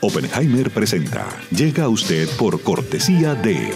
Oppenheimer 0.00 0.70
presenta. 0.70 1.26
Llega 1.50 1.84
a 1.84 1.88
usted 1.88 2.28
por 2.36 2.60
cortesía 2.62 3.34
de. 3.34 3.72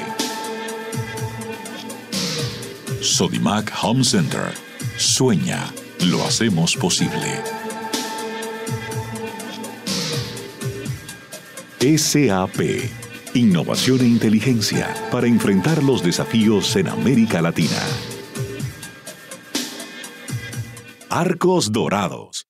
Sodimac 3.01 3.73
Home 3.83 4.05
Center. 4.05 4.53
Sueña, 4.99 5.73
lo 6.07 6.23
hacemos 6.25 6.77
posible. 6.77 7.41
SAP. 11.81 12.61
Innovación 13.33 14.01
e 14.01 14.05
inteligencia 14.05 14.93
para 15.11 15.27
enfrentar 15.27 15.83
los 15.83 16.03
desafíos 16.03 16.77
en 16.77 16.89
América 16.89 17.41
Latina. 17.41 17.81
Arcos 21.09 21.73
Dorados. 21.73 22.50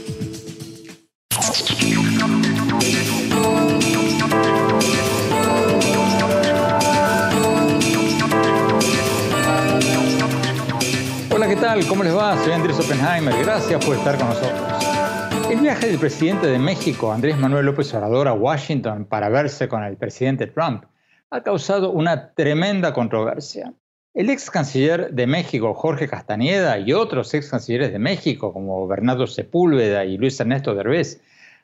¿Cómo 11.87 12.03
les 12.03 12.17
va? 12.17 12.35
Soy 12.43 12.53
Andrés 12.53 12.79
Oppenheimer. 12.79 13.35
Gracias 13.43 13.85
por 13.85 13.95
estar 13.95 14.17
con 14.17 14.29
nosotros. 14.29 14.59
El 15.47 15.59
viaje 15.59 15.85
del 15.85 15.99
presidente 15.99 16.47
de 16.47 16.57
México, 16.57 17.13
Andrés 17.13 17.37
Manuel 17.37 17.67
López 17.67 17.93
Obrador, 17.93 18.27
a 18.27 18.33
Washington 18.33 19.05
para 19.05 19.29
verse 19.29 19.69
con 19.69 19.83
el 19.83 19.95
presidente 19.95 20.47
Trump 20.47 20.85
ha 21.29 21.43
causado 21.43 21.91
una 21.91 22.33
tremenda 22.33 22.93
controversia. 22.93 23.75
El 24.15 24.31
ex 24.31 24.49
canciller 24.49 25.11
de 25.13 25.27
México, 25.27 25.75
Jorge 25.75 26.07
Castañeda, 26.07 26.79
y 26.79 26.93
otros 26.93 27.31
ex 27.35 27.51
cancilleres 27.51 27.91
de 27.91 27.99
México, 27.99 28.51
como 28.53 28.87
Bernardo 28.87 29.27
Sepúlveda 29.27 30.03
y 30.03 30.17
Luis 30.17 30.39
Ernesto 30.39 30.73
Derbez, 30.73 31.21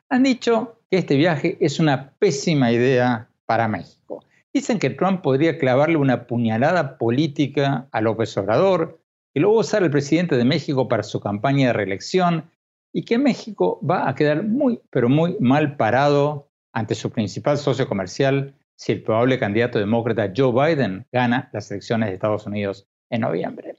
han 0.10 0.22
dicho 0.22 0.80
que 0.92 1.00
este 1.00 1.16
viaje 1.16 1.58
es 1.60 1.80
una 1.80 2.12
pésima 2.20 2.72
idea 2.72 3.30
para 3.48 3.68
México. 3.68 4.24
Dicen 4.54 4.78
que 4.78 4.92
Trump 4.92 5.22
podría 5.22 5.58
clavarle 5.58 5.98
una 5.98 6.28
puñalada 6.28 7.00
política 7.00 7.88
a 7.92 8.00
López 8.00 8.38
Obrador, 8.38 9.00
que 9.38 9.42
lo 9.42 9.52
va 9.52 9.58
a 9.58 9.60
usar 9.60 9.84
el 9.84 9.92
presidente 9.92 10.36
de 10.36 10.46
México 10.46 10.88
para 10.88 11.04
su 11.04 11.20
campaña 11.20 11.68
de 11.68 11.74
reelección 11.74 12.50
y 12.92 13.06
que 13.06 13.20
México 13.20 13.80
va 13.88 14.10
a 14.10 14.16
quedar 14.16 14.42
muy, 14.42 14.82
pero 14.90 15.10
muy 15.10 15.38
mal 15.40 15.78
parado 15.78 16.50
ante 16.74 16.96
su 16.96 17.12
principal 17.12 17.60
socio 17.60 17.88
comercial 17.88 18.56
si 18.76 18.94
el 18.94 19.04
probable 19.04 19.38
candidato 19.38 19.78
demócrata 19.78 20.34
Joe 20.36 20.52
Biden 20.52 21.06
gana 21.12 21.52
las 21.54 21.70
elecciones 21.70 22.10
de 22.10 22.16
Estados 22.16 22.48
Unidos 22.48 22.88
en 23.12 23.22
noviembre. 23.22 23.76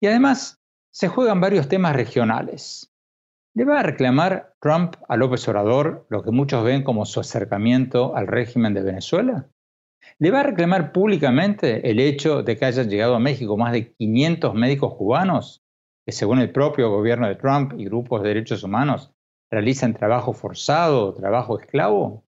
Y 0.00 0.06
además 0.06 0.62
se 0.90 1.08
juegan 1.08 1.42
varios 1.42 1.68
temas 1.68 1.94
regionales. 1.94 2.90
¿Le 3.52 3.66
va 3.66 3.80
a 3.80 3.82
reclamar 3.82 4.54
Trump 4.62 4.96
a 5.10 5.18
López 5.18 5.46
Obrador 5.46 6.06
lo 6.08 6.22
que 6.22 6.30
muchos 6.30 6.64
ven 6.64 6.82
como 6.82 7.04
su 7.04 7.20
acercamiento 7.20 8.16
al 8.16 8.28
régimen 8.28 8.72
de 8.72 8.80
Venezuela? 8.80 9.46
¿Le 10.18 10.30
va 10.30 10.40
a 10.40 10.44
reclamar 10.44 10.92
públicamente 10.92 11.90
el 11.90 12.00
hecho 12.00 12.42
de 12.42 12.56
que 12.56 12.64
hayan 12.64 12.88
llegado 12.88 13.14
a 13.14 13.20
México 13.20 13.58
más 13.58 13.72
de 13.72 13.92
500 13.92 14.54
médicos 14.54 14.94
cubanos 14.94 15.62
que 16.06 16.12
según 16.12 16.38
el 16.38 16.50
propio 16.52 16.88
gobierno 16.88 17.28
de 17.28 17.34
Trump 17.34 17.74
y 17.76 17.84
grupos 17.84 18.22
de 18.22 18.28
derechos 18.28 18.62
humanos 18.62 19.12
realizan 19.50 19.92
trabajo 19.92 20.32
forzado 20.32 21.12
trabajo 21.12 21.60
esclavo? 21.60 22.24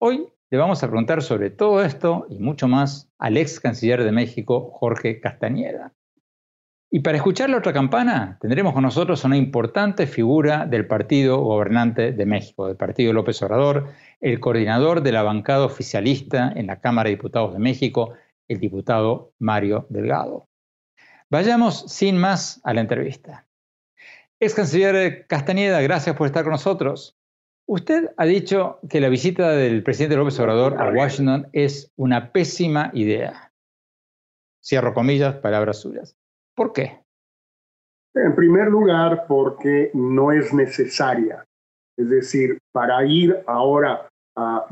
Hoy 0.00 0.28
le 0.50 0.56
vamos 0.56 0.82
a 0.82 0.86
preguntar 0.86 1.20
sobre 1.20 1.50
todo 1.50 1.84
esto 1.84 2.26
y 2.30 2.38
mucho 2.38 2.68
más 2.68 3.12
al 3.18 3.36
ex 3.36 3.60
canciller 3.60 4.02
de 4.02 4.12
México, 4.12 4.70
Jorge 4.72 5.20
Castañeda. 5.20 5.92
Y 6.90 7.00
para 7.00 7.16
escuchar 7.18 7.50
la 7.50 7.58
otra 7.58 7.74
campana, 7.74 8.38
tendremos 8.40 8.72
con 8.72 8.84
nosotros 8.84 9.24
una 9.24 9.36
importante 9.36 10.06
figura 10.06 10.64
del 10.64 10.86
partido 10.86 11.38
gobernante 11.38 12.12
de 12.12 12.24
México, 12.24 12.68
del 12.68 12.76
partido 12.76 13.12
López 13.12 13.42
Obrador, 13.42 13.88
el 14.20 14.40
coordinador 14.40 15.02
de 15.02 15.12
la 15.12 15.22
bancada 15.22 15.64
oficialista 15.64 16.52
en 16.54 16.66
la 16.66 16.80
Cámara 16.80 17.08
de 17.08 17.16
Diputados 17.16 17.52
de 17.52 17.58
México, 17.58 18.14
el 18.48 18.60
diputado 18.60 19.32
Mario 19.38 19.86
Delgado. 19.88 20.46
Vayamos 21.30 21.84
sin 21.92 22.18
más 22.18 22.60
a 22.64 22.74
la 22.74 22.80
entrevista. 22.80 23.46
Ex 24.40 24.54
canciller 24.54 25.26
Castañeda, 25.26 25.80
gracias 25.80 26.16
por 26.16 26.26
estar 26.26 26.44
con 26.44 26.52
nosotros. 26.52 27.16
Usted 27.66 28.10
ha 28.16 28.26
dicho 28.26 28.78
que 28.90 29.00
la 29.00 29.08
visita 29.08 29.52
del 29.52 29.82
presidente 29.82 30.16
López 30.16 30.38
Obrador 30.38 30.80
a 30.80 30.90
Washington 30.90 31.48
es 31.52 31.90
una 31.96 32.30
pésima 32.30 32.90
idea. 32.92 33.52
Cierro 34.62 34.92
comillas, 34.92 35.36
palabras 35.36 35.80
suyas. 35.80 36.16
¿Por 36.54 36.72
qué? 36.72 37.00
En 38.14 38.34
primer 38.34 38.68
lugar, 38.68 39.24
porque 39.26 39.90
no 39.94 40.30
es 40.30 40.52
necesaria. 40.52 41.44
Es 41.96 42.08
decir, 42.08 42.58
para 42.72 43.04
ir 43.04 43.42
ahora 43.46 44.08
a 44.36 44.66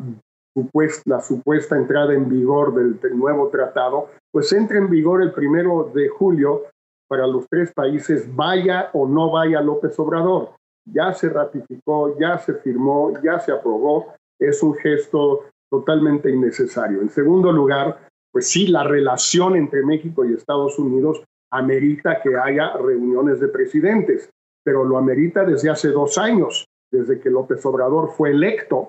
la 1.07 1.21
supuesta 1.21 1.77
entrada 1.77 2.13
en 2.13 2.29
vigor 2.29 2.75
del, 2.75 3.17
nuevo 3.17 3.49
tratado, 3.49 4.11
pues 4.31 4.53
entra 4.53 4.79
en 4.79 4.91
vigor 4.91 5.23
el 5.23 5.33
primero 5.33 5.91
de 5.95 6.09
julio 6.09 6.65
para 7.09 7.27
los 7.27 7.47
tres 7.49 7.73
países, 7.73 8.35
vaya 8.35 8.91
o 8.93 9.07
no 9.07 9.31
vaya 9.31 9.61
López 9.61 9.99
Obrador. 9.99 10.51
Ya 10.85 11.13
se 11.13 11.29
ratificó, 11.29 12.19
ya 12.19 12.39
se 12.39 12.55
firmó, 12.55 13.13
ya 13.23 13.39
se 13.39 13.53
aprobó, 13.53 14.15
es 14.39 14.63
un 14.63 14.75
gesto 14.75 15.45
totalmente 15.71 16.31
innecesario. 16.31 17.01
En 17.01 17.11
segundo 17.11 17.53
lugar, 17.53 18.09
pues 18.33 18.49
sí, 18.49 18.67
la 18.67 18.85
relación 18.85 19.57
entre 19.57 19.85
México 19.85 20.25
y 20.25 20.35
Estados 20.35 20.79
Unidos 20.79 21.23
amerita 21.51 22.21
que 22.23 22.37
haya 22.37 22.73
reuniones 22.79 23.41
de 23.41 23.49
presidentes, 23.49 24.31
pero 24.65 24.85
lo 24.85 24.97
amerita 24.97 25.45
desde 25.45 25.71
hace 25.71 25.89
dos 25.89 26.17
años, 26.19 26.67
desde 26.93 27.19
que 27.19 27.31
López 27.31 27.65
Obrador 27.65 28.11
fue 28.11 28.31
electo 28.31 28.87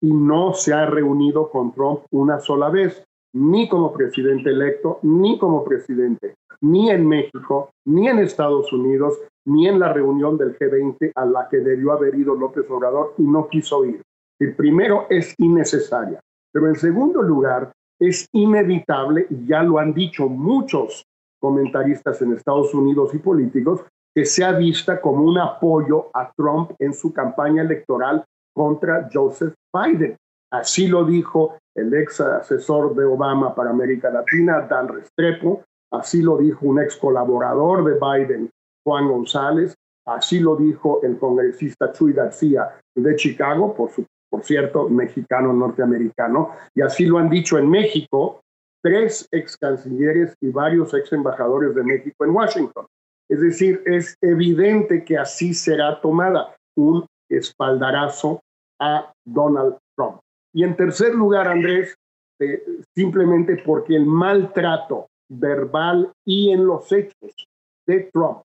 y 0.00 0.12
no 0.12 0.54
se 0.54 0.72
ha 0.72 0.86
reunido 0.86 1.50
con 1.50 1.72
Trump 1.72 2.00
una 2.10 2.38
sola 2.40 2.70
vez, 2.70 3.04
ni 3.34 3.68
como 3.68 3.92
presidente 3.92 4.50
electo, 4.50 4.98
ni 5.02 5.38
como 5.38 5.64
presidente, 5.64 6.34
ni 6.62 6.90
en 6.90 7.06
México, 7.06 7.70
ni 7.84 8.08
en 8.08 8.20
Estados 8.20 8.72
Unidos, 8.72 9.18
ni 9.44 9.68
en 9.68 9.78
la 9.78 9.92
reunión 9.92 10.38
del 10.38 10.56
G20 10.58 11.12
a 11.14 11.24
la 11.26 11.48
que 11.48 11.58
debió 11.58 11.92
haber 11.92 12.14
ido 12.14 12.34
López 12.34 12.64
Obrador 12.70 13.14
y 13.18 13.22
no 13.22 13.48
quiso 13.48 13.84
ir. 13.84 14.02
El 14.38 14.54
primero 14.54 15.06
es 15.10 15.34
innecesaria, 15.38 16.20
pero 16.52 16.68
en 16.68 16.76
segundo 16.76 17.20
lugar 17.20 17.72
es 18.00 18.26
inevitable, 18.32 19.26
y 19.28 19.46
ya 19.46 19.62
lo 19.62 19.78
han 19.78 19.92
dicho 19.92 20.28
muchos 20.28 21.04
comentaristas 21.38 22.22
en 22.22 22.32
Estados 22.32 22.72
Unidos 22.74 23.14
y 23.14 23.18
políticos, 23.18 23.84
que 24.14 24.24
sea 24.24 24.52
vista 24.52 25.00
como 25.00 25.24
un 25.24 25.38
apoyo 25.38 26.10
a 26.14 26.30
Trump 26.36 26.72
en 26.78 26.92
su 26.92 27.12
campaña 27.12 27.62
electoral 27.62 28.24
contra 28.54 29.08
Joseph 29.12 29.54
Biden. 29.72 30.16
Así 30.52 30.88
lo 30.88 31.04
dijo 31.04 31.56
el 31.76 31.94
ex 31.94 32.20
asesor 32.20 32.94
de 32.94 33.04
Obama 33.04 33.54
para 33.54 33.70
América 33.70 34.10
Latina, 34.10 34.66
Dan 34.68 34.88
Restrepo, 34.88 35.62
así 35.92 36.22
lo 36.22 36.38
dijo 36.38 36.66
un 36.66 36.80
ex 36.80 36.96
colaborador 36.96 37.84
de 37.84 37.94
Biden, 37.94 38.50
Juan 38.84 39.08
González, 39.08 39.74
así 40.06 40.40
lo 40.40 40.56
dijo 40.56 41.00
el 41.02 41.18
congresista 41.18 41.92
Chuy 41.92 42.12
García 42.12 42.68
de 42.96 43.14
Chicago, 43.14 43.74
por, 43.74 43.90
su, 43.90 44.04
por 44.28 44.42
cierto, 44.42 44.88
mexicano 44.88 45.52
norteamericano, 45.52 46.50
y 46.74 46.82
así 46.82 47.06
lo 47.06 47.18
han 47.18 47.30
dicho 47.30 47.56
en 47.56 47.70
México 47.70 48.40
tres 48.82 49.28
ex 49.30 49.56
cancilleres 49.56 50.34
y 50.40 50.50
varios 50.50 50.92
ex 50.94 51.12
embajadores 51.12 51.74
de 51.74 51.84
México 51.84 52.24
en 52.24 52.30
Washington. 52.30 52.86
Es 53.30 53.40
decir, 53.40 53.80
es 53.86 54.16
evidente 54.20 55.04
que 55.04 55.16
así 55.16 55.54
será 55.54 56.00
tomada 56.00 56.56
un 56.76 57.06
espaldarazo 57.30 58.40
a 58.80 59.12
Donald 59.24 59.76
Trump. 59.96 60.18
Y 60.52 60.64
en 60.64 60.74
tercer 60.76 61.14
lugar, 61.14 61.46
Andrés, 61.46 61.94
eh, 62.40 62.60
simplemente 62.96 63.62
porque 63.64 63.94
el 63.94 64.04
maltrato 64.04 65.06
verbal 65.30 66.10
y 66.26 66.50
en 66.50 66.66
los 66.66 66.90
hechos 66.90 67.46
de 67.86 68.10
Trump 68.12 68.42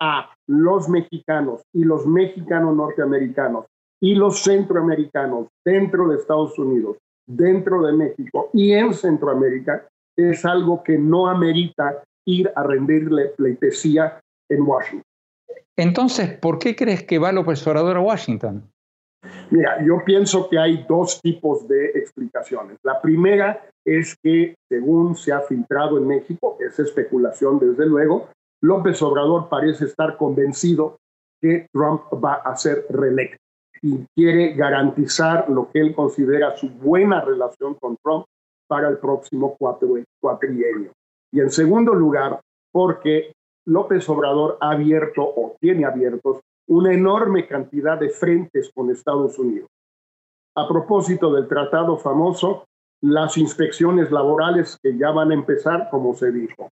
a 0.00 0.32
los 0.48 0.88
mexicanos 0.88 1.60
y 1.74 1.84
los 1.84 2.06
mexicanos 2.06 2.74
norteamericanos 2.74 3.66
y 4.00 4.14
los 4.14 4.42
centroamericanos 4.42 5.48
dentro 5.64 6.08
de 6.08 6.16
Estados 6.16 6.58
Unidos, 6.58 6.96
dentro 7.28 7.82
de 7.82 7.92
México 7.92 8.48
y 8.54 8.72
en 8.72 8.94
Centroamérica 8.94 9.86
es 10.16 10.44
algo 10.44 10.82
que 10.82 10.98
no 10.98 11.28
amerita 11.28 12.02
ir 12.26 12.50
a 12.54 12.62
rendirle 12.62 13.26
pleitesía 13.36 14.20
en 14.52 14.62
Washington. 14.62 15.02
Entonces, 15.76 16.38
¿por 16.38 16.58
qué 16.58 16.76
crees 16.76 17.04
que 17.04 17.18
va 17.18 17.32
López 17.32 17.66
Obrador 17.66 17.96
a 17.96 18.00
Washington? 18.00 18.70
Mira, 19.50 19.84
yo 19.84 20.02
pienso 20.04 20.48
que 20.48 20.58
hay 20.58 20.84
dos 20.88 21.20
tipos 21.20 21.66
de 21.68 21.86
explicaciones. 21.90 22.78
La 22.82 23.00
primera 23.00 23.64
es 23.84 24.16
que, 24.22 24.54
según 24.68 25.16
se 25.16 25.32
ha 25.32 25.40
filtrado 25.40 25.98
en 25.98 26.06
México, 26.06 26.56
es 26.60 26.78
especulación 26.78 27.58
desde 27.58 27.86
luego, 27.86 28.28
López 28.62 29.00
Obrador 29.02 29.48
parece 29.48 29.86
estar 29.86 30.16
convencido 30.16 30.98
que 31.40 31.66
Trump 31.72 32.02
va 32.22 32.34
a 32.34 32.56
ser 32.56 32.86
reelecto 32.88 33.38
y 33.82 34.06
quiere 34.14 34.54
garantizar 34.54 35.48
lo 35.50 35.68
que 35.70 35.80
él 35.80 35.94
considera 35.94 36.56
su 36.56 36.70
buena 36.70 37.20
relación 37.20 37.74
con 37.74 37.96
Trump 38.02 38.24
para 38.68 38.88
el 38.88 38.98
próximo 38.98 39.56
cuatrienio. 39.58 40.92
Y 41.32 41.40
en 41.40 41.50
segundo 41.50 41.92
lugar, 41.92 42.40
porque 42.70 43.32
López 43.66 44.08
Obrador 44.08 44.58
ha 44.60 44.72
abierto 44.72 45.22
o 45.22 45.56
tiene 45.60 45.84
abiertos 45.84 46.40
una 46.68 46.92
enorme 46.92 47.46
cantidad 47.46 47.98
de 47.98 48.10
frentes 48.10 48.70
con 48.74 48.90
Estados 48.90 49.38
Unidos. 49.38 49.68
A 50.56 50.68
propósito 50.68 51.32
del 51.32 51.48
tratado 51.48 51.96
famoso, 51.96 52.66
las 53.02 53.36
inspecciones 53.36 54.10
laborales 54.10 54.78
que 54.82 54.96
ya 54.96 55.10
van 55.10 55.30
a 55.30 55.34
empezar, 55.34 55.88
como 55.90 56.14
se 56.14 56.30
dijo, 56.30 56.68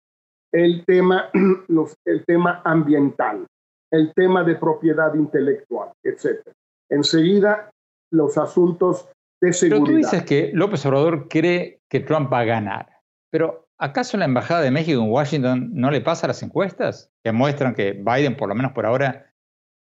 el 0.52 0.84
tema, 0.84 1.30
el 2.04 2.24
tema 2.24 2.62
ambiental, 2.64 3.46
el 3.90 4.12
tema 4.14 4.44
de 4.44 4.56
propiedad 4.56 5.14
intelectual, 5.14 5.90
etc. 6.04 6.40
Enseguida, 6.88 7.70
los 8.12 8.36
asuntos 8.38 9.08
de 9.40 9.52
seguridad. 9.52 9.84
Pero 9.84 9.92
tú 9.92 9.96
dices 9.96 10.24
que 10.24 10.50
López 10.52 10.84
Obrador 10.86 11.28
cree 11.28 11.80
que 11.88 12.00
Trump 12.00 12.32
va 12.32 12.40
a 12.40 12.44
ganar, 12.44 12.88
pero 13.30 13.66
¿acaso 13.80 14.16
la 14.16 14.26
Embajada 14.26 14.60
de 14.60 14.70
México 14.70 15.02
en 15.02 15.10
Washington 15.10 15.70
no 15.72 15.90
le 15.90 16.00
pasa 16.00 16.28
las 16.28 16.42
encuestas 16.42 17.10
que 17.24 17.32
muestran 17.32 17.74
que 17.74 17.92
Biden, 17.92 18.36
por 18.36 18.48
lo 18.48 18.54
menos 18.54 18.72
por 18.72 18.86
ahora, 18.86 19.32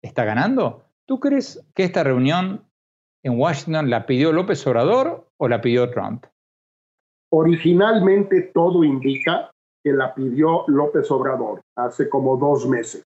está 0.01 0.23
ganando? 0.23 0.85
¿Tú 1.05 1.19
crees 1.19 1.63
que 1.75 1.83
esta 1.83 2.03
reunión 2.03 2.65
en 3.23 3.37
Washington 3.37 3.89
la 3.89 4.05
pidió 4.05 4.31
López 4.31 4.65
Obrador 4.65 5.27
o 5.37 5.47
la 5.47 5.61
pidió 5.61 5.89
Trump? 5.91 6.25
Originalmente 7.31 8.51
todo 8.53 8.83
indica 8.83 9.51
que 9.83 9.91
la 9.91 10.15
pidió 10.15 10.63
López 10.67 11.11
Obrador 11.11 11.61
hace 11.77 12.09
como 12.09 12.37
dos 12.37 12.67
meses. 12.67 13.03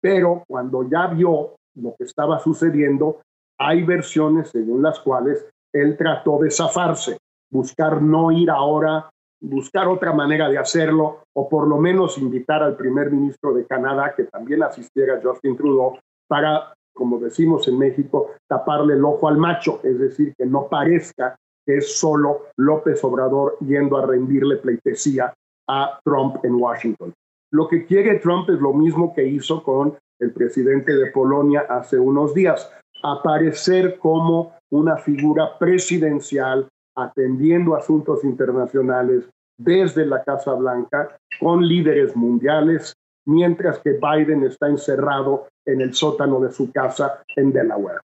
Pero 0.00 0.44
cuando 0.48 0.88
ya 0.88 1.08
vio 1.08 1.56
lo 1.74 1.94
que 1.96 2.04
estaba 2.04 2.38
sucediendo, 2.38 3.20
hay 3.58 3.82
versiones 3.82 4.50
según 4.50 4.82
las 4.82 5.00
cuales 5.00 5.46
él 5.72 5.96
trató 5.96 6.38
de 6.38 6.50
zafarse, 6.50 7.18
buscar 7.50 8.02
no 8.02 8.30
ir 8.30 8.50
ahora, 8.50 9.08
buscar 9.42 9.88
otra 9.88 10.12
manera 10.12 10.48
de 10.48 10.56
hacerlo, 10.56 11.24
o 11.34 11.48
por 11.48 11.66
lo 11.66 11.76
menos 11.78 12.16
invitar 12.18 12.62
al 12.62 12.76
primer 12.76 13.10
ministro 13.10 13.52
de 13.52 13.66
Canadá, 13.66 14.14
que 14.16 14.24
también 14.24 14.62
asistiera 14.62 15.20
Justin 15.22 15.56
Trudeau, 15.56 15.98
para, 16.28 16.72
como 16.94 17.18
decimos 17.18 17.66
en 17.68 17.78
México, 17.78 18.30
taparle 18.48 18.94
el 18.94 19.04
ojo 19.04 19.28
al 19.28 19.36
macho, 19.36 19.80
es 19.82 19.98
decir, 19.98 20.32
que 20.38 20.46
no 20.46 20.68
parezca 20.68 21.36
que 21.66 21.78
es 21.78 21.98
solo 21.98 22.46
López 22.56 23.02
Obrador 23.04 23.56
yendo 23.60 23.96
a 23.96 24.06
rendirle 24.06 24.56
pleitesía 24.56 25.32
a 25.68 26.00
Trump 26.04 26.44
en 26.44 26.54
Washington. 26.54 27.12
Lo 27.52 27.68
que 27.68 27.84
quiere 27.84 28.18
Trump 28.18 28.48
es 28.48 28.60
lo 28.60 28.72
mismo 28.72 29.14
que 29.14 29.24
hizo 29.26 29.62
con 29.62 29.96
el 30.20 30.32
presidente 30.32 30.94
de 30.94 31.10
Polonia 31.10 31.66
hace 31.68 31.98
unos 31.98 32.34
días, 32.34 32.70
aparecer 33.02 33.98
como 33.98 34.54
una 34.70 34.96
figura 34.96 35.58
presidencial 35.58 36.68
atendiendo 36.96 37.74
asuntos 37.74 38.24
internacionales 38.24 39.28
desde 39.58 40.06
la 40.06 40.22
Casa 40.22 40.54
Blanca 40.54 41.16
con 41.40 41.66
líderes 41.66 42.16
mundiales, 42.16 42.94
mientras 43.26 43.78
que 43.78 43.92
Biden 43.92 44.44
está 44.44 44.68
encerrado 44.68 45.48
en 45.66 45.80
el 45.80 45.94
sótano 45.94 46.40
de 46.40 46.50
su 46.50 46.72
casa 46.72 47.22
en 47.36 47.52
Delaware. 47.52 48.00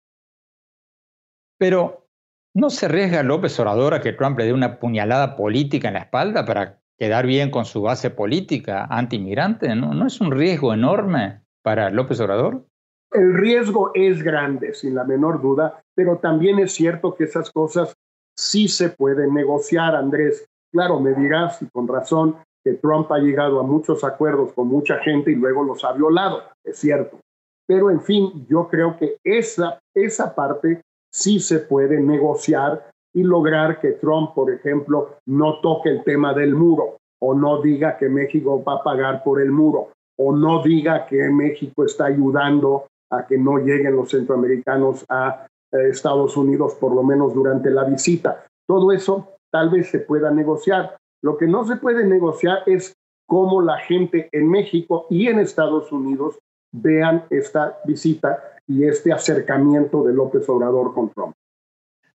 Pero, 1.58 2.06
¿no 2.54 2.70
se 2.70 2.88
arriesga 2.88 3.24
López 3.24 3.58
Obrador 3.60 3.94
a 3.94 4.02
que 4.02 4.14
Trump 4.14 4.38
le 4.38 4.46
dé 4.46 4.54
una 4.54 4.80
puñalada 4.80 5.36
política 5.36 5.88
en 5.88 5.94
la 5.94 6.02
espalda 6.02 6.46
para 6.46 6.82
quedar 6.98 7.26
bien 7.26 7.50
con 7.50 7.66
su 7.66 7.82
base 7.82 8.10
política 8.10 8.88
anti-inmigrante? 8.90 9.74
¿No? 9.76 9.94
¿No 9.94 10.08
es 10.08 10.20
un 10.20 10.32
riesgo 10.32 10.74
enorme 10.74 11.42
para 11.64 11.90
López 11.90 12.20
Obrador? 12.20 12.66
El 13.12 13.34
riesgo 13.34 13.92
es 13.94 14.22
grande, 14.22 14.74
sin 14.74 14.96
la 14.96 15.06
menor 15.06 15.42
duda, 15.42 15.82
pero 15.96 16.18
también 16.18 16.60
es 16.60 16.74
cierto 16.74 17.16
que 17.16 17.24
esas 17.24 17.50
cosas 17.52 17.96
sí 18.38 18.68
se 18.68 18.90
pueden 18.90 19.34
negociar, 19.34 19.96
Andrés. 19.96 20.46
Claro, 20.72 21.00
me 21.00 21.14
dirás, 21.14 21.62
y 21.62 21.68
con 21.68 21.88
razón, 21.88 22.38
que 22.64 22.74
Trump 22.74 23.12
ha 23.12 23.20
llegado 23.20 23.60
a 23.60 23.64
muchos 23.64 24.04
acuerdos 24.04 24.52
con 24.54 24.68
mucha 24.68 24.98
gente 25.00 25.32
y 25.32 25.36
luego 25.36 25.64
los 25.64 25.84
ha 25.84 25.94
violado, 25.94 26.42
es 26.64 26.78
cierto. 26.78 27.20
Pero 27.68 27.92
en 27.92 28.02
fin, 28.02 28.46
yo 28.50 28.68
creo 28.68 28.98
que 28.98 29.18
esa, 29.24 29.80
esa 29.94 30.34
parte 30.34 30.82
sí 31.12 31.40
se 31.40 31.60
puede 31.60 32.00
negociar 32.00 32.90
y 33.14 33.24
lograr 33.24 33.80
que 33.80 33.94
Trump, 33.94 34.34
por 34.34 34.52
ejemplo, 34.52 35.18
no 35.26 35.60
toque 35.62 35.90
el 35.90 36.04
tema 36.04 36.34
del 36.34 36.56
muro 36.56 36.98
o 37.22 37.34
no 37.34 37.62
diga 37.62 37.98
que 37.98 38.10
México 38.10 38.64
va 38.64 38.74
a 38.74 38.84
pagar 38.84 39.24
por 39.24 39.42
el 39.42 39.52
muro 39.52 39.90
o 40.18 40.36
no 40.36 40.62
diga 40.62 41.06
que 41.06 41.30
México 41.30 41.86
está 41.86 42.06
ayudando 42.06 42.86
a 43.12 43.26
que 43.26 43.38
no 43.38 43.58
lleguen 43.58 43.96
los 43.96 44.10
centroamericanos 44.10 45.06
a 45.10 45.48
Estados 45.84 46.36
Unidos, 46.38 46.76
por 46.76 46.94
lo 46.94 47.04
menos 47.04 47.34
durante 47.34 47.70
la 47.70 47.84
visita. 47.84 48.46
Todo 48.68 48.92
eso 48.92 49.38
tal 49.52 49.70
vez 49.70 49.90
se 49.90 50.00
pueda 50.00 50.32
negociar, 50.32 50.98
lo 51.22 51.38
que 51.38 51.48
no 51.48 51.66
se 51.66 51.78
puede 51.78 52.06
negociar 52.06 52.60
es 52.68 52.94
cómo 53.26 53.62
la 53.62 53.78
gente 53.80 54.30
en 54.32 54.48
México 54.48 55.08
y 55.10 55.28
en 55.28 55.40
Estados 55.40 55.92
Unidos 55.92 56.38
vean 56.72 57.26
esta 57.32 57.80
visita 57.86 58.38
y 58.68 58.84
este 58.84 59.12
acercamiento 59.12 60.04
de 60.04 60.14
López 60.14 60.48
Obrador 60.50 60.94
con 60.94 61.10
Trump. 61.12 61.34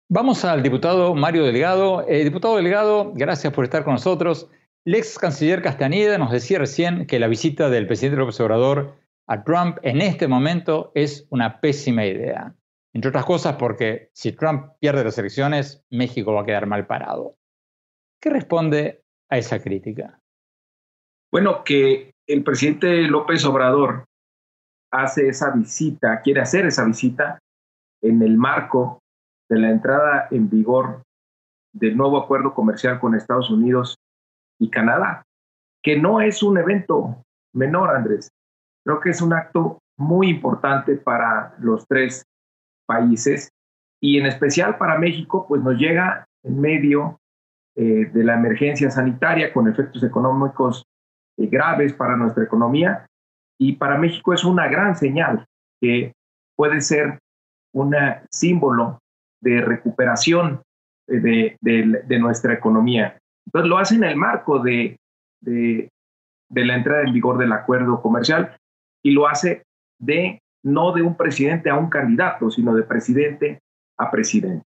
Vamos 0.10 0.44
al 0.46 0.62
diputado 0.64 1.16
Mario 1.16 1.44
Delgado. 1.44 2.06
Eh, 2.08 2.24
diputado 2.24 2.58
Delgado, 2.58 3.12
gracias 3.16 3.54
por 3.54 3.64
estar 3.64 3.84
con 3.84 3.94
nosotros. 3.94 4.48
El 4.86 4.96
ex 4.96 5.18
canciller 5.18 5.62
Castañeda 5.62 6.18
nos 6.18 6.32
decía 6.32 6.60
recién 6.60 7.06
que 7.08 7.20
la 7.20 7.28
visita 7.28 7.70
del 7.70 7.88
presidente 7.88 8.18
López 8.18 8.40
Obrador 8.40 8.94
a 9.28 9.44
Trump 9.44 9.78
en 9.84 10.02
este 10.02 10.28
momento 10.28 10.92
es 10.96 11.28
una 11.30 11.62
pésima 11.62 12.06
idea. 12.06 12.56
Entre 12.94 13.10
otras 13.10 13.26
cosas 13.26 13.56
porque 13.58 14.10
si 14.14 14.32
Trump 14.32 14.74
pierde 14.80 15.04
las 15.04 15.18
elecciones, 15.18 15.86
México 15.90 16.34
va 16.34 16.42
a 16.42 16.46
quedar 16.46 16.66
mal 16.66 16.88
parado. 16.88 17.36
¿Qué 18.20 18.30
responde 18.30 19.04
a 19.30 19.38
esa 19.38 19.62
crítica? 19.62 20.20
Bueno, 21.32 21.64
que 21.64 22.12
el 22.28 22.44
presidente 22.44 23.04
López 23.04 23.46
Obrador 23.46 24.06
hace 24.92 25.28
esa 25.28 25.52
visita, 25.52 26.22
quiere 26.22 26.42
hacer 26.42 26.66
esa 26.66 26.84
visita 26.84 27.40
en 28.02 28.22
el 28.22 28.38
marco 28.38 29.00
de 29.50 29.60
la 29.60 29.70
entrada 29.70 30.28
en 30.32 30.50
vigor 30.50 31.04
del 31.74 31.96
nuevo 31.96 32.18
acuerdo 32.18 32.54
comercial 32.54 33.00
con 33.00 33.14
Estados 33.14 33.52
Unidos 33.52 33.96
y 34.60 34.70
Canadá, 34.70 35.24
que 35.84 35.98
no 35.98 36.22
es 36.22 36.42
un 36.42 36.58
evento 36.58 37.24
menor, 37.54 37.96
Andrés. 37.96 38.30
Creo 38.84 39.00
que 39.00 39.12
es 39.12 39.22
un 39.22 39.34
acto 39.34 39.80
muy 39.98 40.30
importante 40.30 40.96
para 40.96 41.56
los 41.60 41.86
tres 41.88 42.24
países 42.90 43.52
y 44.02 44.18
en 44.18 44.26
especial 44.26 44.78
para 44.78 44.98
México, 44.98 45.46
pues 45.48 45.62
nos 45.62 45.78
llega 45.78 46.26
en 46.44 46.60
medio 46.60 47.20
eh, 47.76 48.10
de 48.12 48.24
la 48.24 48.34
emergencia 48.34 48.90
sanitaria 48.90 49.54
con 49.54 49.68
efectos 49.68 50.04
económicos 50.04 50.84
graves 51.38 51.94
para 51.94 52.18
nuestra 52.18 52.44
economía 52.44 53.06
y 53.60 53.74
para 53.74 53.98
México 53.98 54.34
es 54.34 54.44
una 54.44 54.68
gran 54.68 54.96
señal 54.96 55.46
que 55.80 56.14
puede 56.56 56.82
ser 56.82 57.20
un 57.74 57.96
símbolo 58.32 59.00
de 59.42 59.62
recuperación 59.62 60.62
de, 61.08 61.58
de, 61.62 62.20
nuestra 62.20 62.54
economía. 62.54 63.18
Entonces 63.46 63.70
lo 63.70 63.78
hace 63.78 63.96
en 63.96 64.04
el 64.04 64.16
marco 64.16 64.60
de, 64.60 64.98
de, 65.42 65.90
la 66.50 66.76
entrada 66.76 67.04
en 67.04 67.14
vigor 67.14 67.38
del 67.38 67.52
acuerdo 67.52 68.02
comercial 68.02 68.58
y 69.04 69.12
lo 69.12 69.28
hace 69.28 69.64
de 70.00 70.42
no 70.64 70.92
de 70.94 71.02
un 71.02 71.16
presidente 71.16 71.70
a 71.70 71.76
un 71.76 71.90
candidato, 71.90 72.50
sino 72.52 72.76
de 72.76 72.84
presidente 72.84 73.60
a 73.98 74.12
presidente. 74.12 74.66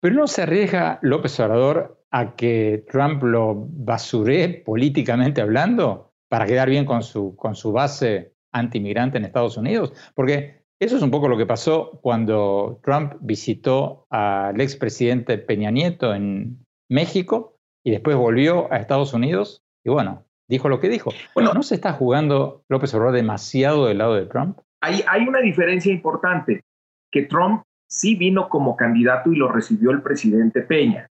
Pero 0.00 0.14
no 0.14 0.26
se 0.26 0.42
arriesga 0.42 0.98
López 1.02 1.38
Obrador 1.40 2.02
a 2.10 2.36
que 2.36 2.84
Trump 2.90 3.22
lo 3.22 3.54
basuree 3.56 4.62
políticamente 4.64 5.40
hablando 5.40 6.12
para 6.28 6.46
quedar 6.46 6.68
bien 6.68 6.84
con 6.84 7.02
su, 7.02 7.34
con 7.36 7.54
su 7.54 7.72
base 7.72 8.34
antimigrante 8.52 9.18
en 9.18 9.24
Estados 9.24 9.56
Unidos? 9.56 9.92
Porque 10.14 10.64
eso 10.80 10.96
es 10.96 11.02
un 11.02 11.10
poco 11.10 11.28
lo 11.28 11.38
que 11.38 11.46
pasó 11.46 11.98
cuando 12.02 12.80
Trump 12.82 13.14
visitó 13.20 14.06
al 14.10 14.60
expresidente 14.60 15.38
Peña 15.38 15.70
Nieto 15.70 16.14
en 16.14 16.64
México 16.90 17.56
y 17.84 17.90
después 17.90 18.16
volvió 18.16 18.72
a 18.72 18.76
Estados 18.76 19.14
Unidos 19.14 19.62
y 19.84 19.90
bueno, 19.90 20.24
dijo 20.48 20.68
lo 20.68 20.80
que 20.80 20.88
dijo. 20.88 21.12
Bueno, 21.34 21.52
¿no 21.54 21.62
se 21.62 21.74
está 21.74 21.92
jugando 21.92 22.64
López 22.68 22.92
Obrador 22.94 23.14
demasiado 23.14 23.86
del 23.86 23.98
lado 23.98 24.14
de 24.14 24.26
Trump? 24.26 24.58
Hay, 24.80 25.26
una 25.26 25.40
diferencia 25.40 25.92
importante, 25.92 26.62
que 27.10 27.22
Trump 27.22 27.62
sí 27.88 28.14
vino 28.14 28.48
como 28.48 28.76
candidato 28.76 29.32
y 29.32 29.36
lo 29.36 29.50
recibió 29.50 29.90
el 29.90 30.02
presidente 30.02 30.62
Peña. 30.62 31.08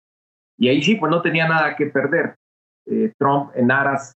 Y 0.57 0.69
ahí 0.69 0.83
sí, 0.83 0.97
pues 0.97 1.11
no 1.11 1.23
tenía 1.23 1.49
nada 1.49 1.77
que 1.77 1.87
perder 1.87 2.37
eh, 2.87 3.13
Trump 3.19 3.51
en 3.55 3.71
aras 3.71 4.15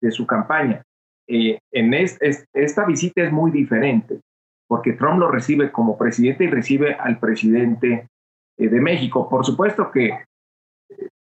de 0.00 0.10
su 0.10 0.26
campaña. 0.26 0.82
Eh, 1.26 1.58
en 1.72 1.94
esta 1.94 2.84
visita 2.84 3.22
es 3.22 3.32
muy 3.32 3.50
diferente, 3.50 4.20
porque 4.66 4.92
Trump 4.94 5.20
lo 5.20 5.30
recibe 5.30 5.70
como 5.70 5.96
presidente 5.96 6.44
y 6.44 6.48
recibe 6.48 6.94
al 6.94 7.18
presidente 7.18 8.08
eh, 8.56 8.68
de 8.68 8.80
México. 8.80 9.28
Por 9.28 9.44
supuesto 9.44 9.90
que 9.90 10.24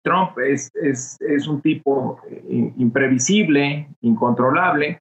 Trump 0.02 0.38
es, 0.38 0.70
es, 0.74 1.20
es 1.20 1.46
un 1.46 1.60
tipo 1.60 2.20
imprevisible, 2.48 3.88
incontrolable, 4.00 4.98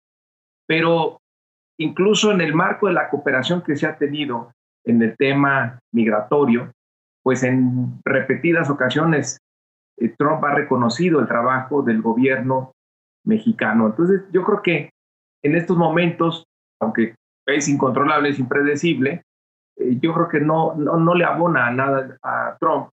pero 0.68 1.21
incluso 1.84 2.32
en 2.32 2.42
el 2.42 2.54
marco 2.54 2.88
de 2.88 2.94
la 2.94 3.10
cooperación 3.10 3.62
que 3.62 3.76
se 3.76 3.88
ha 3.88 3.98
tenido 3.98 4.52
en 4.86 5.02
el 5.02 5.16
tema 5.18 5.80
migratorio, 5.94 6.72
pues 7.24 7.44
en 7.44 8.02
repetidas 8.04 8.70
ocasiones 8.70 9.40
eh, 9.98 10.14
Trump 10.18 10.44
ha 10.44 10.54
reconocido 10.54 11.20
el 11.20 11.28
trabajo 11.28 11.84
del 11.84 12.02
gobierno 12.02 12.72
mexicano. 13.26 13.88
Entonces, 13.88 14.24
yo 14.32 14.44
creo 14.44 14.62
que 14.62 14.90
en 15.44 15.56
estos 15.56 15.78
momentos, 15.78 16.46
aunque 16.80 17.16
es 17.46 17.68
incontrolable, 17.68 18.30
es 18.30 18.40
impredecible, 18.40 19.24
eh, 19.78 19.98
yo 20.02 20.14
creo 20.14 20.28
que 20.28 20.40
no, 20.40 20.76
no, 20.76 21.16
le 21.16 21.26
abona 21.26 21.72
nada 21.72 22.18
a 22.24 22.58
Trump 22.60 22.90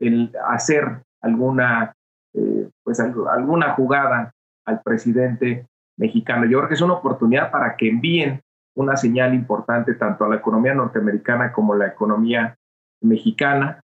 el 0.00 0.32
hacer 0.48 1.02
alguna, 1.20 1.92
eh, 2.34 2.68
pues, 2.84 3.00
alguna 3.00 3.74
jugada 3.74 4.32
al 4.64 4.80
presidente 4.82 5.66
mexicano. 5.96 6.46
Yo 6.46 6.58
creo 6.58 6.68
que 6.68 6.74
es 6.74 6.80
una 6.80 6.94
oportunidad 6.94 7.50
para 7.50 7.76
que 7.76 7.88
envíen 7.88 8.40
una 8.74 8.96
señal 8.96 9.34
importante 9.34 9.94
tanto 9.94 10.24
a 10.24 10.28
la 10.28 10.36
economía 10.36 10.74
norteamericana 10.74 11.52
como 11.52 11.74
a 11.74 11.76
la 11.76 11.86
economía 11.88 12.56
mexicana. 13.02 13.80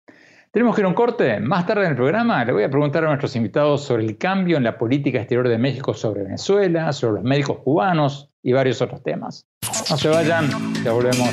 Tenemos 0.51 0.75
que 0.75 0.81
ir 0.81 0.85
a 0.85 0.89
un 0.89 0.93
corte. 0.93 1.39
Más 1.39 1.65
tarde 1.65 1.85
en 1.85 1.91
el 1.91 1.95
programa 1.95 2.45
le 2.45 2.53
voy 2.53 2.63
a 2.63 2.69
preguntar 2.69 3.03
a 3.05 3.07
nuestros 3.07 3.35
invitados 3.35 3.83
sobre 3.83 4.05
el 4.05 4.17
cambio 4.17 4.57
en 4.57 4.63
la 4.63 4.77
política 4.77 5.17
exterior 5.17 5.47
de 5.47 5.57
México 5.57 5.93
sobre 5.93 6.23
Venezuela, 6.23 6.93
sobre 6.93 7.15
los 7.15 7.23
médicos 7.23 7.57
cubanos 7.59 8.29
y 8.43 8.53
varios 8.53 8.81
otros 8.81 9.01
temas. 9.01 9.47
No 9.89 9.97
se 9.97 10.09
vayan, 10.09 10.49
ya 10.83 10.91
volvemos. 10.91 11.29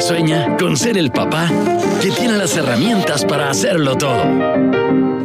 Sueña 0.00 0.56
con 0.58 0.76
ser 0.76 0.98
el 0.98 1.10
papá 1.10 1.48
que 2.02 2.10
tiene 2.10 2.36
las 2.36 2.56
herramientas 2.56 3.24
para 3.24 3.50
hacerlo 3.50 3.96
todo. 3.96 5.17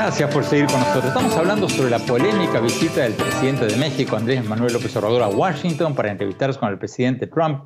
Gracias 0.00 0.32
por 0.32 0.44
seguir 0.44 0.66
con 0.66 0.78
nosotros. 0.78 1.06
Estamos 1.06 1.36
hablando 1.36 1.68
sobre 1.68 1.90
la 1.90 1.98
polémica 1.98 2.60
visita 2.60 3.00
del 3.02 3.14
presidente 3.14 3.66
de 3.66 3.76
México, 3.76 4.14
Andrés 4.14 4.44
Manuel 4.44 4.72
López 4.72 4.94
Obrador, 4.94 5.24
a 5.24 5.28
Washington 5.28 5.96
para 5.96 6.12
entrevistarse 6.12 6.60
con 6.60 6.68
el 6.68 6.78
presidente 6.78 7.26
Trump. 7.26 7.64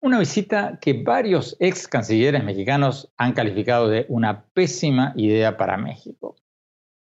Una 0.00 0.18
visita 0.18 0.78
que 0.80 1.02
varios 1.02 1.58
ex 1.60 1.86
cancilleres 1.86 2.42
mexicanos 2.42 3.12
han 3.18 3.34
calificado 3.34 3.90
de 3.90 4.06
una 4.08 4.46
pésima 4.54 5.12
idea 5.14 5.58
para 5.58 5.76
México. 5.76 6.36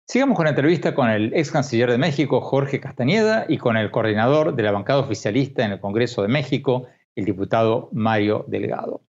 Sigamos 0.08 0.34
con 0.34 0.44
la 0.44 0.52
entrevista 0.52 0.94
con 0.94 1.10
el 1.10 1.34
ex 1.34 1.50
canciller 1.50 1.90
de 1.90 1.98
México, 1.98 2.40
Jorge 2.40 2.80
Castañeda, 2.80 3.44
y 3.46 3.58
con 3.58 3.76
el 3.76 3.90
coordinador 3.90 4.56
de 4.56 4.62
la 4.62 4.72
bancada 4.72 5.00
oficialista 5.00 5.62
en 5.62 5.72
el 5.72 5.80
Congreso 5.80 6.22
de 6.22 6.28
México, 6.28 6.86
el 7.14 7.26
diputado 7.26 7.90
Mario 7.92 8.46
Delgado. 8.48 9.02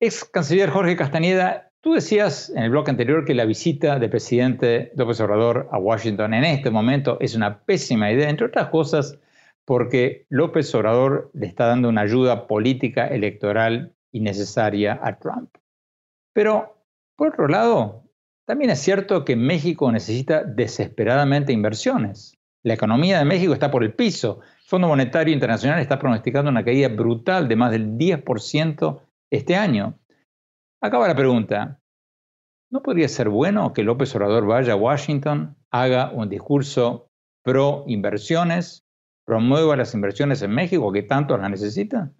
Ex 0.00 0.26
canciller 0.26 0.68
Jorge 0.68 0.96
Castañeda, 0.96 1.70
Tú 1.84 1.92
decías 1.92 2.48
en 2.48 2.62
el 2.62 2.70
bloque 2.70 2.90
anterior 2.90 3.26
que 3.26 3.34
la 3.34 3.44
visita 3.44 3.98
del 3.98 4.08
presidente 4.08 4.90
López 4.96 5.20
Obrador 5.20 5.68
a 5.70 5.76
Washington 5.76 6.32
en 6.32 6.44
este 6.44 6.70
momento 6.70 7.18
es 7.20 7.34
una 7.34 7.58
pésima 7.60 8.10
idea, 8.10 8.30
entre 8.30 8.46
otras 8.46 8.68
cosas 8.68 9.18
porque 9.66 10.24
López 10.30 10.74
Obrador 10.74 11.30
le 11.34 11.46
está 11.46 11.66
dando 11.66 11.90
una 11.90 12.00
ayuda 12.00 12.46
política 12.46 13.08
electoral 13.08 13.94
innecesaria 14.12 14.98
a 15.02 15.18
Trump. 15.18 15.50
Pero, 16.32 16.86
por 17.16 17.28
otro 17.28 17.48
lado, 17.48 18.04
también 18.46 18.70
es 18.70 18.78
cierto 18.78 19.26
que 19.26 19.36
México 19.36 19.92
necesita 19.92 20.42
desesperadamente 20.42 21.52
inversiones. 21.52 22.38
La 22.62 22.72
economía 22.72 23.18
de 23.18 23.26
México 23.26 23.52
está 23.52 23.70
por 23.70 23.84
el 23.84 23.92
piso. 23.92 24.40
El 24.40 24.68
Fondo 24.68 24.88
Monetario 24.88 25.34
Internacional 25.34 25.80
está 25.80 25.98
pronosticando 25.98 26.50
una 26.50 26.64
caída 26.64 26.88
brutal 26.88 27.46
de 27.46 27.56
más 27.56 27.72
del 27.72 27.98
10% 27.98 29.02
este 29.30 29.54
año. 29.54 29.98
Acaba 30.84 31.08
la 31.08 31.14
pregunta. 31.14 31.80
¿No 32.70 32.82
podría 32.82 33.08
ser 33.08 33.30
bueno 33.30 33.72
que 33.72 33.82
López 33.82 34.14
Obrador 34.14 34.44
vaya 34.44 34.74
a 34.74 34.76
Washington, 34.76 35.56
haga 35.70 36.10
un 36.12 36.28
discurso 36.28 37.08
pro 37.42 37.84
inversiones, 37.86 38.84
promueva 39.24 39.76
las 39.76 39.94
inversiones 39.94 40.42
en 40.42 40.50
México 40.50 40.92
que 40.92 41.02
tanto 41.02 41.38
las 41.38 41.50
necesita? 41.50 42.12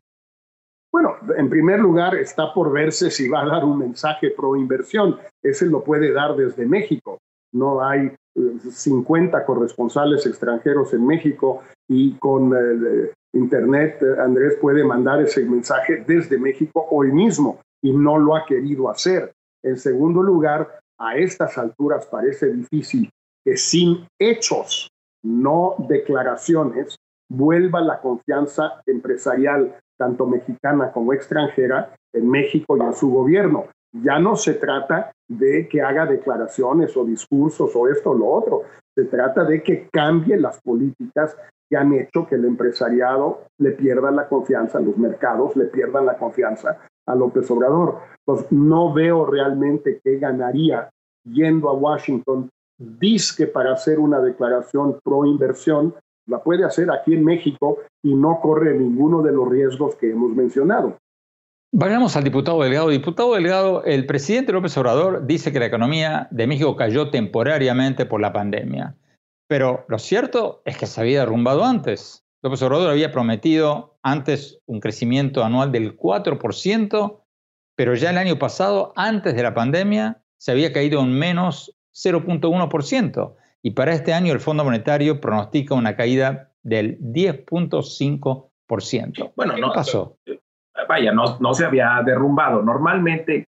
Bueno, 0.90 1.14
en 1.36 1.50
primer 1.50 1.78
lugar 1.78 2.14
está 2.14 2.54
por 2.54 2.72
verse 2.72 3.10
si 3.10 3.28
va 3.28 3.42
a 3.42 3.46
dar 3.48 3.66
un 3.66 3.76
mensaje 3.76 4.30
pro 4.30 4.56
inversión. 4.56 5.18
Ese 5.42 5.66
lo 5.66 5.84
puede 5.84 6.10
dar 6.14 6.34
desde 6.34 6.64
México. 6.64 7.18
No 7.52 7.86
hay 7.86 8.16
50 8.34 9.38
eh, 9.38 9.44
corresponsales 9.44 10.24
extranjeros 10.24 10.94
en 10.94 11.06
México 11.06 11.60
y 11.86 12.12
con 12.14 12.54
eh, 12.54 13.10
Internet 13.34 14.00
eh, 14.00 14.22
Andrés 14.22 14.56
puede 14.58 14.84
mandar 14.84 15.20
ese 15.20 15.44
mensaje 15.44 16.02
desde 16.06 16.38
México 16.38 16.86
hoy 16.90 17.12
mismo 17.12 17.60
y 17.84 17.92
no 17.92 18.18
lo 18.18 18.34
ha 18.34 18.46
querido 18.46 18.88
hacer. 18.88 19.34
En 19.62 19.76
segundo 19.76 20.22
lugar, 20.22 20.80
a 20.98 21.16
estas 21.16 21.58
alturas 21.58 22.06
parece 22.06 22.50
difícil 22.50 23.10
que 23.44 23.58
sin 23.58 24.06
hechos, 24.18 24.90
no 25.22 25.74
declaraciones, 25.86 26.96
vuelva 27.28 27.82
la 27.82 28.00
confianza 28.00 28.82
empresarial, 28.86 29.76
tanto 29.98 30.26
mexicana 30.26 30.92
como 30.92 31.12
extranjera, 31.12 31.94
en 32.14 32.30
México 32.30 32.76
y 32.78 32.80
en 32.80 32.94
su 32.94 33.10
gobierno. 33.10 33.66
Ya 33.92 34.18
no 34.18 34.34
se 34.34 34.54
trata 34.54 35.12
de 35.28 35.68
que 35.68 35.82
haga 35.82 36.06
declaraciones 36.06 36.96
o 36.96 37.04
discursos 37.04 37.76
o 37.76 37.86
esto 37.88 38.10
o 38.10 38.14
lo 38.14 38.28
otro. 38.28 38.62
Se 38.94 39.04
trata 39.04 39.44
de 39.44 39.62
que 39.62 39.88
cambie 39.92 40.38
las 40.38 40.58
políticas 40.62 41.36
que 41.68 41.76
han 41.76 41.92
hecho 41.92 42.26
que 42.26 42.36
el 42.36 42.46
empresariado 42.46 43.42
le 43.58 43.72
pierda 43.72 44.10
la 44.10 44.26
confianza, 44.26 44.80
los 44.80 44.96
mercados 44.96 45.54
le 45.54 45.66
pierdan 45.66 46.06
la 46.06 46.16
confianza 46.16 46.78
a 47.06 47.14
López 47.14 47.50
Obrador. 47.50 47.98
Pues 48.24 48.50
no 48.50 48.92
veo 48.92 49.26
realmente 49.26 50.00
qué 50.02 50.18
ganaría 50.18 50.90
yendo 51.24 51.68
a 51.68 51.72
Washington, 51.72 52.50
disque 52.78 53.46
para 53.46 53.72
hacer 53.72 53.98
una 53.98 54.20
declaración 54.20 54.98
pro 55.02 55.24
inversión, 55.24 55.94
la 56.26 56.42
puede 56.42 56.64
hacer 56.64 56.90
aquí 56.90 57.14
en 57.14 57.24
México 57.24 57.78
y 58.02 58.14
no 58.14 58.40
corre 58.40 58.76
ninguno 58.78 59.22
de 59.22 59.32
los 59.32 59.48
riesgos 59.48 59.94
que 59.96 60.10
hemos 60.10 60.30
mencionado. 60.30 60.96
Vayamos 61.72 62.16
al 62.16 62.24
diputado 62.24 62.62
Delgado. 62.62 62.88
Diputado 62.88 63.34
Delgado, 63.34 63.84
el 63.84 64.06
presidente 64.06 64.52
López 64.52 64.76
Obrador 64.78 65.26
dice 65.26 65.52
que 65.52 65.58
la 65.58 65.66
economía 65.66 66.28
de 66.30 66.46
México 66.46 66.76
cayó 66.76 67.10
temporariamente 67.10 68.06
por 68.06 68.20
la 68.20 68.32
pandemia. 68.32 68.94
Pero 69.48 69.84
lo 69.88 69.98
cierto 69.98 70.62
es 70.64 70.78
que 70.78 70.86
se 70.86 71.00
había 71.00 71.20
derrumbado 71.20 71.64
antes. 71.64 72.23
López 72.44 72.62
Obrador 72.62 72.90
había 72.90 73.10
prometido 73.10 73.96
antes 74.02 74.60
un 74.66 74.78
crecimiento 74.78 75.42
anual 75.42 75.72
del 75.72 75.96
4%, 75.96 77.22
pero 77.74 77.94
ya 77.94 78.10
el 78.10 78.18
año 78.18 78.38
pasado, 78.38 78.92
antes 78.96 79.34
de 79.34 79.42
la 79.42 79.54
pandemia, 79.54 80.20
se 80.36 80.52
había 80.52 80.70
caído 80.70 81.00
en 81.00 81.18
menos 81.18 81.74
0.1%. 81.94 83.34
Y 83.62 83.70
para 83.70 83.94
este 83.94 84.12
año 84.12 84.34
el 84.34 84.40
Fondo 84.40 84.62
Monetario 84.62 85.22
pronostica 85.22 85.74
una 85.74 85.96
caída 85.96 86.50
del 86.62 87.00
10.5%. 87.00 89.32
Bueno, 89.34 89.54
¿Qué 89.54 89.60
no, 89.62 89.72
pasó? 89.72 90.18
vaya, 90.86 91.12
no, 91.12 91.38
no 91.40 91.54
se 91.54 91.64
había 91.64 91.98
derrumbado. 92.04 92.60
Normalmente 92.60 93.46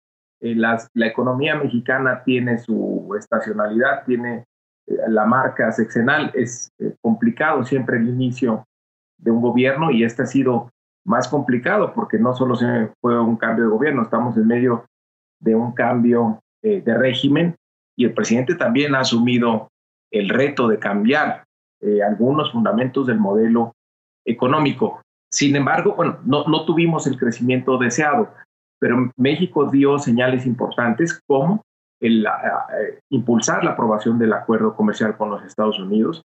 eh, 0.42 0.56
la 0.56 0.80
economía 1.06 1.54
mexicana 1.54 2.24
tiene 2.26 2.58
su 2.58 3.08
estacionalidad, 3.16 4.04
tiene 4.08 4.46
eh, 4.88 4.96
la 5.10 5.26
marca 5.26 5.72
sexenal, 5.72 6.32
es 6.34 6.72
eh, 6.80 6.96
complicado 7.02 7.64
siempre 7.64 7.98
el 7.98 8.10
inicio 8.10 8.66
de 9.20 9.32
un 9.32 9.42
gobierno 9.42 9.92
y 9.92 10.04
este 10.04 10.24
ha 10.24 10.26
sido 10.26 10.70
más 11.06 11.28
complicado 11.28 11.94
porque 11.94 12.18
no 12.18 12.34
solo 12.34 12.56
se 12.56 12.92
fue 13.02 13.20
un 13.20 13.38
cambio 13.38 13.66
de 13.66 13.72
gobierno, 13.72 14.04
estamos 14.04 14.36
en 14.38 14.48
medio 14.48 14.86
de 15.40 15.56
un 15.56 15.74
cambio 15.74 16.40
de 16.62 16.94
régimen 16.98 17.56
y 17.98 18.06
el 18.06 18.14
presidente 18.14 18.56
también 18.56 18.96
ha 18.96 19.00
asumido 19.00 19.70
el 20.12 20.30
reto 20.30 20.68
de 20.68 20.78
cambiar 20.78 21.46
algunos 22.06 22.52
fundamentos 22.52 23.08
del 23.08 23.20
modelo 23.20 23.74
económico. 24.26 25.02
Sin 25.32 25.56
embargo, 25.56 25.96
bueno, 25.96 26.20
no, 26.26 26.46
no 26.46 26.66
tuvimos 26.66 27.08
el 27.08 27.18
crecimiento 27.18 27.78
deseado, 27.78 28.34
pero 28.80 29.12
México 29.16 29.70
dio 29.70 30.00
señales 30.00 30.46
importantes 30.46 31.22
como 31.28 31.62
el 32.02 32.26
impulsar 33.10 33.64
la 33.64 33.72
aprobación 33.72 34.20
del 34.20 34.34
acuerdo 34.34 34.76
comercial 34.76 35.18
con 35.18 35.30
los 35.30 35.44
Estados 35.44 35.80
Unidos, 35.80 36.22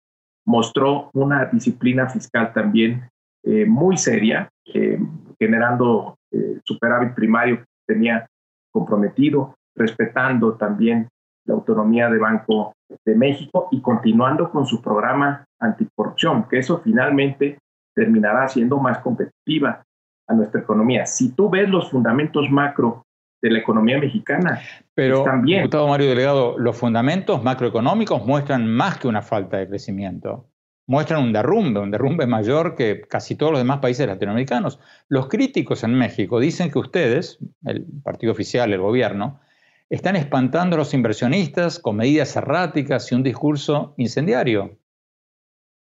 mostró 0.51 1.11
una 1.15 1.45
disciplina 1.45 2.09
fiscal 2.09 2.53
también 2.53 3.09
eh, 3.45 3.65
muy 3.65 3.97
seria, 3.97 4.51
eh, 4.67 4.99
generando 5.39 6.17
eh, 6.33 6.61
superávit 6.65 7.15
primario 7.15 7.59
que 7.59 7.95
tenía 7.95 8.27
comprometido, 8.73 9.55
respetando 9.77 10.55
también 10.55 11.09
la 11.47 11.55
autonomía 11.55 12.11
de 12.11 12.19
Banco 12.19 12.73
de 13.05 13.15
México 13.15 13.69
y 13.71 13.81
continuando 13.81 14.51
con 14.51 14.67
su 14.67 14.83
programa 14.83 15.45
anticorrupción, 15.61 16.49
que 16.49 16.59
eso 16.59 16.81
finalmente 16.83 17.59
terminará 17.95 18.49
siendo 18.49 18.79
más 18.79 18.99
competitiva 18.99 19.83
a 20.29 20.35
nuestra 20.35 20.61
economía. 20.61 21.07
Si 21.07 21.33
tú 21.33 21.49
ves 21.49 21.69
los 21.69 21.91
fundamentos 21.91 22.51
macro 22.51 23.05
de 23.43 23.51
la 23.51 23.59
economía 23.59 23.99
mexicana, 23.99 24.61
pero 24.95 25.25
bien. 25.43 25.63
Diputado 25.63 25.89
Mario 25.89 26.09
Delegado, 26.09 26.59
los 26.59 26.77
fundamentos 26.77 27.43
macroeconómicos 27.43 28.25
muestran 28.27 28.67
más 28.67 28.99
que 28.99 29.09
una 29.09 29.23
falta 29.23 29.57
de 29.57 29.69
crecimiento. 29.69 30.47
Muestran 30.87 31.23
un 31.23 31.33
derrumbe, 31.33 31.81
un 31.81 31.91
derrumbe 31.91 32.27
mayor 32.27 32.75
que 32.75 33.03
casi 33.03 33.37
todos 33.37 33.53
los 33.53 33.61
demás 33.61 33.79
países 33.79 34.07
latinoamericanos. 34.07 34.81
Los 35.09 35.29
críticos 35.29 35.85
en 35.85 35.95
México 35.95 36.41
dicen 36.41 36.71
que 36.71 36.81
ustedes, 36.81 37.39
el 37.65 37.87
partido 38.03 38.33
oficial, 38.33 38.73
el 38.73 38.81
gobierno, 38.81 39.41
están 39.89 40.17
espantando 40.17 40.77
a 40.77 40.79
los 40.79 40.93
inversionistas 40.93 41.79
con 41.79 41.97
medidas 41.97 42.37
erráticas 42.37 43.11
y 43.11 43.15
un 43.15 43.23
discurso 43.23 43.95
incendiario. 43.97 44.79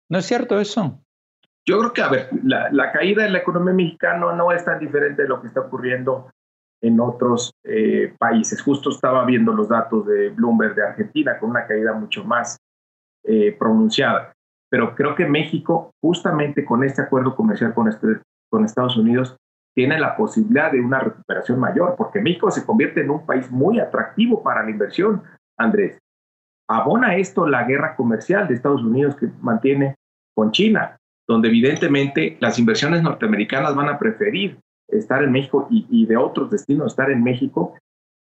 ¿No 0.09 0.19
es 0.19 0.27
cierto 0.27 0.61
eso? 0.61 1.03
Yo 1.67 1.79
creo 1.79 1.93
que, 1.93 2.03
a 2.03 2.09
ver, 2.09 2.31
la, 2.45 2.93
caída 2.93 3.25
de 3.25 3.31
la 3.31 3.39
economía 3.39 3.75
mexicana 3.75 4.33
no 4.33 4.53
es 4.53 4.65
tan 4.65 4.79
diferente 4.79 5.23
de 5.23 5.29
lo 5.29 5.43
que 5.43 5.49
está 5.49 5.61
ocurriendo 5.61 6.31
en 6.83 7.01
otros 7.01 7.53
eh, 7.65 8.15
países. 8.19 8.63
Justo 8.63 8.91
estaba 8.91 9.25
viendo 9.25 9.53
los 9.53 9.69
datos 9.69 10.07
de 10.07 10.31
Bloomberg 10.31 10.75
de 10.75 10.87
Argentina 10.87 11.39
con 11.39 11.51
una 11.51 11.67
caída 11.67 11.93
mucho 11.93 12.25
más 12.25 12.59
eh, 13.25 13.57
pronunciada. 13.59 14.33
Pero 14.71 14.95
creo 14.95 15.15
que 15.15 15.27
México, 15.27 15.93
justamente 16.03 16.65
con 16.65 16.85
este 16.85 17.03
acuerdo 17.03 17.35
comercial 17.35 17.75
este, 17.89 18.21
con 18.51 18.65
Estados 18.65 18.97
Unidos, 18.97 19.37
tiene 19.75 19.99
la 19.99 20.17
posibilidad 20.17 20.73
de 20.73 20.81
una 20.81 21.01
recuperación 21.01 21.61
mayor, 21.61 21.95
porque 21.97 22.21
México 22.21 22.51
se 22.51 22.67
convierte 22.67 23.01
en 23.01 23.11
un 23.11 23.25
país 23.25 23.51
muy 23.51 23.79
atractivo 23.81 24.43
para 24.43 24.63
la 24.65 24.71
inversión, 24.71 25.23
Andrés. 25.57 25.99
Abona 26.69 27.17
esto 27.17 27.47
la 27.47 27.65
guerra 27.65 27.97
comercial 27.97 28.47
de 28.47 28.55
Estados 28.55 28.83
Unidos 28.83 29.17
que 29.17 29.29
mantiene 29.41 29.95
con 30.35 30.51
China 30.51 30.99
donde 31.29 31.49
evidentemente 31.49 32.39
las 32.41 32.59
inversiones 32.59 33.03
norteamericanas 33.03 33.77
van 33.77 33.91
a 33.91 33.99
preferir 33.99 34.59
estar 34.89 35.23
en 35.23 35.33
México 35.33 35.67
y, 35.71 36.07
de 36.07 36.17
otros 36.17 36.51
destinos 36.51 36.93
estar 36.93 37.11
en 37.11 37.23
México 37.23 37.75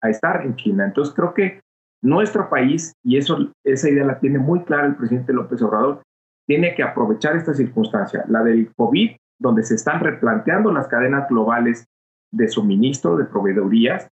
a 0.03 0.11
estar 0.11 0.43
en 0.43 0.57
China. 0.57 0.85
Entonces 0.85 1.15
creo 1.15 1.33
que 1.33 1.61
nuestro 2.03 2.49
país, 2.49 2.93
y 3.03 3.17
eso, 3.17 3.53
esa 3.65 3.89
idea 3.89 4.05
la 4.05 4.19
tiene 4.19 4.39
muy 4.39 4.63
clara 4.65 4.87
el 4.87 4.97
presidente 4.97 5.33
López 5.33 5.63
Obrador, 5.63 6.03
tiene 6.47 6.75
que 6.75 6.83
aprovechar 6.83 7.37
esta 7.37 7.55
circunstancia, 7.55 8.25
la 8.29 8.43
del 8.43 8.73
COVID, 8.77 9.17
donde 9.39 9.63
se 9.63 9.75
están 9.75 10.01
replanteando 10.01 10.73
las 10.73 10.87
cadenas 10.89 11.29
globales 11.29 11.87
de 12.33 12.49
suministro, 12.49 13.17
de 13.17 13.25
proveedorías, 13.25 14.09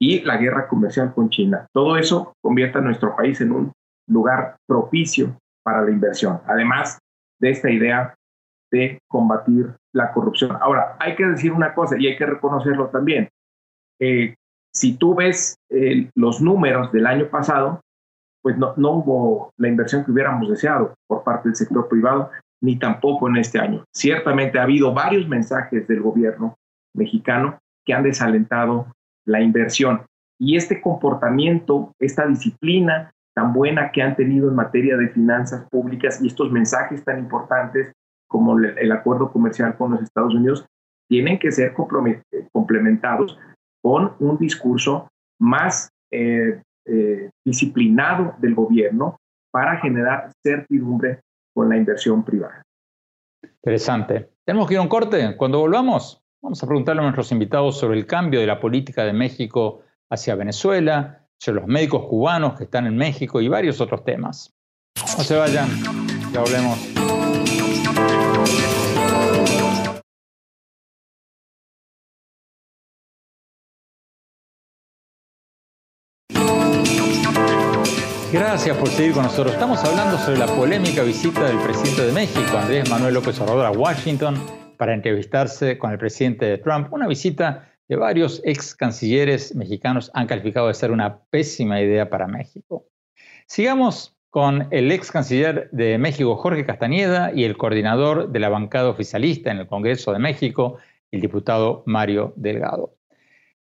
y 0.00 0.20
la 0.22 0.36
guerra 0.36 0.66
comercial 0.66 1.14
con 1.14 1.30
China. 1.30 1.66
Todo 1.72 1.96
eso 1.96 2.32
convierte 2.42 2.78
a 2.78 2.80
nuestro 2.80 3.14
país 3.14 3.40
en 3.40 3.52
un 3.52 3.72
lugar 4.08 4.56
propicio 4.66 5.38
para 5.62 5.82
la 5.82 5.92
inversión. 5.92 6.40
Además 6.46 6.98
de 7.40 7.50
esta 7.50 7.70
idea 7.70 8.14
de 8.72 8.98
combatir 9.08 9.76
la 9.92 10.12
corrupción. 10.12 10.56
Ahora, 10.60 10.96
hay 10.98 11.14
que 11.14 11.26
decir 11.26 11.52
una 11.52 11.74
cosa 11.74 11.96
y 11.98 12.06
hay 12.06 12.16
que 12.16 12.26
reconocerlo 12.26 12.88
también. 12.88 13.28
Eh, 14.00 14.34
si 14.74 14.96
tú 14.96 15.14
ves 15.14 15.56
eh, 15.70 16.10
los 16.14 16.40
números 16.40 16.90
del 16.92 17.06
año 17.06 17.28
pasado, 17.28 17.80
pues 18.42 18.56
no, 18.56 18.74
no 18.76 18.92
hubo 18.92 19.50
la 19.58 19.68
inversión 19.68 20.04
que 20.04 20.10
hubiéramos 20.10 20.48
deseado 20.48 20.94
por 21.06 21.22
parte 21.22 21.48
del 21.48 21.56
sector 21.56 21.88
privado, 21.88 22.30
ni 22.62 22.78
tampoco 22.78 23.28
en 23.28 23.36
este 23.36 23.58
año. 23.58 23.84
Ciertamente 23.94 24.58
ha 24.58 24.62
habido 24.62 24.92
varios 24.94 25.28
mensajes 25.28 25.86
del 25.86 26.00
gobierno 26.00 26.56
mexicano 26.94 27.58
que 27.84 27.92
han 27.92 28.02
desalentado 28.02 28.86
la 29.26 29.40
inversión. 29.40 30.02
Y 30.38 30.56
este 30.56 30.80
comportamiento, 30.80 31.92
esta 32.00 32.26
disciplina 32.26 33.12
tan 33.34 33.52
buena 33.52 33.90
que 33.92 34.02
han 34.02 34.16
tenido 34.16 34.48
en 34.48 34.56
materia 34.56 34.96
de 34.96 35.08
finanzas 35.08 35.68
públicas 35.70 36.20
y 36.22 36.26
estos 36.26 36.50
mensajes 36.50 37.04
tan 37.04 37.18
importantes 37.18 37.92
como 38.32 38.58
el 38.58 38.90
acuerdo 38.90 39.30
comercial 39.30 39.76
con 39.76 39.92
los 39.92 40.02
Estados 40.02 40.34
Unidos, 40.34 40.66
tienen 41.08 41.38
que 41.38 41.52
ser 41.52 41.74
complementados 41.74 43.38
con 43.82 44.14
un 44.18 44.38
discurso 44.38 45.08
más 45.38 45.90
eh, 46.10 46.62
eh, 46.86 47.30
disciplinado 47.44 48.34
del 48.38 48.54
gobierno 48.54 49.18
para 49.52 49.76
generar 49.76 50.30
certidumbre 50.42 51.20
con 51.54 51.68
la 51.68 51.76
inversión 51.76 52.24
privada. 52.24 52.62
Interesante. 53.44 54.30
Tenemos 54.46 54.66
que 54.66 54.74
ir 54.74 54.78
a 54.78 54.82
un 54.82 54.88
corte. 54.88 55.36
Cuando 55.36 55.58
volvamos, 55.60 56.22
vamos 56.42 56.62
a 56.62 56.66
preguntarle 56.66 57.02
a 57.02 57.04
nuestros 57.04 57.30
invitados 57.30 57.78
sobre 57.78 57.98
el 57.98 58.06
cambio 58.06 58.40
de 58.40 58.46
la 58.46 58.58
política 58.58 59.04
de 59.04 59.12
México 59.12 59.82
hacia 60.10 60.34
Venezuela, 60.34 61.28
sobre 61.38 61.60
los 61.60 61.68
médicos 61.68 62.06
cubanos 62.08 62.56
que 62.56 62.64
están 62.64 62.86
en 62.86 62.96
México 62.96 63.40
y 63.40 63.48
varios 63.48 63.80
otros 63.80 64.02
temas. 64.04 64.54
No 64.96 65.24
se 65.24 65.36
vayan, 65.36 65.68
ya 66.32 66.40
volvemos. 66.40 66.91
Gracias 78.32 78.74
por 78.78 78.88
seguir 78.88 79.12
con 79.12 79.24
nosotros. 79.24 79.52
Estamos 79.52 79.84
hablando 79.84 80.16
sobre 80.16 80.38
la 80.38 80.46
polémica 80.46 81.02
visita 81.02 81.44
del 81.44 81.58
presidente 81.58 82.06
de 82.06 82.12
México, 82.12 82.56
Andrés 82.56 82.88
Manuel 82.88 83.12
López 83.12 83.38
Obrador, 83.42 83.66
a 83.66 83.72
Washington 83.72 84.36
para 84.78 84.94
entrevistarse 84.94 85.76
con 85.76 85.92
el 85.92 85.98
presidente 85.98 86.56
Trump. 86.56 86.90
Una 86.94 87.06
visita 87.06 87.70
que 87.86 87.94
varios 87.94 88.40
ex 88.42 88.74
cancilleres 88.74 89.54
mexicanos 89.54 90.10
han 90.14 90.26
calificado 90.26 90.68
de 90.68 90.74
ser 90.74 90.92
una 90.92 91.18
pésima 91.24 91.82
idea 91.82 92.08
para 92.08 92.26
México. 92.26 92.86
Sigamos 93.46 94.16
con 94.30 94.66
el 94.70 94.90
ex 94.92 95.12
canciller 95.12 95.68
de 95.70 95.98
México, 95.98 96.34
Jorge 96.36 96.64
Castañeda, 96.64 97.32
y 97.34 97.44
el 97.44 97.58
coordinador 97.58 98.30
de 98.30 98.40
la 98.40 98.48
bancada 98.48 98.88
oficialista 98.88 99.50
en 99.50 99.58
el 99.58 99.66
Congreso 99.66 100.10
de 100.10 100.20
México, 100.20 100.78
el 101.10 101.20
diputado 101.20 101.82
Mario 101.84 102.32
Delgado. 102.36 102.96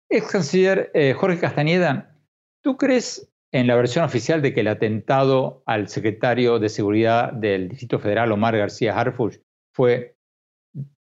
Ex 0.08 0.30
canciller 0.30 0.92
eh, 0.94 1.12
Jorge 1.12 1.40
Castañeda, 1.40 2.14
¿tú 2.62 2.76
crees 2.76 3.33
en 3.54 3.68
la 3.68 3.76
versión 3.76 4.04
oficial 4.04 4.42
de 4.42 4.52
que 4.52 4.62
el 4.62 4.66
atentado 4.66 5.62
al 5.64 5.86
secretario 5.86 6.58
de 6.58 6.68
Seguridad 6.68 7.32
del 7.32 7.68
Distrito 7.68 8.00
Federal, 8.00 8.32
Omar 8.32 8.56
García 8.56 8.98
Harfuch, 8.98 9.38
fue 9.72 10.16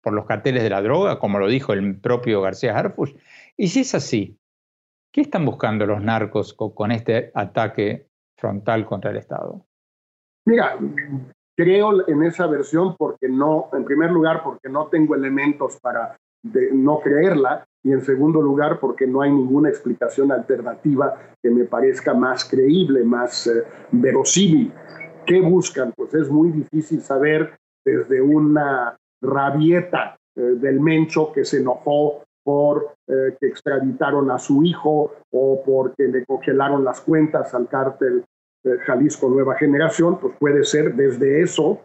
por 0.01 0.11
los 0.11 0.25
carteles 0.25 0.61
de 0.61 0.69
la 0.69 0.81
droga, 0.81 1.19
como 1.19 1.39
lo 1.39 1.47
dijo 1.47 1.71
el 1.71 2.01
propio 2.01 2.41
García 2.41 2.77
Harfuch. 2.77 3.15
Y 3.55 3.69
si 3.69 3.79
es 3.79 3.95
así, 3.95 4.37
¿qué 5.13 5.21
están 5.21 5.45
buscando 5.45 5.85
los 5.85 6.03
narcos 6.03 6.53
con, 6.53 6.91
este 6.91 7.31
ataque 7.33 8.09
frontal 8.37 8.85
contra 8.85 9.11
el 9.11 9.17
Estado? 9.17 9.65
Mira, 10.45 10.77
creo 11.55 12.05
en 12.09 12.23
esa 12.23 12.45
versión 12.47 12.97
porque 12.97 13.29
no, 13.29 13.69
en 13.71 13.85
primer 13.85 14.11
lugar, 14.11 14.43
porque 14.43 14.67
no 14.67 14.87
tengo 14.87 15.15
elementos 15.15 15.79
para 15.79 16.17
no 16.73 16.99
creerla, 16.99 17.65
y 17.83 17.91
en 17.91 18.01
segundo 18.01 18.41
lugar 18.41 18.79
porque 18.79 19.05
no 19.05 19.21
hay 19.21 19.31
ninguna 19.31 19.69
explicación 19.69 20.31
alternativa 20.31 21.15
que 21.41 21.51
me 21.51 21.65
parezca 21.65 22.13
más 22.13 22.45
creíble, 22.45 23.03
más 23.03 23.47
eh, 23.47 23.63
verosímil. 23.91 24.71
¿Qué 25.25 25.41
buscan? 25.41 25.91
Pues 25.95 26.13
es 26.13 26.29
muy 26.29 26.51
difícil 26.51 27.01
saber 27.01 27.57
desde 27.85 28.21
una 28.21 28.95
rabieta 29.21 30.15
eh, 30.35 30.41
del 30.41 30.79
Mencho 30.79 31.31
que 31.33 31.43
se 31.43 31.59
enojó 31.59 32.23
por 32.45 32.95
eh, 33.07 33.35
que 33.39 33.47
extraditaron 33.47 34.31
a 34.31 34.39
su 34.39 34.63
hijo 34.63 35.13
o 35.31 35.61
porque 35.65 36.07
le 36.07 36.25
congelaron 36.25 36.83
las 36.83 37.01
cuentas 37.01 37.53
al 37.53 37.67
cártel 37.67 38.23
Jalisco 38.85 39.27
Nueva 39.27 39.55
Generación, 39.55 40.17
pues 40.21 40.35
puede 40.39 40.63
ser 40.63 40.95
desde 40.95 41.41
eso 41.41 41.81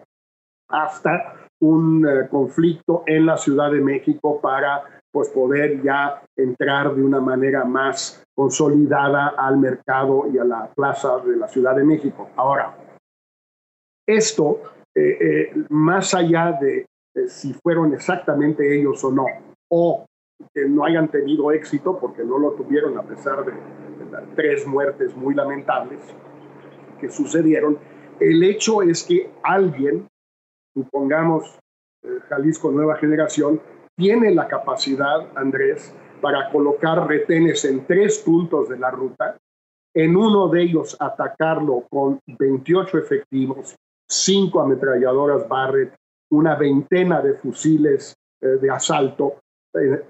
hasta 0.69 1.35
un 1.61 2.07
conflicto 2.31 3.03
en 3.05 3.27
la 3.27 3.37
Ciudad 3.37 3.73
de 3.73 3.81
México 3.81 4.41
para 4.41 4.98
pues 5.19 5.31
poder 5.31 5.83
ya 5.83 6.23
entrar 6.37 6.95
de 6.95 7.03
una 7.03 7.21
manera 7.21 7.65
más 7.65 8.25
consolidada 8.37 9.35
al 9.37 9.59
mercado 9.59 10.29
y 10.33 10.39
a 10.39 10.45
la 10.45 10.71
plaza 10.73 11.19
de 11.19 11.37
la 11.37 11.49
Ciudad 11.49 11.75
de 11.75 11.83
México. 11.83 12.31
Ahora, 12.37 12.77
esto, 14.07 14.61
eh, 14.95 15.19
eh, 15.21 15.65
más 15.71 16.15
allá 16.15 16.57
de 16.61 16.87
si 17.27 17.53
fueron 17.53 17.93
exactamente 17.95 18.79
ellos 18.79 19.03
o 19.03 19.11
no, 19.11 19.25
o 19.69 20.07
que 20.55 20.69
no 20.69 20.85
hayan 20.85 21.09
tenido 21.09 21.51
éxito, 21.51 21.99
porque 21.99 22.23
no 22.23 22.39
lo 22.39 22.53
tuvieron 22.53 22.97
a 22.97 23.03
pesar 23.03 23.45
de, 23.45 23.55
tres 24.37 24.69
muertes 24.69 25.17
muy 25.17 25.35
lamentables 25.35 25.99
que 27.01 27.09
sucedieron, 27.09 27.77
el 28.21 28.45
hecho 28.45 28.83
es 28.83 29.03
que 29.03 29.33
alguien, 29.43 30.07
supongamos 30.75 31.59
eh, 32.05 32.21
Jalisco 32.29 32.71
Nueva 32.71 32.95
Generación, 32.99 33.61
tiene 33.99 34.33
la 34.33 34.47
capacidad, 34.47 35.27
Andrés, 35.35 35.93
para 36.21 36.51
colocar 36.51 37.09
retenes 37.09 37.65
en 37.65 37.85
tres 37.85 38.19
puntos 38.19 38.69
de 38.69 38.79
la 38.79 38.93
ruta, 38.93 39.37
en 39.93 40.17
uno 40.17 40.49
de 40.49 40.63
ellos 40.63 40.97
atacarlo 41.01 41.85
con 41.91 42.21
28 42.27 42.97
efectivos, 42.97 43.75
cinco 44.09 44.61
ametralladoras 44.61 45.49
Barrett, 45.49 45.97
una 46.31 46.55
veintena 46.55 47.21
de 47.21 47.35
fusiles 47.35 48.15
eh, 48.41 48.47
de 48.47 48.71
asalto, 48.71 49.41
eh, 49.75 50.05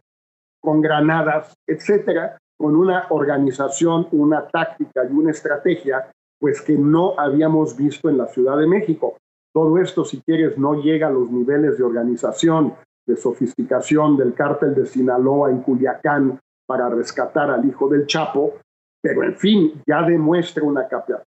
con 0.61 0.83
granadas, 0.83 1.55
etcétera, 1.67 2.37
con 2.59 2.77
una 2.77 3.07
organización, 3.09 4.07
una 4.11 4.47
táctica 4.49 5.07
y 5.07 5.15
una 5.15 5.31
estrategia, 5.31 6.11
pues 6.39 6.61
que 6.61 6.77
no 6.77 7.19
habíamos 7.19 7.75
visto 7.75 8.11
en 8.11 8.19
la 8.19 8.27
Ciudad 8.27 8.59
de 8.59 8.67
México. 8.67 9.17
Todo 9.55 9.79
esto, 9.79 10.05
si 10.05 10.21
quieres, 10.21 10.59
no 10.59 10.75
llega 10.75 11.07
a 11.07 11.11
los 11.11 11.31
niveles 11.31 11.79
de 11.79 11.85
organización, 11.85 12.75
de 13.09 13.17
sofisticación 13.17 14.17
del 14.17 14.35
cártel 14.35 14.75
de 14.75 14.87
Sinaloa 14.87 15.51
en 15.51 15.63
Culiacán 15.63 16.39
para 16.67 16.91
rescatar 16.91 17.51
al 17.51 17.65
hijo 17.67 17.89
del 17.89 18.07
Chapo, 18.07 18.59
pero 19.03 19.25
en 19.25 19.35
fin, 19.35 19.83
ya 19.87 20.03
demuestra 20.03 20.63
una 20.63 20.87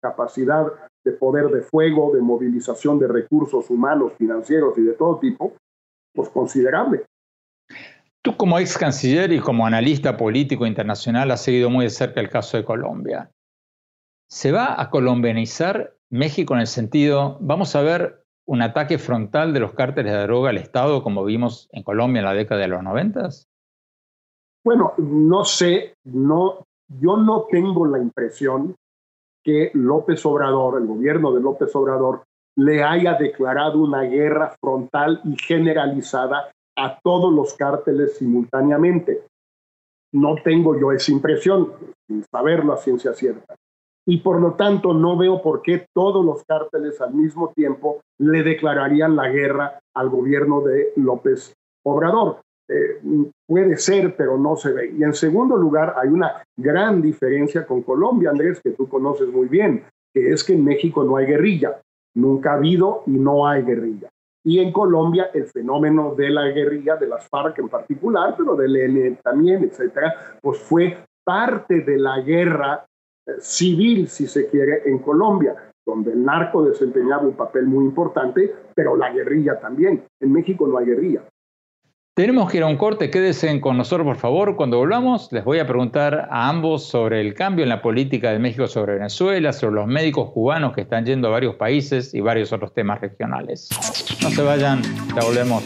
capacidad 0.03 0.67
de 1.05 1.13
poder 1.13 1.47
de 1.47 1.63
fuego, 1.63 2.13
de 2.13 2.21
movilización 2.21 2.99
de 2.99 3.07
recursos 3.07 3.71
humanos, 3.71 4.13
financieros 4.19 4.77
y 4.77 4.83
de 4.83 4.95
todo 4.95 5.19
tipo, 5.19 5.55
pues 6.13 6.29
considerable. 6.31 7.05
Tú 8.23 8.37
como 8.37 8.59
ex 8.59 8.77
canciller 8.77 9.33
y 9.33 9.39
como 9.39 9.65
analista 9.65 10.17
político 10.17 10.67
internacional 10.67 11.31
has 11.31 11.43
seguido 11.43 11.71
muy 11.71 11.85
de 11.85 11.91
cerca 11.91 12.21
el 12.21 12.29
caso 12.29 12.57
de 12.57 12.65
Colombia. 12.65 13.31
¿Se 14.29 14.51
va 14.53 14.81
a 14.81 14.91
colombianizar 14.91 15.95
México 16.11 16.55
en 16.55 16.61
el 16.61 16.67
sentido, 16.67 17.39
vamos 17.41 17.77
a 17.77 17.83
ver 17.83 18.25
un 18.51 18.63
ataque 18.63 18.99
frontal 18.99 19.53
de 19.53 19.61
los 19.61 19.75
cárteles 19.75 20.13
de 20.13 20.23
droga 20.23 20.51
al 20.51 20.57
Estado, 20.57 21.05
como 21.05 21.25
vimos 21.25 21.69
en 21.71 21.85
Colombia 21.85 22.19
en 22.19 22.25
la 22.25 22.35
década 22.35 22.61
de 22.61 22.67
los 22.67 22.83
noventas? 22.83 23.49
Bueno, 24.65 24.93
no 24.99 25.45
sé, 25.45 25.95
no, 26.03 26.67
yo 27.01 27.17
no 27.17 27.47
tengo 27.49 27.87
la 27.87 27.99
impresión 27.99 28.75
que 29.45 29.71
López 29.75 30.27
Obrador, 30.27 30.81
el 30.83 30.89
gobierno 30.89 31.33
de 31.33 31.41
López 31.41 31.73
Obrador, 31.77 32.25
le 32.57 32.83
haya 32.83 33.15
declarado 33.15 33.79
una 33.79 34.03
guerra 34.03 34.53
frontal 34.61 35.21
y 35.23 35.37
generalizada 35.37 36.51
a 36.77 36.99
todos 37.05 37.33
los 37.33 37.55
cárteles 37.55 38.17
simultáneamente. 38.17 39.29
No 40.13 40.35
tengo 40.43 40.77
yo 40.77 40.91
esa 40.91 41.13
impresión, 41.13 41.73
sin 42.09 42.25
saberlo 42.25 42.73
a 42.73 42.79
ciencia 42.79 43.15
cierta 43.15 43.55
y 44.11 44.17
por 44.17 44.41
lo 44.41 44.55
tanto 44.55 44.93
no 44.93 45.17
veo 45.17 45.41
por 45.41 45.63
qué 45.63 45.87
todos 45.95 46.25
los 46.25 46.43
cárteles 46.43 47.01
al 47.01 47.15
mismo 47.15 47.53
tiempo 47.55 48.01
le 48.19 48.43
declararían 48.43 49.15
la 49.15 49.29
guerra 49.29 49.79
al 49.95 50.09
gobierno 50.09 50.63
de 50.63 50.89
López 50.97 51.55
Obrador. 51.85 52.41
Eh, 52.69 53.01
puede 53.47 53.77
ser, 53.77 54.17
pero 54.17 54.37
no 54.37 54.57
se 54.57 54.73
ve. 54.73 54.93
Y 54.99 55.05
en 55.05 55.15
segundo 55.15 55.57
lugar, 55.57 55.95
hay 55.97 56.09
una 56.09 56.43
gran 56.57 57.01
diferencia 57.01 57.65
con 57.65 57.83
Colombia, 57.83 58.31
Andrés, 58.31 58.61
que 58.61 58.71
tú 58.71 58.89
conoces 58.89 59.29
muy 59.29 59.47
bien, 59.47 59.85
que 60.13 60.33
es 60.33 60.43
que 60.43 60.55
en 60.55 60.65
México 60.65 61.05
no 61.05 61.17
hay 61.17 61.27
guerrilla. 61.27 61.81
Nunca 62.17 62.51
ha 62.51 62.57
habido 62.57 63.05
y 63.07 63.13
no 63.13 63.47
hay 63.47 63.63
guerrilla. 63.63 64.09
Y 64.45 64.59
en 64.59 64.73
Colombia 64.73 65.31
el 65.33 65.45
fenómeno 65.45 66.17
de 66.17 66.31
la 66.31 66.49
guerrilla, 66.49 66.97
de 66.97 67.07
las 67.07 67.29
FARC 67.29 67.61
en 67.61 67.69
particular, 67.69 68.35
pero 68.37 68.57
del 68.57 68.75
ELN 68.75 69.19
también, 69.23 69.63
etcétera, 69.63 70.13
pues 70.43 70.59
fue 70.59 70.99
parte 71.25 71.83
de 71.83 71.97
la 71.97 72.21
guerra 72.23 72.85
civil, 73.39 74.09
si 74.09 74.27
se 74.27 74.49
quiere, 74.49 74.83
en 74.87 74.99
Colombia, 74.99 75.55
donde 75.87 76.13
el 76.13 76.25
narco 76.25 76.65
desempeñaba 76.65 77.23
un 77.23 77.35
papel 77.35 77.67
muy 77.67 77.85
importante, 77.85 78.55
pero 78.75 78.97
la 78.97 79.13
guerrilla 79.13 79.59
también. 79.61 80.05
En 80.21 80.33
México 80.33 80.67
no 80.67 80.79
hay 80.79 80.87
guerrilla. 80.87 81.23
Tenemos 82.15 82.51
que 82.51 82.59
ir 82.59 82.65
a 82.65 82.67
un 82.67 82.77
corte, 82.77 83.09
quédense 83.09 83.61
con 83.61 83.79
nosotros 83.79 84.07
por 84.07 84.17
favor. 84.17 84.57
Cuando 84.57 84.77
volvamos 84.77 85.33
les 85.33 85.45
voy 85.45 85.59
a 85.59 85.67
preguntar 85.67 86.29
a 86.31 86.49
ambos 86.49 86.85
sobre 86.85 87.21
el 87.21 87.35
cambio 87.35 87.63
en 87.63 87.69
la 87.69 87.81
política 87.81 88.33
de 88.33 88.39
México 88.39 88.67
sobre 88.67 88.95
Venezuela, 88.95 89.53
sobre 89.53 89.77
los 89.77 89.87
médicos 89.87 90.31
cubanos 90.33 90.75
que 90.75 90.83
están 90.83 91.07
yendo 91.07 91.29
a 91.29 91.31
varios 91.31 91.55
países 91.55 92.13
y 92.13 92.21
varios 92.21 92.53
otros 92.53 92.75
temas 92.75 93.01
regionales. 93.01 93.69
No 94.23 94.29
se 94.29 94.43
vayan, 94.43 94.83
ya 95.15 95.25
volvemos. 95.25 95.65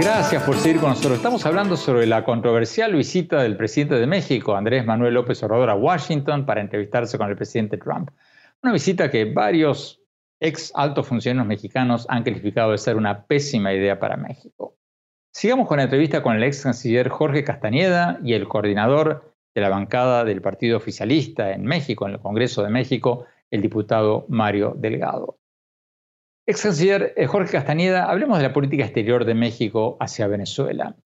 Gracias 0.00 0.42
por 0.44 0.56
seguir 0.56 0.80
con 0.80 0.88
nosotros. 0.88 1.18
Estamos 1.18 1.44
hablando 1.44 1.76
sobre 1.76 2.06
la 2.06 2.24
controversial 2.24 2.94
visita 2.94 3.42
del 3.42 3.58
presidente 3.58 3.96
de 3.96 4.06
México, 4.06 4.56
Andrés 4.56 4.86
Manuel 4.86 5.12
López 5.12 5.42
Obrador, 5.42 5.68
a 5.68 5.74
Washington 5.74 6.46
para 6.46 6.62
entrevistarse 6.62 7.18
con 7.18 7.28
el 7.28 7.36
presidente 7.36 7.76
Trump. 7.76 8.08
Una 8.62 8.72
visita 8.72 9.10
que 9.10 9.26
varios 9.26 10.00
ex 10.40 10.72
altos 10.74 11.06
funcionarios 11.06 11.46
mexicanos 11.46 12.06
han 12.08 12.22
calificado 12.22 12.70
de 12.72 12.78
ser 12.78 12.96
una 12.96 13.26
pésima 13.26 13.74
idea 13.74 14.00
para 14.00 14.16
México. 14.16 14.74
Sigamos 15.34 15.68
con 15.68 15.76
la 15.76 15.82
entrevista 15.82 16.22
con 16.22 16.34
el 16.34 16.44
ex 16.44 16.62
canciller 16.62 17.10
Jorge 17.10 17.44
Castañeda 17.44 18.20
y 18.24 18.32
el 18.32 18.48
coordinador 18.48 19.34
de 19.54 19.60
la 19.60 19.68
bancada 19.68 20.24
del 20.24 20.40
Partido 20.40 20.78
Oficialista 20.78 21.52
en 21.52 21.64
México, 21.64 22.06
en 22.06 22.14
el 22.14 22.20
Congreso 22.20 22.62
de 22.62 22.70
México, 22.70 23.26
el 23.50 23.60
diputado 23.60 24.24
Mario 24.30 24.72
Delgado. 24.78 25.39
Ex 26.50 26.62
canciller 26.62 27.14
eh, 27.16 27.28
Jorge 27.28 27.52
Castañeda, 27.52 28.10
hablemos 28.10 28.38
de 28.38 28.42
la 28.42 28.52
política 28.52 28.82
exterior 28.82 29.24
de 29.24 29.34
México 29.34 29.96
hacia 30.00 30.26
Venezuela. 30.26 30.96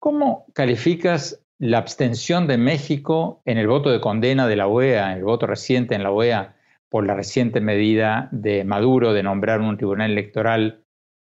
¿Cómo 0.00 0.46
calificas 0.54 1.40
la 1.60 1.78
abstención 1.78 2.48
de 2.48 2.58
México 2.58 3.42
en 3.44 3.58
el 3.58 3.68
voto 3.68 3.90
de 3.90 4.00
condena 4.00 4.48
de 4.48 4.56
la 4.56 4.66
OEA, 4.66 5.12
en 5.12 5.18
el 5.18 5.24
voto 5.24 5.46
reciente 5.46 5.94
en 5.94 6.02
la 6.02 6.10
OEA, 6.10 6.56
por 6.88 7.06
la 7.06 7.14
reciente 7.14 7.60
medida 7.60 8.28
de 8.32 8.64
Maduro 8.64 9.12
de 9.12 9.22
nombrar 9.22 9.60
un 9.60 9.76
tribunal 9.76 10.10
electoral 10.10 10.84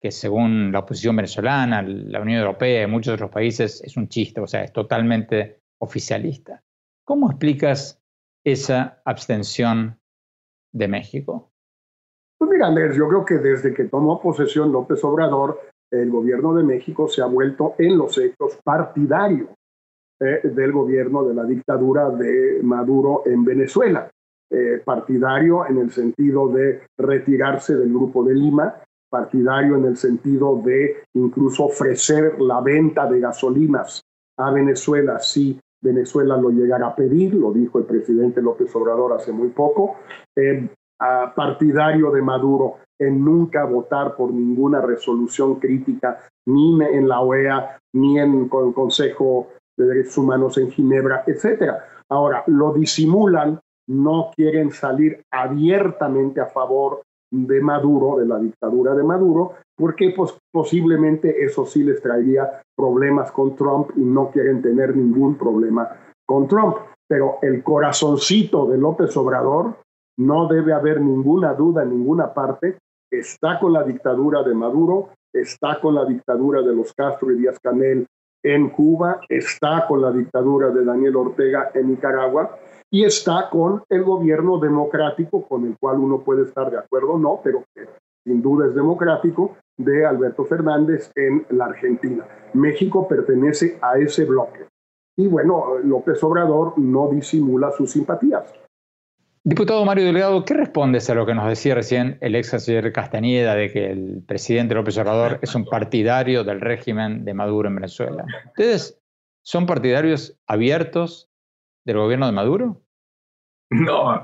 que 0.02 0.10
según 0.10 0.72
la 0.72 0.80
oposición 0.80 1.14
venezolana, 1.14 1.82
la 1.82 2.20
Unión 2.20 2.40
Europea 2.40 2.82
y 2.82 2.88
muchos 2.88 3.14
otros 3.14 3.30
países 3.30 3.80
es 3.80 3.96
un 3.96 4.08
chiste, 4.08 4.40
o 4.40 4.48
sea, 4.48 4.64
es 4.64 4.72
totalmente 4.72 5.60
oficialista. 5.78 6.64
¿Cómo 7.04 7.30
explicas 7.30 8.02
esa 8.44 9.00
abstención 9.04 10.00
de 10.72 10.88
México? 10.88 11.52
Pues 12.46 12.60
mira, 12.60 12.92
yo 12.92 13.08
creo 13.08 13.24
que 13.24 13.38
desde 13.38 13.74
que 13.74 13.86
tomó 13.86 14.22
posesión 14.22 14.70
López 14.70 15.02
Obrador, 15.02 15.62
el 15.90 16.08
gobierno 16.10 16.54
de 16.54 16.62
México 16.62 17.08
se 17.08 17.20
ha 17.20 17.26
vuelto 17.26 17.74
en 17.76 17.98
los 17.98 18.16
hechos 18.18 18.56
partidario 18.62 19.48
eh, 20.20 20.42
del 20.44 20.70
gobierno 20.70 21.24
de 21.24 21.34
la 21.34 21.42
dictadura 21.42 22.08
de 22.10 22.60
Maduro 22.62 23.24
en 23.26 23.44
Venezuela. 23.44 24.08
Eh, 24.48 24.80
partidario 24.84 25.66
en 25.66 25.78
el 25.78 25.90
sentido 25.90 26.46
de 26.48 26.82
retirarse 26.96 27.74
del 27.74 27.92
grupo 27.92 28.22
de 28.22 28.34
Lima, 28.34 28.76
partidario 29.10 29.76
en 29.76 29.86
el 29.86 29.96
sentido 29.96 30.62
de 30.64 30.98
incluso 31.14 31.64
ofrecer 31.64 32.40
la 32.40 32.60
venta 32.60 33.10
de 33.10 33.18
gasolinas 33.18 34.02
a 34.38 34.52
Venezuela 34.52 35.18
si 35.18 35.58
Venezuela 35.82 36.36
lo 36.36 36.50
llegara 36.50 36.86
a 36.86 36.94
pedir, 36.94 37.34
lo 37.34 37.52
dijo 37.52 37.80
el 37.80 37.86
presidente 37.86 38.40
López 38.40 38.74
Obrador 38.76 39.14
hace 39.14 39.32
muy 39.32 39.48
poco, 39.48 39.96
eh, 40.36 40.68
partidario 40.98 42.10
de 42.10 42.22
Maduro 42.22 42.76
en 42.98 43.24
nunca 43.24 43.64
votar 43.64 44.16
por 44.16 44.32
ninguna 44.32 44.80
resolución 44.80 45.56
crítica, 45.56 46.18
ni 46.46 46.80
en 46.82 47.08
la 47.08 47.20
OEA, 47.20 47.78
ni 47.94 48.18
en 48.18 48.34
el 48.42 48.48
Consejo 48.48 49.48
de 49.76 49.86
Derechos 49.86 50.16
Humanos 50.18 50.56
en 50.58 50.70
Ginebra, 50.70 51.24
etcétera. 51.26 51.84
Ahora, 52.08 52.44
lo 52.46 52.72
disimulan 52.72 53.60
no 53.88 54.30
quieren 54.34 54.72
salir 54.72 55.22
abiertamente 55.30 56.40
a 56.40 56.46
favor 56.46 57.02
de 57.30 57.60
Maduro, 57.60 58.18
de 58.18 58.26
la 58.26 58.38
dictadura 58.38 58.94
de 58.94 59.02
Maduro, 59.02 59.54
porque 59.76 60.14
posiblemente 60.52 61.44
eso 61.44 61.66
sí 61.66 61.82
les 61.82 62.00
traería 62.00 62.62
problemas 62.76 63.30
con 63.32 63.54
Trump 63.56 63.90
y 63.96 64.00
no 64.00 64.30
quieren 64.30 64.62
tener 64.62 64.96
ningún 64.96 65.36
problema 65.36 65.88
con 66.26 66.48
Trump. 66.48 66.76
Pero 67.08 67.38
el 67.42 67.62
corazoncito 67.62 68.66
de 68.66 68.78
López 68.78 69.16
Obrador, 69.16 69.76
no 70.18 70.48
debe 70.48 70.72
haber 70.72 71.00
ninguna 71.00 71.54
duda 71.54 71.82
en 71.82 71.90
ninguna 71.90 72.32
parte, 72.32 72.78
está 73.10 73.58
con 73.58 73.72
la 73.72 73.82
dictadura 73.84 74.42
de 74.42 74.54
Maduro, 74.54 75.10
está 75.32 75.80
con 75.80 75.94
la 75.94 76.04
dictadura 76.04 76.62
de 76.62 76.74
los 76.74 76.92
Castro 76.94 77.30
y 77.30 77.38
Díaz 77.38 77.58
Canel 77.60 78.06
en 78.42 78.70
Cuba, 78.70 79.20
está 79.28 79.86
con 79.86 80.00
la 80.00 80.12
dictadura 80.12 80.70
de 80.70 80.84
Daniel 80.84 81.16
Ortega 81.16 81.70
en 81.74 81.90
Nicaragua 81.90 82.58
y 82.90 83.04
está 83.04 83.50
con 83.50 83.82
el 83.88 84.04
gobierno 84.04 84.58
democrático 84.58 85.42
con 85.46 85.66
el 85.66 85.76
cual 85.78 85.98
uno 85.98 86.20
puede 86.20 86.42
estar 86.42 86.70
de 86.70 86.78
acuerdo 86.78 87.12
o 87.12 87.18
no, 87.18 87.40
pero 87.42 87.64
que 87.74 87.86
sin 88.24 88.42
duda 88.42 88.66
es 88.66 88.74
democrático, 88.74 89.56
de 89.76 90.06
Alberto 90.06 90.44
Fernández 90.44 91.12
en 91.14 91.46
la 91.50 91.66
Argentina. 91.66 92.26
México 92.54 93.06
pertenece 93.06 93.78
a 93.82 93.98
ese 93.98 94.24
bloque. 94.24 94.66
Y 95.16 95.28
bueno, 95.28 95.78
López 95.82 96.22
Obrador 96.24 96.78
no 96.78 97.08
disimula 97.08 97.70
sus 97.72 97.92
simpatías. 97.92 98.52
Diputado 99.48 99.84
Mario 99.84 100.06
Delgado, 100.06 100.44
¿qué 100.44 100.54
respondes 100.54 101.08
a 101.08 101.14
lo 101.14 101.24
que 101.24 101.32
nos 101.32 101.46
decía 101.46 101.76
recién 101.76 102.18
el 102.20 102.34
ex 102.34 102.50
canciller 102.50 102.92
Castañeda 102.92 103.54
de 103.54 103.70
que 103.70 103.92
el 103.92 104.24
presidente 104.26 104.74
López 104.74 104.98
Obrador 104.98 105.38
es 105.40 105.54
un 105.54 105.64
partidario 105.64 106.42
del 106.42 106.60
régimen 106.60 107.24
de 107.24 107.32
Maduro 107.32 107.68
en 107.68 107.76
Venezuela? 107.76 108.24
¿Ustedes 108.46 109.00
son 109.44 109.66
partidarios 109.66 110.36
abiertos 110.48 111.30
del 111.84 111.98
gobierno 111.98 112.26
de 112.26 112.32
Maduro? 112.32 112.82
No, 113.70 114.20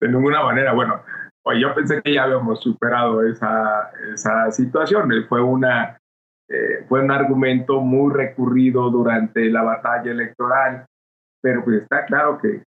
de 0.00 0.08
ninguna 0.08 0.42
manera. 0.42 0.72
Bueno, 0.72 1.02
pues 1.42 1.58
yo 1.60 1.74
pensé 1.74 2.00
que 2.00 2.14
ya 2.14 2.24
habíamos 2.24 2.62
superado 2.62 3.26
esa, 3.26 3.90
situación. 4.52 5.10
Fue, 5.28 5.42
una, 5.42 5.98
eh, 6.48 6.86
un 6.88 7.10
argumento 7.10 7.80
muy 7.82 8.10
recurrido 8.14 8.90
durante 8.90 9.50
la 9.50 9.62
batalla 9.62 10.10
electoral, 10.10 10.86
pero 11.42 11.62
pues 11.62 11.82
está 11.82 12.06
claro 12.06 12.38
que 12.38 12.62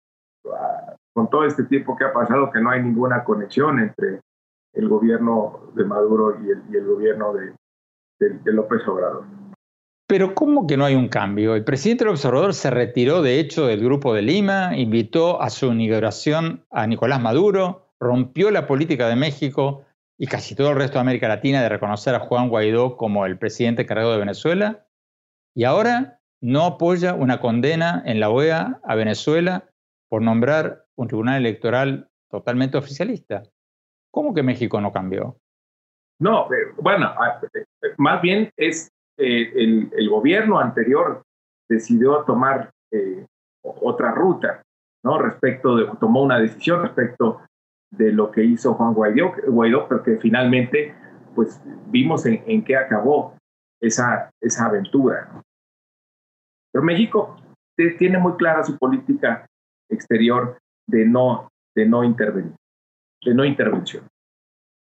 ah, 0.52 0.96
con 1.16 1.30
todo 1.30 1.46
este 1.46 1.64
tiempo 1.64 1.96
que 1.96 2.04
ha 2.04 2.12
pasado 2.12 2.52
que 2.52 2.60
no 2.60 2.70
hay 2.70 2.84
ninguna 2.84 3.24
conexión 3.24 3.80
entre 3.80 4.20
el 4.74 4.90
gobierno 4.90 5.72
de 5.74 5.86
Maduro 5.86 6.38
y 6.44 6.76
el, 6.76 6.86
gobierno 6.86 7.34
de, 7.34 7.54
López 8.52 8.86
Obrador. 8.86 9.24
Pero 10.08 10.36
¿cómo 10.36 10.68
que 10.68 10.76
no 10.76 10.84
hay 10.84 10.94
un 10.94 11.08
cambio? 11.08 11.56
El 11.56 11.64
presidente 11.64 12.04
López 12.04 12.26
Obrador 12.26 12.54
se 12.54 12.70
retiró 12.70 13.22
de 13.22 13.40
hecho 13.40 13.66
del 13.66 13.82
Grupo 13.82 14.14
de 14.14 14.24
Lima, 14.24 14.76
invitó 14.76 15.42
a 15.42 15.50
su 15.50 15.68
inauguración 15.72 16.66
a 16.70 16.86
Nicolás 16.86 17.22
Maduro, 17.22 17.88
rompió 17.98 18.52
la 18.52 18.68
política 18.68 19.08
de 19.08 19.16
México 19.16 19.86
y 20.18 20.28
casi 20.28 20.54
todo 20.54 20.72
el 20.72 20.76
resto 20.76 20.96
de 20.96 21.02
América 21.02 21.30
Latina 21.30 21.62
de 21.62 21.70
reconocer 21.70 22.14
a 22.14 22.20
Juan 22.20 22.50
Guaidó 22.50 22.98
como 22.98 23.26
el 23.26 23.38
presidente 23.38 23.86
cargado 23.86 24.12
de 24.12 24.20
Venezuela, 24.20 24.86
y 25.56 25.64
ahora 25.64 26.20
no 26.42 26.66
apoya 26.66 27.14
una 27.14 27.40
condena 27.40 28.04
en 28.06 28.20
la 28.20 28.30
OEA 28.30 28.82
a 28.84 28.96
Venezuela 28.96 29.70
por 30.10 30.22
nombrar 30.22 30.85
un 30.98 31.08
tribunal 31.08 31.38
electoral 31.38 32.10
totalmente 32.30 32.78
oficialista. 32.78 33.44
¿Cómo 34.12 34.34
que 34.34 34.44
México 34.44 34.80
no 34.80 34.92
cambió? 34.92 35.38
No, 36.20 36.46
eh, 36.54 36.74
bueno, 36.78 37.08
ah, 37.08 37.42
eh, 37.54 37.66
más 37.98 38.22
bien 38.22 38.50
es 38.56 38.92
eh, 39.18 39.52
el, 39.56 40.10
gobierno 40.10 40.60
anterior 40.60 41.24
decidió 41.70 42.24
tomar 42.24 42.72
otra 43.62 44.12
ruta, 44.12 44.62
¿no? 45.04 45.18
Respecto 45.18 45.76
de, 45.76 45.92
tomó 46.00 46.24
una 46.24 46.40
decisión 46.40 46.84
respecto 46.84 47.42
de 47.92 48.14
lo 48.14 48.32
que 48.32 48.44
hizo 48.44 48.74
Juan 48.76 48.94
Guaidó, 48.94 49.34
Guaidó 49.48 49.88
pero 49.88 50.04
que 50.04 50.18
finalmente, 50.18 50.96
pues 51.34 51.62
vimos 51.88 52.26
en, 52.26 52.42
en 52.46 52.64
qué 52.64 52.78
acabó 52.78 53.36
esa, 53.82 54.30
esa 54.40 54.68
aventura. 54.68 55.42
Pero 56.72 56.86
México 56.86 57.36
tiene 57.98 58.18
muy 58.18 58.34
clara 58.34 58.64
su 58.64 58.78
política 58.78 59.46
exterior 59.90 60.58
de 60.88 61.06
no, 61.06 61.50
de 61.76 61.86
no 61.86 62.04
intervenir, 62.04 62.56
de 63.24 63.34
no 63.34 63.46
intervención. 63.46 64.08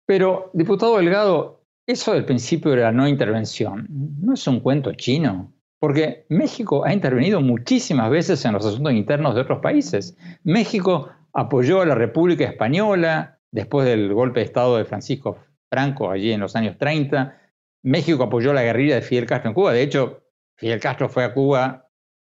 Pero, 0.06 0.50
diputado 0.52 0.98
Delgado, 0.98 1.62
eso 1.86 2.12
del 2.12 2.24
principio 2.24 2.72
de 2.72 2.78
la 2.78 2.92
no 2.92 3.08
intervención 3.08 3.86
no 3.90 4.34
es 4.34 4.46
un 4.46 4.60
cuento 4.60 4.92
chino, 4.94 5.52
porque 5.80 6.26
México 6.28 6.84
ha 6.84 6.92
intervenido 6.92 7.40
muchísimas 7.40 8.10
veces 8.10 8.44
en 8.44 8.54
los 8.54 8.64
asuntos 8.64 8.92
internos 8.92 9.34
de 9.34 9.42
otros 9.42 9.60
países. 9.60 10.16
México 10.42 11.10
apoyó 11.32 11.82
a 11.82 11.86
la 11.86 11.94
República 11.94 12.44
Española 12.44 13.38
después 13.50 13.86
del 13.86 14.12
golpe 14.12 14.40
de 14.40 14.46
Estado 14.46 14.78
de 14.78 14.84
Francisco 14.84 15.38
Franco 15.70 16.10
allí 16.10 16.32
en 16.32 16.40
los 16.40 16.56
años 16.56 16.78
30. 16.78 17.38
México 17.82 18.22
apoyó 18.22 18.52
la 18.52 18.62
guerrilla 18.62 18.94
de 18.94 19.02
Fidel 19.02 19.26
Castro 19.26 19.50
en 19.50 19.54
Cuba. 19.54 19.72
De 19.72 19.82
hecho, 19.82 20.22
Fidel 20.56 20.80
Castro 20.80 21.08
fue 21.08 21.24
a 21.24 21.34
Cuba 21.34 21.90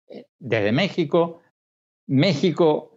eh, 0.08 0.26
desde 0.38 0.72
México. 0.72 1.42
México 2.06 2.91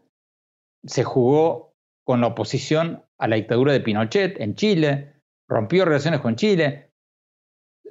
se 0.86 1.04
jugó 1.04 1.74
con 2.04 2.22
la 2.22 2.28
oposición 2.28 3.04
a 3.18 3.28
la 3.28 3.36
dictadura 3.36 3.74
de 3.74 3.82
Pinochet 3.82 4.40
en 4.40 4.56
Chile, 4.56 5.14
rompió 5.48 5.86
relaciones 5.86 6.20
con 6.22 6.36
Chile, 6.36 6.92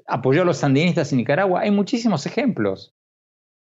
apoyó 0.06 0.42
a 0.42 0.44
los 0.44 0.58
sandinistas 0.58 1.12
en 1.12 1.18
Nicaragua. 1.18 1.60
Hay 1.60 1.70
muchísimos 1.70 2.26
ejemplos. 2.26 2.94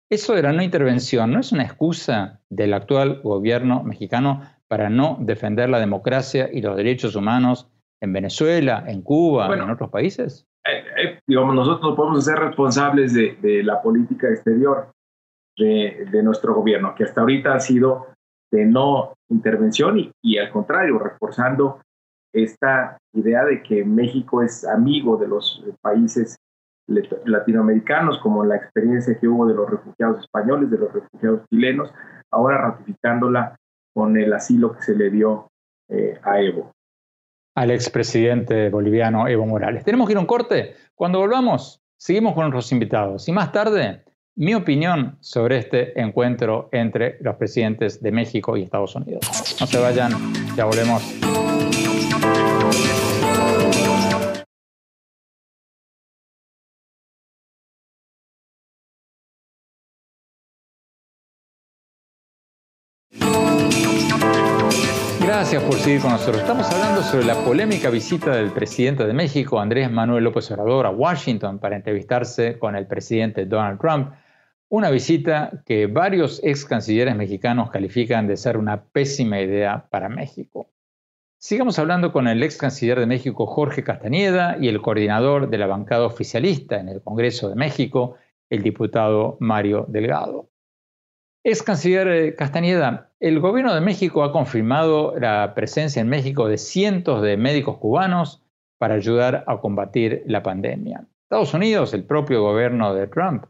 Eso 0.10 0.34
de 0.34 0.44
la 0.44 0.52
no 0.52 0.62
intervención 0.62 1.32
no 1.32 1.40
es 1.40 1.52
una 1.52 1.64
excusa 1.64 2.42
del 2.50 2.74
actual 2.74 3.22
gobierno 3.22 3.84
mexicano 3.84 4.42
para 4.68 4.90
no 4.90 5.18
defender 5.22 5.70
la 5.70 5.80
democracia 5.80 6.50
y 6.52 6.62
los 6.62 6.76
derechos 6.76 7.16
humanos 7.16 7.70
en 8.02 8.12
Venezuela, 8.12 8.84
en 8.88 9.04
Cuba, 9.04 9.54
en 9.54 9.70
otros 9.70 9.90
países. 9.90 10.46
Eh, 10.66 10.84
eh, 10.98 11.20
digamos, 11.26 11.56
nosotros 11.56 11.92
no 11.92 11.96
podemos 11.96 12.26
ser 12.26 12.40
responsables 12.40 13.14
de, 13.14 13.64
la 13.64 13.82
política 13.82 14.28
exterior 14.28 14.92
de, 15.58 16.08
de, 16.12 16.24
nuestro 16.24 16.56
gobierno, 16.56 16.94
que 16.96 17.04
hasta 17.04 17.22
ahorita 17.22 17.54
ha 17.54 17.60
sido 17.60 18.08
de 18.52 18.66
no 18.66 19.14
intervención 19.30 20.12
y, 20.22 20.38
al 20.38 20.52
contrario, 20.52 21.00
reforzando 21.00 21.82
esta 22.34 22.98
idea 23.14 23.44
de 23.46 23.64
que 23.64 23.84
México 23.84 24.42
es 24.42 24.66
amigo 24.66 25.18
de 25.18 25.28
los 25.28 25.64
países 25.82 26.38
latinoamericanos, 27.26 28.20
como 28.20 28.44
la 28.44 28.58
experiencia 28.58 29.18
que 29.20 29.28
hubo 29.28 29.48
de 29.48 29.54
los 29.54 29.70
refugiados 29.70 30.20
españoles, 30.20 30.70
de 30.70 30.78
los 30.78 30.92
refugiados 30.92 31.42
chilenos, 31.50 31.94
ahora 32.32 32.58
ratificándola 32.58 33.56
con 33.94 34.18
el 34.18 34.34
asilo 34.34 34.74
que 34.74 34.82
se 34.82 34.96
le 34.96 35.10
dio 35.10 35.48
eh, 35.90 36.20
a 36.24 36.40
Evo. 36.42 36.72
Al 37.56 37.72
expresidente 37.72 38.70
boliviano 38.70 39.28
Evo 39.28 39.46
Morales. 39.46 39.84
Tenemos 39.84 40.08
que 40.08 40.14
ir 40.14 40.18
a 40.18 40.22
un 40.22 40.28
corte. 40.28 40.76
Cuando 40.96 41.20
volvamos, 41.20 41.82
seguimos 41.98 42.34
con 42.34 42.44
nuestros 42.44 42.72
invitados. 42.72 43.28
Y 43.28 43.32
más 43.32 43.52
tarde, 43.52 44.04
mi 44.36 44.54
opinión 44.54 45.18
sobre 45.20 45.58
este 45.58 46.00
encuentro 46.00 46.70
entre 46.72 47.18
los 47.22 47.36
presidentes 47.36 48.02
de 48.02 48.12
México 48.12 48.58
y 48.58 48.64
Estados 48.64 48.96
Unidos. 48.96 49.22
No 49.60 49.68
se 49.68 49.78
vayan, 49.78 50.12
ya 50.56 50.66
volvemos. 50.66 51.02
Gracias 65.52 65.70
por 65.70 65.82
seguir 65.82 66.02
con 66.02 66.12
nosotros. 66.12 66.38
Estamos 66.38 66.72
hablando 66.72 67.04
sobre 67.04 67.26
la 67.26 67.36
polémica 67.44 67.90
visita 67.90 68.34
del 68.34 68.54
presidente 68.54 69.06
de 69.06 69.12
México, 69.12 69.60
Andrés 69.60 69.92
Manuel 69.92 70.24
López 70.24 70.50
Obrador, 70.50 70.86
a 70.86 70.92
Washington 70.92 71.60
para 71.60 71.76
entrevistarse 71.76 72.58
con 72.58 72.78
el 72.78 72.88
presidente 72.88 73.46
Donald 73.46 73.78
Trump. 73.78 74.14
Una 74.70 74.90
visita 74.90 75.62
que 75.66 75.88
varios 75.88 76.40
ex 76.42 76.64
cancilleres 76.64 77.18
mexicanos 77.18 77.70
califican 77.70 78.28
de 78.28 78.38
ser 78.38 78.56
una 78.56 78.82
pésima 78.82 79.42
idea 79.42 79.88
para 79.90 80.08
México. 80.08 80.70
Sigamos 81.38 81.78
hablando 81.80 82.14
con 82.14 82.30
el 82.30 82.42
ex 82.44 82.56
canciller 82.56 82.98
de 82.98 83.08
México, 83.08 83.46
Jorge 83.46 83.84
Castañeda, 83.84 84.56
y 84.58 84.70
el 84.70 84.82
coordinador 84.82 85.50
de 85.50 85.58
la 85.58 85.68
bancada 85.68 86.06
oficialista 86.06 86.80
en 86.80 86.88
el 86.88 87.02
Congreso 87.02 87.50
de 87.50 87.56
México, 87.56 88.16
el 88.50 88.64
diputado 88.64 89.36
Mario 89.42 89.86
Delgado. 89.90 90.51
Ex 91.44 91.64
canciller 91.64 92.08
eh, 92.08 92.36
Castañeda, 92.36 93.10
el 93.20 93.40
gobierno 93.40 93.74
de 93.74 93.82
México 93.82 94.24
ha 94.24 94.32
confirmado 94.32 95.20
la 95.20 95.56
presencia 95.56 96.00
en 96.00 96.08
México 96.08 96.48
de 96.48 96.60
cientos 96.60 97.24
de 97.24 97.36
médicos 97.36 97.78
cubanos 97.78 98.44
para 98.78 98.94
ayudar 98.94 99.44
a 99.48 99.58
combatir 99.58 100.22
la 100.28 100.44
pandemia. 100.44 101.08
Estados 101.24 101.56
Unidos, 101.56 101.96
el 101.96 102.04
propio 102.04 102.44
gobierno 102.44 102.94
de 102.94 103.08
Trump, 103.08 103.46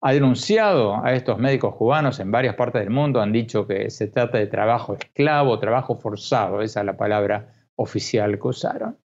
ha 0.00 0.12
denunciado 0.12 0.96
a 1.04 1.12
estos 1.14 1.38
médicos 1.38 1.76
cubanos 1.76 2.18
en 2.18 2.32
varias 2.32 2.56
partes 2.56 2.82
del 2.82 2.90
mundo, 2.90 3.20
han 3.20 3.30
dicho 3.30 3.68
que 3.68 3.88
se 3.90 4.08
trata 4.08 4.38
de 4.38 4.48
trabajo 4.48 4.94
esclavo, 4.94 5.60
trabajo 5.60 5.94
forzado, 5.94 6.60
esa 6.60 6.80
es 6.80 6.86
la 6.86 6.96
palabra 6.96 7.54
oficial 7.76 8.40
que 8.40 8.48
usaron. 8.48 8.98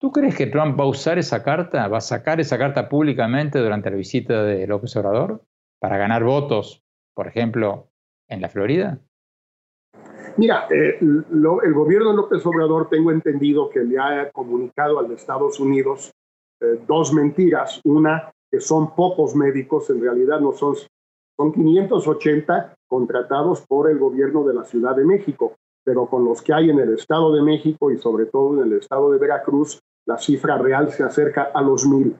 ¿Tú 0.00 0.12
crees 0.12 0.36
que 0.36 0.46
Trump 0.46 0.78
va 0.78 0.84
a 0.84 0.88
usar 0.88 1.18
esa 1.18 1.42
carta, 1.42 1.88
va 1.88 1.98
a 1.98 2.00
sacar 2.00 2.38
esa 2.38 2.58
carta 2.58 2.88
públicamente 2.88 3.58
durante 3.58 3.90
la 3.90 3.96
visita 3.96 4.44
de 4.44 4.68
López 4.68 4.94
Obrador 4.94 5.44
para 5.80 5.98
ganar 5.98 6.22
votos 6.22 6.83
por 7.14 7.28
ejemplo, 7.28 7.88
en 8.28 8.40
la 8.40 8.48
Florida? 8.48 8.98
Mira, 10.36 10.66
eh, 10.70 10.98
el 11.00 11.74
gobierno 11.74 12.10
de 12.10 12.16
López 12.16 12.44
Obrador 12.44 12.88
tengo 12.88 13.12
entendido 13.12 13.70
que 13.70 13.80
le 13.80 13.98
ha 13.98 14.30
comunicado 14.32 14.98
al 14.98 15.08
de 15.08 15.14
Estados 15.14 15.60
Unidos 15.60 16.12
eh, 16.60 16.80
dos 16.86 17.12
mentiras. 17.12 17.80
Una, 17.84 18.32
que 18.50 18.60
son 18.60 18.94
pocos 18.94 19.36
médicos, 19.36 19.90
en 19.90 20.00
realidad 20.00 20.40
no 20.40 20.52
son, 20.52 20.74
son 21.36 21.52
580 21.52 22.74
contratados 22.88 23.64
por 23.66 23.88
el 23.88 23.98
gobierno 23.98 24.44
de 24.44 24.54
la 24.54 24.64
Ciudad 24.64 24.96
de 24.96 25.04
México, 25.04 25.54
pero 25.84 26.06
con 26.06 26.24
los 26.24 26.42
que 26.42 26.52
hay 26.52 26.70
en 26.70 26.80
el 26.80 26.94
Estado 26.94 27.32
de 27.32 27.42
México 27.42 27.90
y 27.90 27.98
sobre 27.98 28.26
todo 28.26 28.54
en 28.54 28.72
el 28.72 28.78
Estado 28.78 29.12
de 29.12 29.18
Veracruz, 29.18 29.80
la 30.06 30.18
cifra 30.18 30.58
real 30.58 30.90
se 30.90 31.04
acerca 31.04 31.50
a 31.54 31.62
los 31.62 31.86
mil. 31.86 32.16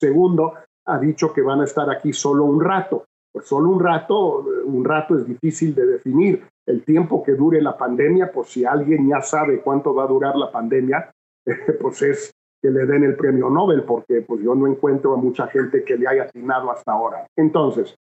Segundo, 0.00 0.54
ha 0.86 0.98
dicho 0.98 1.32
que 1.32 1.42
van 1.42 1.60
a 1.60 1.64
estar 1.64 1.90
aquí 1.90 2.12
solo 2.12 2.44
un 2.44 2.62
rato. 2.62 3.04
Pues 3.34 3.48
solo 3.48 3.68
un 3.70 3.80
rato, 3.80 4.46
un 4.64 4.84
rato 4.84 5.18
es 5.18 5.26
difícil 5.26 5.74
de 5.74 5.84
definir. 5.86 6.44
El 6.64 6.84
tiempo 6.84 7.20
que 7.24 7.32
dure 7.32 7.60
la 7.60 7.76
pandemia, 7.76 8.30
pues 8.30 8.50
si 8.50 8.64
alguien 8.64 9.08
ya 9.08 9.20
sabe 9.22 9.60
cuánto 9.60 9.92
va 9.92 10.04
a 10.04 10.06
durar 10.06 10.36
la 10.36 10.52
pandemia, 10.52 11.10
pues 11.80 12.02
es 12.02 12.32
que 12.62 12.70
le 12.70 12.86
den 12.86 13.02
el 13.02 13.16
premio 13.16 13.50
Nobel, 13.50 13.82
porque 13.82 14.22
pues 14.22 14.40
yo 14.40 14.54
no 14.54 14.68
encuentro 14.68 15.14
a 15.14 15.16
mucha 15.16 15.48
gente 15.48 15.82
que 15.82 15.96
le 15.96 16.06
haya 16.06 16.22
atinado 16.22 16.70
hasta 16.70 16.92
ahora. 16.92 17.26
Entonces, 17.36 17.96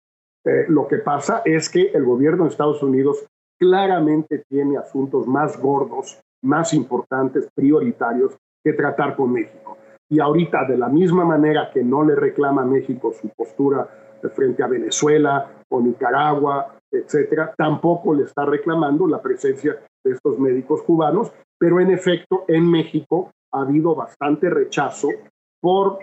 eh, 0.44 0.64
lo 0.66 0.88
que 0.88 0.98
pasa 0.98 1.42
es 1.44 1.70
que 1.70 1.92
el 1.94 2.04
gobierno 2.04 2.42
de 2.42 2.50
Estados 2.50 2.82
Unidos 2.82 3.24
claramente 3.56 4.42
tiene 4.48 4.78
asuntos 4.78 5.28
más 5.28 5.62
gordos, 5.62 6.20
más 6.42 6.74
importantes, 6.74 7.48
prioritarios 7.54 8.36
que 8.64 8.72
tratar 8.72 9.14
con 9.14 9.32
México. 9.32 9.78
Y 10.08 10.18
ahorita, 10.18 10.64
de 10.64 10.76
la 10.76 10.88
misma 10.88 11.24
manera 11.24 11.70
que 11.72 11.84
no 11.84 12.02
le 12.02 12.16
reclama 12.16 12.62
a 12.62 12.66
México 12.66 13.12
su 13.12 13.28
postura 13.28 13.88
frente 14.28 14.62
a 14.62 14.68
Venezuela 14.68 15.50
o 15.68 15.80
Nicaragua, 15.80 16.76
etcétera, 16.90 17.54
tampoco 17.56 18.12
le 18.14 18.24
está 18.24 18.44
reclamando 18.44 19.06
la 19.06 19.22
presencia 19.22 19.78
de 20.04 20.12
estos 20.12 20.38
médicos 20.38 20.82
cubanos, 20.82 21.32
pero 21.58 21.80
en 21.80 21.90
efecto, 21.90 22.44
en 22.48 22.70
México 22.70 23.30
ha 23.52 23.62
habido 23.62 23.94
bastante 23.94 24.50
rechazo 24.50 25.08
por, 25.60 25.98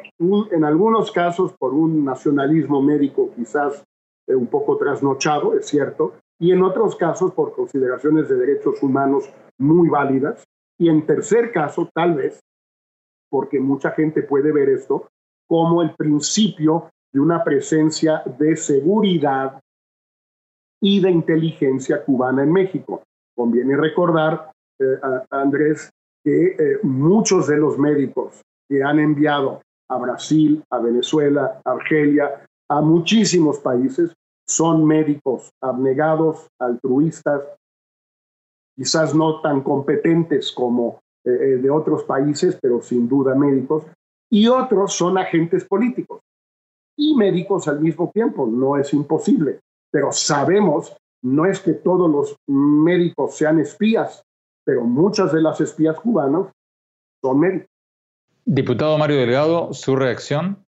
en 0.52 0.64
algunos 0.64 1.12
casos, 1.12 1.54
por 1.58 1.74
un 1.74 2.06
nacionalismo 2.06 2.82
médico 2.82 3.32
quizás 3.36 3.84
eh, 4.28 4.36
un 4.36 4.48
poco 4.48 4.78
trasnochado, 4.78 5.58
es 5.58 5.66
cierto, 5.66 6.14
y 6.40 6.52
en 6.52 6.62
otros 6.62 6.96
casos 6.96 7.34
por 7.34 7.54
consideraciones 7.54 8.30
de 8.30 8.36
derechos 8.36 8.82
humanos 8.84 9.30
muy 9.58 9.90
válidas, 9.90 10.44
y 10.80 10.90
en 10.90 11.06
tercer 11.08 11.52
caso, 11.52 11.90
tal 11.94 12.14
vez, 12.14 12.40
porque 13.30 13.60
mucha 13.60 13.92
gente 13.92 14.22
puede 14.22 14.52
ver 14.52 14.70
esto 14.70 15.08
como 15.48 15.82
el 15.82 15.96
principio 15.96 16.90
de 17.18 17.22
una 17.22 17.44
presencia 17.44 18.22
de 18.38 18.56
seguridad 18.56 19.60
y 20.80 21.02
de 21.02 21.10
inteligencia 21.10 22.04
cubana 22.06 22.44
en 22.44 22.54
México. 22.54 23.02
Conviene 23.36 23.76
recordar, 23.76 24.52
eh, 24.80 25.00
Andrés, 25.32 25.90
que 26.24 26.46
eh, 26.50 26.80
muchos 26.84 27.48
de 27.48 27.58
los 27.58 27.80
médicos 27.80 28.44
que 28.70 28.84
han 28.84 29.00
enviado 29.00 29.64
a 29.90 29.98
Brasil, 29.98 30.64
a 30.70 30.78
Venezuela, 30.78 31.60
a 31.66 31.72
Argelia, 31.72 32.46
a 32.70 32.82
muchísimos 32.82 33.58
países, 33.62 34.14
son 34.48 34.86
médicos 34.86 35.50
abnegados, 35.60 36.48
altruistas, 36.60 37.42
quizás 38.76 39.16
no 39.16 39.42
tan 39.42 39.62
competentes 39.62 40.52
como 40.52 41.00
eh, 41.26 41.32
de 41.32 41.70
otros 41.72 42.04
países, 42.04 42.60
pero 42.62 42.80
sin 42.80 43.10
duda 43.10 43.34
médicos, 43.34 43.86
y 44.30 44.48
otros 44.48 44.94
son 44.94 45.18
agentes 45.18 45.66
políticos 45.66 46.22
y 46.98 47.16
médicos 47.16 47.68
al 47.68 47.80
mismo 47.80 48.12
tiempo. 48.14 48.48
No 48.48 48.78
es 48.78 48.94
imposible, 48.94 49.60
pero 49.92 50.12
sabemos, 50.12 50.96
no 51.24 51.46
es 51.46 51.60
que 51.60 51.74
todos 51.74 52.10
los 52.10 52.36
médicos 52.48 53.38
sean 53.38 53.60
espías, 53.60 54.24
pero 54.66 54.84
muchas 54.84 55.32
de 55.32 55.42
las 55.42 55.62
espías 55.62 55.98
cubanas 56.00 56.48
son 57.22 57.40
médicos. 57.40 57.70
Diputado 58.46 58.98
Mario 58.98 59.18
Delgado, 59.18 59.74
su 59.74 59.96
reacción. 59.96 60.66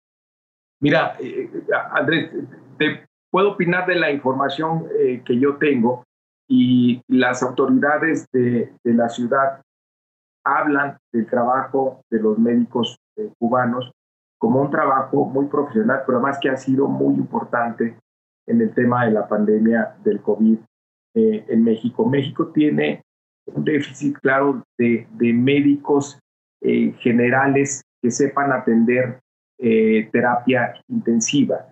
Mira, 0.79 1.15
eh, 1.19 1.49
Andrés, 1.91 2.31
te 2.77 3.05
puedo 3.31 3.53
opinar 3.53 3.87
de 3.87 3.95
la 3.95 4.11
información 4.11 4.87
eh, 4.99 5.23
que 5.25 5.39
yo 5.39 5.57
tengo 5.57 6.03
y 6.47 7.01
las 7.07 7.41
autoridades 7.41 8.27
de, 8.31 8.73
la 8.83 9.09
ciudad 9.09 9.61
hablan 10.45 10.97
del 11.11 11.25
trabajo 11.27 12.01
de 12.11 12.19
los 12.19 12.37
médicos 12.37 12.97
eh, 13.15 13.31
cubanos 13.39 13.91
como 14.43 14.59
un 14.59 14.69
trabajo 14.69 15.23
muy 15.23 15.45
profesional, 15.45 16.01
pero 16.05 16.17
además 16.17 16.37
que 16.41 16.49
ha 16.49 16.57
sido 16.57 16.85
muy 16.89 17.13
importante 17.15 17.95
en 18.45 18.59
el 18.59 18.73
tema 18.73 19.05
de 19.05 19.11
la 19.11 19.25
pandemia 19.25 19.95
del 20.03 20.21
COVID 20.21 20.57
en 21.15 21.63
México. 21.63 22.05
México 22.05 22.47
tiene 22.47 23.05
un 23.45 23.63
déficit 23.63 24.17
claro 24.17 24.61
de, 24.77 25.07
médicos 25.17 26.19
eh, 26.61 26.91
generales 26.99 27.83
que 28.01 28.11
sepan 28.11 28.51
atender 28.51 29.21
eh, 29.59 30.09
terapia 30.11 30.73
intensiva. 30.89 31.65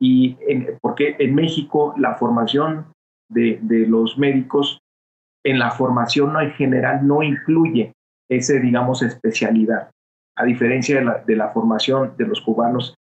Y 0.00 0.38
porque 0.80 1.16
en 1.18 1.34
México 1.34 1.92
la 1.96 2.14
formación 2.14 2.86
de, 3.30 3.58
los 3.88 4.16
médicos, 4.16 4.80
en 5.44 5.58
la 5.58 5.72
formación 5.72 6.40
en 6.40 6.52
general 6.52 7.04
no 7.04 7.20
incluye 7.24 7.92
ese, 8.30 8.60
digamos, 8.60 9.02
especialidad, 9.02 9.90
a 10.42 10.44
diferencia 10.44 11.00
de 11.24 11.36
la, 11.36 11.48
formación 11.50 12.14
de 12.18 12.26
los 12.26 12.40
cubanos 12.40 12.94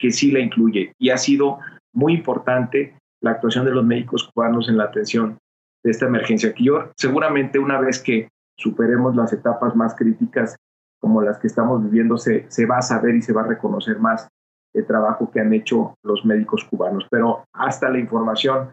que 0.00 0.10
sí 0.10 0.32
la 0.32 0.40
incluye. 0.40 0.92
Y 0.98 1.10
ha 1.10 1.16
sido 1.16 1.60
muy 1.94 2.14
importante 2.14 2.96
la 3.22 3.32
actuación 3.32 3.64
de 3.64 3.70
los 3.70 3.84
médicos 3.84 4.28
cubanos 4.34 4.68
en 4.68 4.76
la 4.76 4.84
atención 4.84 5.38
de 5.84 5.92
esta 5.92 6.06
emergencia. 6.06 6.52
Que 6.52 6.64
yo 6.64 6.90
seguramente 6.96 7.60
una 7.60 7.78
vez 7.78 8.02
que 8.02 8.28
superemos 8.56 9.14
las 9.14 9.32
etapas 9.32 9.76
más 9.76 9.94
críticas 9.94 10.56
como 11.00 11.22
las 11.22 11.38
que 11.38 11.46
estamos 11.46 11.84
viviendo, 11.84 12.16
se, 12.16 12.50
se 12.50 12.66
va 12.66 12.78
a 12.78 12.82
saber 12.82 13.14
y 13.14 13.22
se 13.22 13.32
va 13.32 13.42
a 13.42 13.46
reconocer 13.46 14.00
más 14.00 14.26
el 14.74 14.84
trabajo 14.84 15.30
que 15.30 15.38
han 15.38 15.52
hecho 15.52 15.94
los 16.02 16.24
médicos 16.24 16.64
cubanos. 16.64 17.06
Pero 17.08 17.44
hasta 17.52 17.88
la 17.88 18.00
información 18.00 18.70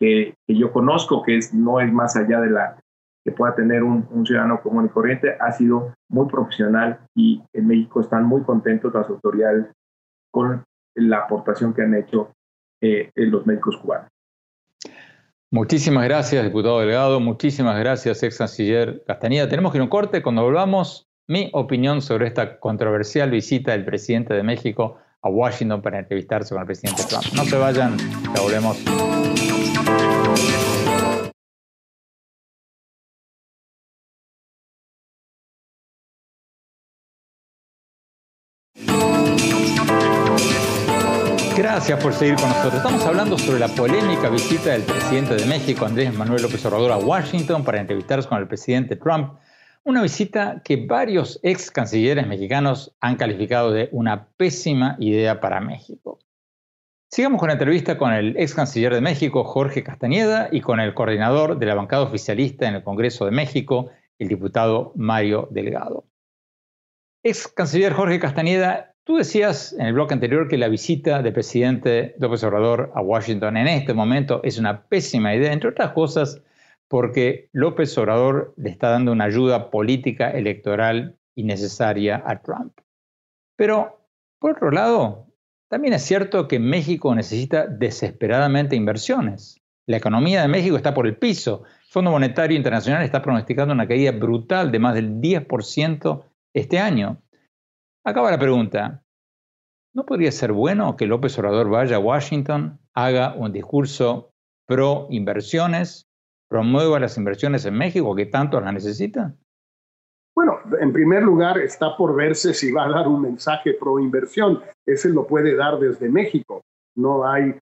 que, 0.00 0.34
que 0.48 0.56
yo 0.56 0.72
conozco, 0.72 1.22
que 1.22 1.36
es, 1.36 1.54
no 1.54 1.78
es 1.78 1.92
más 1.92 2.16
allá 2.16 2.40
de 2.40 2.50
la 2.50 2.76
que 3.28 3.36
pueda 3.36 3.54
tener 3.54 3.82
un, 3.82 4.08
un, 4.10 4.26
ciudadano 4.26 4.60
común 4.62 4.86
y 4.86 4.88
corriente, 4.88 5.36
ha 5.38 5.52
sido 5.52 5.94
muy 6.08 6.26
profesional 6.28 6.98
y 7.14 7.42
en 7.52 7.66
México 7.66 8.00
están 8.00 8.24
muy 8.24 8.42
contentos 8.42 8.94
las 8.94 9.08
autoridades 9.08 9.66
con 10.30 10.64
la 10.94 11.18
aportación 11.18 11.74
que 11.74 11.82
han 11.82 11.94
hecho 11.94 12.32
eh, 12.80 13.10
los 13.14 13.46
médicos 13.46 13.76
cubanos. 13.76 14.08
Muchísimas 15.50 16.04
gracias, 16.04 16.44
diputado 16.44 16.80
Delgado. 16.80 17.20
Muchísimas 17.20 17.78
gracias, 17.78 18.22
ex 18.22 18.38
canciller 18.38 19.02
Castañeda. 19.06 19.48
Tenemos 19.48 19.72
que 19.72 19.78
ir 19.78 19.80
a 19.80 19.84
un 19.84 19.90
corte. 19.90 20.22
Cuando 20.22 20.42
volvamos, 20.42 21.06
mi 21.26 21.50
opinión 21.52 22.00
sobre 22.00 22.26
esta 22.26 22.58
controversial 22.58 23.30
visita 23.30 23.72
del 23.72 23.84
presidente 23.84 24.34
de 24.34 24.42
México 24.42 24.98
a 25.22 25.28
Washington 25.28 25.82
para 25.82 25.98
entrevistarse 25.98 26.54
con 26.54 26.60
el 26.60 26.66
presidente 26.66 27.02
Trump. 27.08 27.24
No 27.34 27.44
se 27.44 27.56
vayan, 27.56 27.96
ya 28.34 28.40
volvemos. 28.40 30.17
Gracias 41.78 42.02
por 42.02 42.12
seguir 42.12 42.34
con 42.34 42.48
nosotros. 42.48 42.74
Estamos 42.74 43.06
hablando 43.06 43.38
sobre 43.38 43.60
la 43.60 43.68
polémica 43.68 44.28
visita 44.28 44.70
del 44.70 44.82
presidente 44.82 45.36
de 45.36 45.46
México, 45.46 45.86
Andrés 45.86 46.12
Manuel 46.12 46.42
López 46.42 46.66
Obrador, 46.66 46.90
a 46.90 46.96
Washington 46.96 47.62
para 47.62 47.80
entrevistarse 47.80 48.28
con 48.28 48.38
el 48.38 48.48
presidente 48.48 48.96
Trump. 48.96 49.34
Una 49.84 50.02
visita 50.02 50.60
que 50.64 50.84
varios 50.88 51.38
ex 51.44 51.70
cancilleres 51.70 52.26
mexicanos 52.26 52.96
han 52.98 53.14
calificado 53.14 53.70
de 53.70 53.88
una 53.92 54.26
pésima 54.26 54.96
idea 54.98 55.40
para 55.40 55.60
México. 55.60 56.18
Sigamos 57.12 57.38
con 57.38 57.46
la 57.46 57.52
entrevista 57.52 57.96
con 57.96 58.12
el 58.12 58.36
ex 58.36 58.54
canciller 58.56 58.92
de 58.92 59.00
México, 59.00 59.44
Jorge 59.44 59.84
Castañeda, 59.84 60.48
y 60.50 60.62
con 60.62 60.80
el 60.80 60.94
coordinador 60.94 61.60
de 61.60 61.66
la 61.66 61.76
bancada 61.76 62.02
oficialista 62.02 62.66
en 62.66 62.74
el 62.74 62.82
Congreso 62.82 63.24
de 63.24 63.30
México, 63.30 63.88
el 64.18 64.26
diputado 64.26 64.90
Mario 64.96 65.46
Delgado. 65.52 66.08
Ex 67.22 67.46
canciller 67.46 67.92
Jorge 67.92 68.18
Castañeda, 68.18 68.96
Tú 69.08 69.16
decías 69.16 69.72
en 69.72 69.86
el 69.86 69.94
bloque 69.94 70.12
anterior 70.12 70.48
que 70.48 70.58
la 70.58 70.68
visita 70.68 71.22
del 71.22 71.32
presidente 71.32 72.14
López 72.18 72.44
Obrador 72.44 72.92
a 72.94 73.00
Washington 73.00 73.56
en 73.56 73.66
este 73.66 73.94
momento 73.94 74.42
es 74.44 74.58
una 74.58 74.82
pésima 74.82 75.34
idea, 75.34 75.50
entre 75.50 75.70
otras 75.70 75.92
cosas 75.92 76.42
porque 76.88 77.48
López 77.54 77.96
Obrador 77.96 78.52
le 78.58 78.68
está 78.68 78.90
dando 78.90 79.10
una 79.12 79.24
ayuda 79.24 79.70
política 79.70 80.30
electoral 80.32 81.16
innecesaria 81.36 82.22
a 82.26 82.42
Trump. 82.42 82.80
Pero, 83.56 83.98
por 84.38 84.50
otro 84.50 84.70
lado, 84.70 85.28
también 85.70 85.94
es 85.94 86.02
cierto 86.02 86.46
que 86.46 86.58
México 86.58 87.14
necesita 87.14 87.66
desesperadamente 87.66 88.76
inversiones. 88.76 89.58
La 89.86 89.96
economía 89.96 90.42
de 90.42 90.48
México 90.48 90.76
está 90.76 90.92
por 90.92 91.06
el 91.06 91.16
piso. 91.16 91.62
El 91.64 91.88
Fondo 91.88 92.10
Monetario 92.10 92.58
Internacional 92.58 93.02
está 93.02 93.22
pronosticando 93.22 93.72
una 93.72 93.88
caída 93.88 94.12
brutal 94.12 94.70
de 94.70 94.78
más 94.80 94.94
del 94.94 95.18
10% 95.18 96.24
este 96.52 96.78
año. 96.78 97.22
Acaba 98.04 98.30
la 98.30 98.38
pregunta. 98.38 99.02
¿No 99.94 100.04
podría 100.04 100.32
ser 100.32 100.52
bueno 100.52 100.96
que 100.96 101.06
López 101.06 101.38
Obrador 101.38 101.68
vaya 101.68 101.96
a 101.96 102.00
Washington, 102.00 102.78
haga 102.94 103.34
un 103.34 103.52
discurso 103.52 104.30
pro 104.66 105.06
inversiones 105.10 106.08
promueva 106.48 106.98
las 106.98 107.16
inversiones 107.16 107.64
en 107.66 107.74
México 107.74 108.14
que 108.14 108.26
tanto 108.26 108.60
las 108.60 108.72
necesitan? 108.72 109.38
Bueno, 110.34 110.58
en 110.80 110.92
primer 110.92 111.22
lugar, 111.22 111.58
está 111.58 111.96
por 111.96 112.14
verse 112.14 112.54
si 112.54 112.72
va 112.72 112.86
a 112.86 112.90
dar 112.90 113.08
un 113.08 113.20
mensaje 113.20 113.74
pro 113.74 113.98
inversión. 113.98 114.60
Ese 114.86 115.10
lo 115.10 115.26
puede 115.26 115.56
dar 115.56 115.78
desde 115.78 116.08
México. 116.08 116.62
No 116.96 117.28
hay 117.28 117.54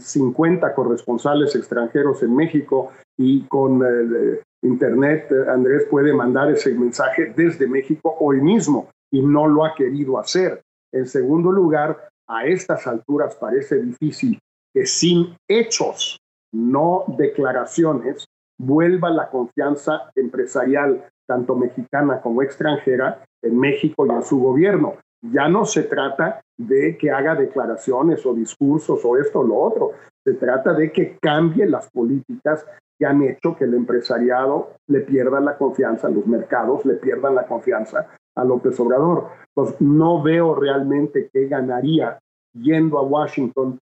50 0.00 0.66
eh, 0.66 0.74
corresponsales 0.74 1.54
extranjeros 1.54 2.22
en 2.22 2.34
México 2.34 2.92
y 3.16 3.42
con 3.42 3.82
eh, 3.82 4.40
Internet 4.62 5.30
eh, 5.30 5.50
Andrés 5.50 5.86
puede 5.90 6.12
mandar 6.12 6.50
ese 6.50 6.74
mensaje 6.74 7.32
desde 7.36 7.66
México 7.66 8.16
hoy 8.20 8.40
mismo 8.40 8.88
y 9.14 9.22
no 9.22 9.46
lo 9.46 9.64
ha 9.64 9.74
querido 9.76 10.18
hacer. 10.18 10.60
En 10.92 11.06
segundo 11.06 11.52
lugar, 11.52 12.08
a 12.26 12.46
estas 12.46 12.84
alturas 12.88 13.36
parece 13.36 13.80
difícil 13.80 14.40
que 14.74 14.86
sin 14.86 15.36
hechos, 15.48 16.18
no 16.52 17.04
declaraciones, 17.16 18.26
vuelva 18.58 19.10
la 19.10 19.30
confianza 19.30 20.10
empresarial, 20.16 21.04
tanto 21.28 21.54
mexicana 21.54 22.20
como 22.20 22.42
extranjera, 22.42 23.24
en 23.40 23.56
México 23.56 24.04
y 24.04 24.10
en 24.10 24.24
su 24.24 24.40
gobierno. 24.40 24.94
Ya 25.22 25.48
no 25.48 25.64
se 25.64 25.84
trata 25.84 26.40
de 26.58 26.98
que 26.98 27.12
haga 27.12 27.36
declaraciones 27.36 28.26
o 28.26 28.34
discursos 28.34 29.04
o 29.04 29.16
esto 29.16 29.40
o 29.40 29.44
lo 29.44 29.56
otro. 29.56 29.92
Se 30.24 30.34
trata 30.34 30.72
de 30.72 30.90
que 30.90 31.18
cambie 31.22 31.66
las 31.66 31.88
políticas 31.88 32.66
que 32.98 33.06
han 33.06 33.22
hecho 33.22 33.54
que 33.56 33.64
el 33.64 33.74
empresariado 33.74 34.72
le 34.88 35.00
pierda 35.02 35.38
la 35.38 35.56
confianza, 35.56 36.08
los 36.08 36.26
mercados 36.26 36.84
le 36.84 36.94
pierdan 36.94 37.36
la 37.36 37.46
confianza 37.46 38.08
a 38.36 38.44
López 38.44 38.78
Obrador. 38.80 39.28
Pues 39.54 39.80
no 39.80 40.22
veo 40.22 40.54
realmente 40.54 41.30
qué 41.32 41.46
ganaría 41.46 42.18
yendo 42.54 42.98
a 42.98 43.02
Washington, 43.02 43.78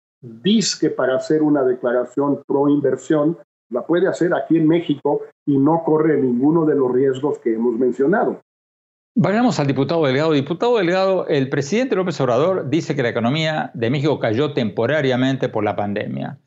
que 0.80 0.90
para 0.90 1.16
hacer 1.16 1.42
una 1.42 1.62
declaración 1.62 2.42
pro 2.46 2.68
inversión, 2.68 3.38
la 3.70 3.86
puede 3.86 4.08
hacer 4.08 4.34
aquí 4.34 4.56
en 4.56 4.66
México 4.66 5.22
y 5.46 5.58
no 5.58 5.82
corre 5.84 6.20
ninguno 6.20 6.64
de 6.64 6.74
los 6.74 6.92
riesgos 6.92 7.38
que 7.38 7.54
hemos 7.54 7.78
mencionado. 7.78 8.40
Vayamos 9.14 9.58
al 9.58 9.66
diputado 9.66 10.04
Delgado. 10.06 10.32
Diputado 10.32 10.78
Delgado, 10.78 11.26
el 11.26 11.50
presidente 11.50 11.96
López 11.96 12.20
Obrador 12.20 12.70
dice 12.70 12.94
que 12.94 13.02
la 13.02 13.08
economía 13.08 13.70
de 13.74 13.90
México 13.90 14.18
cayó 14.18 14.54
temporariamente 14.54 15.48
por 15.48 15.64
la 15.64 15.76
pandemia. 15.76 16.38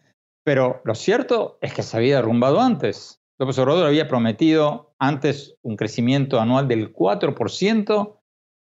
Pero 0.44 0.82
lo 0.86 0.96
cierto 0.96 1.58
es 1.62 1.74
que 1.74 1.84
se 1.84 1.98
había 1.98 2.16
derrumbado 2.16 2.62
antes. 2.62 3.21
López 3.42 3.58
Obrador 3.58 3.88
había 3.88 4.08
prometido 4.08 4.94
antes 5.00 5.58
un 5.64 5.76
crecimiento 5.76 6.40
anual 6.40 6.68
del 6.68 6.94
4%, 6.94 8.20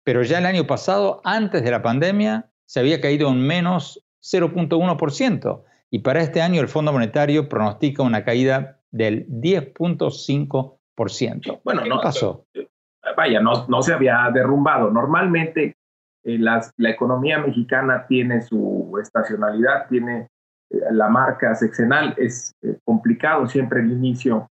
pero 0.03 0.23
ya 0.23 0.39
el 0.39 0.47
año 0.47 0.65
pasado, 0.65 1.21
antes 1.23 1.63
de 1.63 1.69
la 1.69 1.83
pandemia, 1.83 2.49
se 2.65 2.79
había 2.79 2.99
caído 2.99 3.29
en 3.29 3.45
menos 3.45 4.03
0.1%. 4.23 5.63
Y 5.91 5.99
para 5.99 6.21
este 6.21 6.41
año 6.41 6.59
el 6.59 6.69
Fondo 6.69 6.91
Monetario 6.91 7.47
pronostica 7.47 8.01
una 8.01 8.23
caída 8.23 8.79
del 8.89 9.27
10.5%. 9.27 11.61
Bueno, 11.63 11.83
¿Qué 11.83 11.89
no, 11.89 12.01
pasó? 12.01 12.47
vaya, 13.15 13.41
no, 13.41 13.67
no 13.67 13.83
se 13.83 13.93
había 13.93 14.27
derrumbado. 14.33 14.89
Normalmente 14.89 15.75
eh, 16.23 16.39
la 16.39 16.89
economía 16.89 17.37
mexicana 17.37 18.07
tiene 18.07 18.41
su 18.41 18.91
estacionalidad, 18.99 19.87
tiene 19.87 20.29
eh, 20.71 20.79
la 20.89 21.09
marca 21.09 21.53
sexenal. 21.53 22.15
Es 22.17 22.55
eh, 22.63 22.79
complicado 22.83 23.47
siempre 23.47 23.81
el 23.81 23.91
inicio 23.91 24.49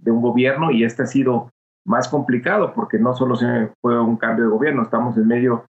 de 0.00 0.10
un 0.10 0.22
gobierno 0.22 0.70
y 0.70 0.84
este 0.84 1.02
ha 1.02 1.06
sido 1.06 1.50
más 1.84 2.08
complicado 2.08 2.72
porque 2.74 2.98
no 2.98 3.14
solo 3.14 3.36
se 3.36 3.70
fue 3.80 4.00
un 4.00 4.16
cambio 4.16 4.44
de 4.44 4.50
gobierno, 4.50 4.82
estamos 4.82 5.16
en 5.16 5.26
medio 5.26 5.66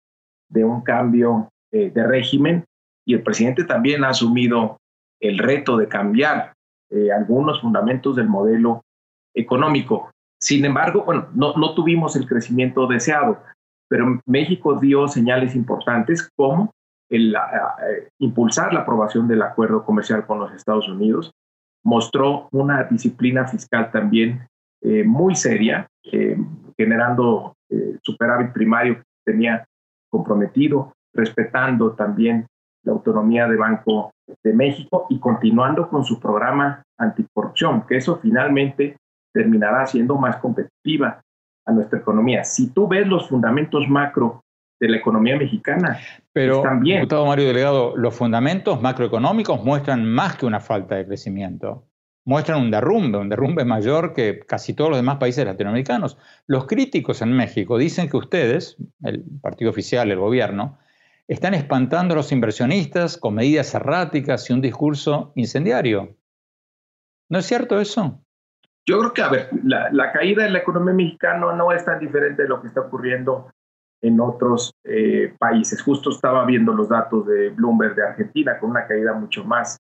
de 0.49 0.63
un 0.63 0.81
cambio 0.81 1.49
de 1.71 2.07
régimen 2.07 2.65
y 3.05 3.13
el 3.13 3.21
presidente 3.21 3.63
también 3.63 4.03
ha 4.03 4.09
asumido 4.09 4.77
el 5.19 5.37
reto 5.37 5.77
de 5.77 5.87
cambiar 5.87 6.53
algunos 7.15 7.61
fundamentos 7.61 8.15
del 8.15 8.27
modelo 8.27 8.81
económico. 9.35 10.09
Sin 10.41 10.65
embargo, 10.65 11.03
bueno, 11.03 11.27
no, 11.33 11.53
no 11.55 11.75
tuvimos 11.75 12.15
el 12.15 12.27
crecimiento 12.27 12.87
deseado, 12.87 13.43
pero 13.89 14.19
México 14.25 14.79
dio 14.79 15.07
señales 15.07 15.55
importantes 15.55 16.29
como 16.35 16.71
el 17.09 17.35
eh, 17.35 18.07
impulsar 18.19 18.73
la 18.73 18.81
aprobación 18.81 19.27
del 19.27 19.41
acuerdo 19.41 19.83
comercial 19.83 20.25
con 20.25 20.39
los 20.39 20.53
Estados 20.53 20.87
Unidos, 20.87 21.31
mostró 21.83 22.47
una 22.51 22.83
disciplina 22.83 23.47
fiscal 23.47 23.91
también 23.91 24.47
eh, 24.81 25.03
muy 25.03 25.35
seria, 25.35 25.87
eh, 26.11 26.37
generando 26.77 27.55
superávit 28.01 28.51
primario 28.51 28.95
que 28.95 29.03
tenía 29.31 29.63
comprometido, 30.09 30.93
respetando 31.13 31.91
también 31.91 32.47
la 32.83 32.93
autonomía 32.93 33.47
de 33.47 33.57
Banco 33.57 34.11
de 34.43 34.53
México 34.53 35.05
y 35.09 35.19
continuando 35.19 35.87
con 35.87 36.03
su 36.03 36.19
programa 36.19 36.83
anticorrupción, 36.97 37.85
que 37.85 37.97
eso 37.97 38.19
finalmente 38.21 38.97
terminará 39.33 39.85
siendo 39.85 40.15
más 40.17 40.37
competitiva 40.37 41.21
a 41.65 41.71
nuestra 41.71 41.99
economía. 41.99 42.43
Si 42.43 42.71
tú 42.71 42.87
ves 42.87 43.07
los 43.07 43.29
fundamentos 43.29 43.87
macro 43.87 44.41
de 44.79 44.89
la 44.89 44.97
economía 44.97 45.37
mexicana, 45.37 45.99
pero 46.31 46.63
bien. 46.81 46.97
Diputado 46.97 47.25
Mario 47.25 47.47
Delegado, 47.47 47.97
los 47.97 48.15
fundamentos 48.15 48.81
macroeconómicos 48.81 49.63
muestran 49.63 50.05
más 50.05 50.37
que 50.37 50.45
una 50.45 50.59
falta 50.59 50.95
de 50.95 51.05
crecimiento. 51.05 51.85
Muestran 52.25 52.61
un 52.61 52.71
derrumbe, 52.71 53.17
un 53.17 53.29
derrumbe 53.29 53.65
mayor 53.65 54.13
que 54.13 54.39
casi 54.39 54.73
todos 54.73 54.91
los 54.91 54.99
demás 54.99 55.17
países 55.17 55.45
latinoamericanos. 55.45 56.17
Los 56.47 56.65
críticos 56.65 57.21
en 57.21 57.33
México 57.33 57.77
dicen 57.77 58.09
que 58.09 58.17
ustedes, 58.17 58.77
el 59.03 59.23
partido 59.41 59.71
oficial, 59.71 60.11
el 60.11 60.19
gobierno, 60.19 60.77
están 61.27 61.53
espantando 61.53 62.13
a 62.13 62.17
los 62.17 62.31
inversionistas 62.31 63.17
con 63.17 63.35
medidas 63.35 63.73
erráticas 63.73 64.49
y 64.49 64.53
un 64.53 64.61
discurso 64.61 65.31
incendiario. 65.35 66.15
¿No 67.29 67.39
es 67.39 67.45
cierto 67.45 67.79
eso? 67.79 68.21
Yo 68.87 68.99
creo 68.99 69.13
que, 69.13 69.21
a 69.21 69.29
ver, 69.29 69.49
la, 69.63 70.11
caída 70.11 70.43
de 70.43 70.49
la 70.49 70.59
economía 70.59 70.93
mexicana 70.93 71.53
no 71.53 71.71
es 71.71 71.85
tan 71.85 71.99
diferente 71.99 72.43
de 72.43 72.49
lo 72.49 72.59
que 72.61 72.67
está 72.67 72.81
ocurriendo 72.81 73.51
en 74.01 74.19
otros 74.19 74.71
eh, 74.83 75.33
países. 75.37 75.81
Justo 75.81 76.11
estaba 76.11 76.45
viendo 76.45 76.73
los 76.73 76.89
datos 76.89 77.25
de 77.27 77.49
Bloomberg 77.49 77.95
de 77.95 78.03
Argentina 78.03 78.59
con 78.59 78.71
una 78.71 78.87
caída 78.87 79.13
mucho 79.13 79.43
más 79.43 79.77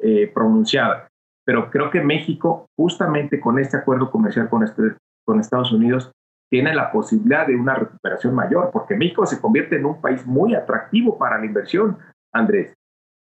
eh, 0.00 0.30
pronunciada. 0.32 1.08
Pero 1.46 1.70
creo 1.70 1.90
que 1.90 2.00
México, 2.00 2.66
justamente 2.76 3.40
con 3.40 3.58
este 3.58 3.76
acuerdo 3.76 4.10
comercial 4.10 4.48
con, 4.48 4.62
este, 4.62 4.96
con 5.24 5.40
Estados 5.40 5.72
Unidos, 5.72 6.10
tiene 6.50 6.74
la 6.74 6.90
posibilidad 6.90 7.46
de 7.46 7.56
una 7.56 7.74
recuperación 7.74 8.34
mayor, 8.34 8.70
porque 8.72 8.94
México 8.94 9.26
se 9.26 9.40
convierte 9.40 9.76
en 9.76 9.86
un 9.86 10.00
país 10.00 10.24
muy 10.26 10.54
atractivo 10.54 11.18
para 11.18 11.38
la 11.38 11.46
inversión, 11.46 11.98
Andrés. 12.32 12.74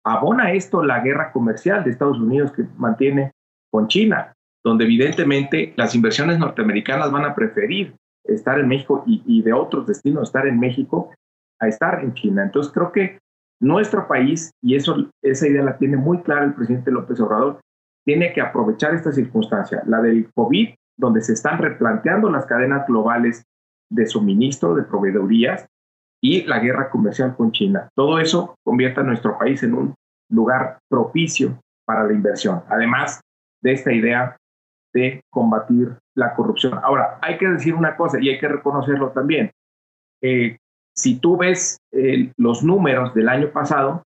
Abona 0.03 0.51
esto 0.51 0.83
la 0.83 0.99
guerra 0.99 1.31
comercial 1.31 1.83
de 1.83 1.91
Estados 1.91 2.19
Unidos 2.19 2.51
que 2.51 2.65
mantiene 2.77 3.31
con 3.71 3.87
China 3.87 4.35
donde 4.65 4.85
evidentemente 4.85 5.73
las 5.77 5.93
inversiones 5.93 6.39
norteamericanas 6.39 7.11
van 7.11 7.23
a 7.23 7.35
preferir 7.35 7.95
estar 8.27 8.59
en 8.59 8.67
México 8.67 9.03
y, 9.05 9.41
de 9.41 9.53
otros 9.53 9.87
destinos 9.87 10.29
estar 10.29 10.47
en 10.47 10.59
México 10.59 11.13
a 11.59 11.67
estar 11.67 12.03
en 12.03 12.13
China. 12.13 12.43
Entonces 12.43 12.71
creo 12.73 12.91
que 12.91 13.19
nuestro 13.61 14.07
país, 14.07 14.51
y 14.61 14.75
eso, 14.75 15.09
esa 15.23 15.47
idea 15.47 15.63
la 15.63 15.77
tiene 15.77 15.97
muy 15.97 16.21
clara 16.21 16.45
el 16.45 16.53
presidente 16.53 16.91
López 16.91 17.19
Obrador, 17.19 17.59
tiene 18.05 18.33
que 18.33 18.41
aprovechar 18.41 18.93
esta 18.93 19.11
circunstancia, 19.11 19.81
la 19.87 20.01
del 20.01 20.29
COVID, 20.33 20.75
donde 20.97 21.21
se 21.21 21.33
están 21.33 21.57
replanteando 21.57 22.29
las 22.29 22.45
cadenas 22.45 22.85
globales 22.87 23.43
de 23.89 24.05
suministro, 24.05 24.75
de 24.75 24.83
proveedorías, 24.83 25.65
y 26.21 26.43
la 26.43 26.59
guerra 26.59 26.89
comercial 26.89 27.35
con 27.35 27.51
China. 27.51 27.89
Todo 27.95 28.19
eso 28.19 28.55
convierte 28.63 29.01
a 29.01 29.03
nuestro 29.03 29.37
país 29.37 29.61
en 29.63 29.73
un 29.73 29.95
lugar 30.29 30.79
propicio 30.89 31.59
para 31.85 32.03
la 32.03 32.13
inversión. 32.13 32.63
Además 32.67 33.21
de 33.61 33.73
esta 33.73 33.93
idea 33.93 34.35
de 34.93 35.21
combatir 35.31 35.97
la 36.15 36.33
corrupción. 36.33 36.79
Ahora, 36.81 37.19
hay 37.21 37.37
que 37.37 37.47
decir 37.47 37.75
una 37.75 37.95
cosa 37.95 38.17
y 38.19 38.29
hay 38.29 38.39
que 38.39 38.47
reconocerlo 38.47 39.09
también. 39.11 39.51
Eh, 40.21 40.57
si 40.95 41.19
tú 41.19 41.37
ves 41.37 41.77
eh, 41.91 42.31
los 42.37 42.63
números 42.63 43.13
del 43.13 43.29
año 43.29 43.49
pasado, 43.49 44.03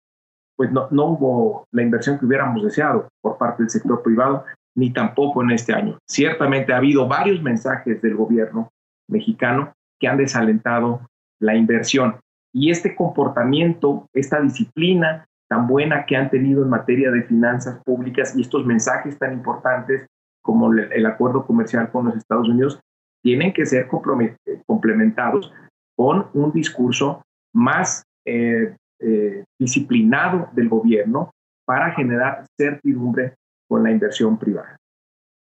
pues 0.56 0.72
no, 0.72 0.88
no 0.90 1.06
hubo 1.06 1.68
la 1.72 1.84
inversión 1.84 2.18
que 2.18 2.26
hubiéramos 2.26 2.64
deseado 2.64 3.10
por 3.22 3.38
parte 3.38 3.64
del 3.64 3.70
sector 3.70 4.02
privado, 4.02 4.46
ni 4.76 4.92
tampoco 4.92 5.44
en 5.44 5.52
este 5.52 5.74
año. 5.74 5.98
Ciertamente 6.08 6.74
ha 6.74 6.78
habido 6.78 7.08
varios 7.08 7.42
mensajes 7.42 8.02
del 8.02 8.16
gobierno 8.16 8.70
mexicano 9.10 9.74
que 10.00 10.08
han 10.08 10.18
desalentado 10.18 11.02
la 11.40 11.56
inversión. 11.56 12.20
Y 12.54 12.72
este 12.72 12.96
comportamiento, 12.96 14.08
esta 14.14 14.40
disciplina 14.42 15.26
tan 15.50 15.68
buena 15.68 16.06
que 16.06 16.16
han 16.16 16.30
tenido 16.30 16.64
en 16.64 16.70
materia 16.70 17.12
de 17.12 17.24
finanzas 17.24 17.82
públicas 17.84 18.36
y 18.36 18.42
estos 18.42 18.66
mensajes 18.66 19.18
tan 19.18 19.34
importantes 19.34 20.06
como 20.48 20.72
el 20.72 21.06
acuerdo 21.06 21.46
comercial 21.46 21.92
con 21.92 22.06
los 22.06 22.16
Estados 22.16 22.48
Unidos, 22.48 22.80
tienen 23.22 23.52
que 23.52 23.66
ser 23.66 23.90
complementados 24.66 25.52
con 25.98 26.28
un 26.34 26.54
discurso 26.54 27.22
más 27.54 28.04
eh, 28.26 28.74
eh, 29.02 29.44
disciplinado 29.60 30.48
del 30.54 30.70
gobierno 30.70 31.32
para 31.66 31.92
generar 31.92 32.46
certidumbre 32.58 33.36
con 33.68 33.84
la 33.84 33.92
inversión 33.92 34.40
privada. 34.40 34.78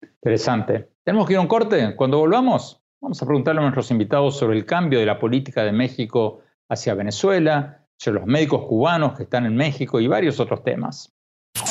Interesante. 0.03 0.90
Tenemos 1.03 1.26
que 1.26 1.32
ir 1.32 1.38
a 1.38 1.40
un 1.43 1.49
corte. 1.49 1.97
Cuando 1.97 2.18
volvamos, 2.18 2.78
vamos 3.01 3.22
a 3.22 3.26
preguntarle 3.26 3.61
a 3.61 3.62
nuestros 3.62 3.90
invitados 3.90 4.38
sobre 4.38 4.59
el 4.59 4.66
cambio 4.66 4.99
de 4.99 5.07
la 5.07 5.18
política 5.18 5.64
de 5.64 5.72
México 5.72 6.43
hacia 6.68 6.95
Venezuela, 6.95 7.86
sobre 7.97 8.20
los 8.20 8.28
médicos 8.28 8.66
cubanos 8.68 9.16
que 9.16 9.22
están 9.22 9.47
en 9.47 9.57
México 9.57 9.99
y 10.01 10.07
varios 10.07 10.38
otros 10.38 10.62
temas. 10.62 11.11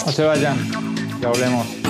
No 0.06 0.12
se 0.12 0.26
vayan, 0.26 0.58
ya 1.22 1.30
volvemos. 1.30 1.81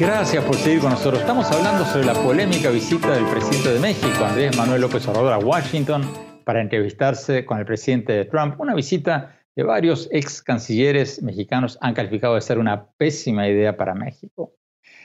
Gracias 0.00 0.42
por 0.42 0.56
seguir 0.56 0.80
con 0.80 0.92
nosotros. 0.92 1.20
Estamos 1.20 1.52
hablando 1.52 1.84
sobre 1.84 2.06
la 2.06 2.14
polémica 2.14 2.70
visita 2.70 3.10
del 3.10 3.26
presidente 3.26 3.74
de 3.74 3.80
México, 3.80 4.24
Andrés 4.24 4.56
Manuel 4.56 4.80
López 4.80 5.06
Obrador, 5.06 5.34
a 5.34 5.38
Washington 5.38 6.10
para 6.42 6.62
entrevistarse 6.62 7.44
con 7.44 7.58
el 7.58 7.66
presidente 7.66 8.24
Trump. 8.24 8.58
Una 8.58 8.74
visita 8.74 9.38
que 9.54 9.62
varios 9.62 10.08
ex 10.10 10.40
cancilleres 10.40 11.22
mexicanos 11.22 11.76
han 11.82 11.92
calificado 11.92 12.34
de 12.34 12.40
ser 12.40 12.58
una 12.58 12.86
pésima 12.96 13.46
idea 13.46 13.76
para 13.76 13.94
México. 13.94 14.54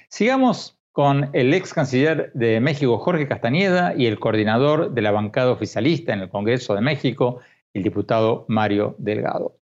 Sigamos 0.07 0.79
con 0.93 1.29
el 1.33 1.53
ex 1.53 1.73
canciller 1.73 2.31
de 2.33 2.61
México, 2.61 2.97
Jorge 2.97 3.27
Castañeda, 3.27 3.95
y 3.97 4.05
el 4.05 4.17
coordinador 4.17 4.93
de 4.93 5.01
la 5.01 5.11
bancada 5.11 5.51
oficialista 5.51 6.13
en 6.13 6.21
el 6.21 6.29
Congreso 6.29 6.73
de 6.73 6.79
México, 6.79 7.41
el 7.73 7.83
diputado 7.83 8.45
Mario 8.47 8.95
Delgado. 8.97 9.57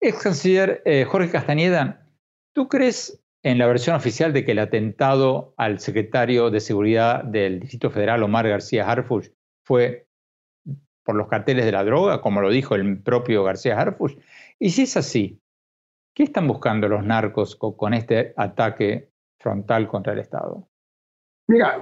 Ex 0.00 0.22
canciller 0.22 0.82
eh, 0.84 1.04
Jorge 1.04 1.32
Castañeda, 1.32 2.06
¿tú 2.52 2.68
crees 2.68 3.25
en 3.42 3.58
la 3.58 3.66
versión 3.66 3.96
oficial 3.96 4.32
de 4.32 4.44
que 4.44 4.52
el 4.52 4.58
atentado 4.58 5.54
al 5.56 5.78
secretario 5.78 6.50
de 6.50 6.60
Seguridad 6.60 7.22
del 7.24 7.60
Distrito 7.60 7.90
Federal, 7.90 8.22
Omar 8.22 8.48
García 8.48 8.90
Harfuch, 8.90 9.30
fue 9.64 10.06
por 11.04 11.14
los 11.14 11.28
carteles 11.28 11.64
de 11.64 11.72
la 11.72 11.84
droga, 11.84 12.20
como 12.20 12.40
lo 12.40 12.50
dijo 12.50 12.74
el 12.74 13.00
propio 13.00 13.44
García 13.44 13.80
Harfuch? 13.80 14.18
Y 14.58 14.70
si 14.70 14.82
es 14.82 14.96
así, 14.96 15.40
¿qué 16.14 16.24
están 16.24 16.48
buscando 16.48 16.88
los 16.88 17.04
narcos 17.04 17.56
con, 17.56 17.94
este 17.94 18.34
ataque 18.36 19.10
frontal 19.40 19.86
contra 19.86 20.12
el 20.12 20.18
Estado? 20.18 20.66
Mira, 21.48 21.80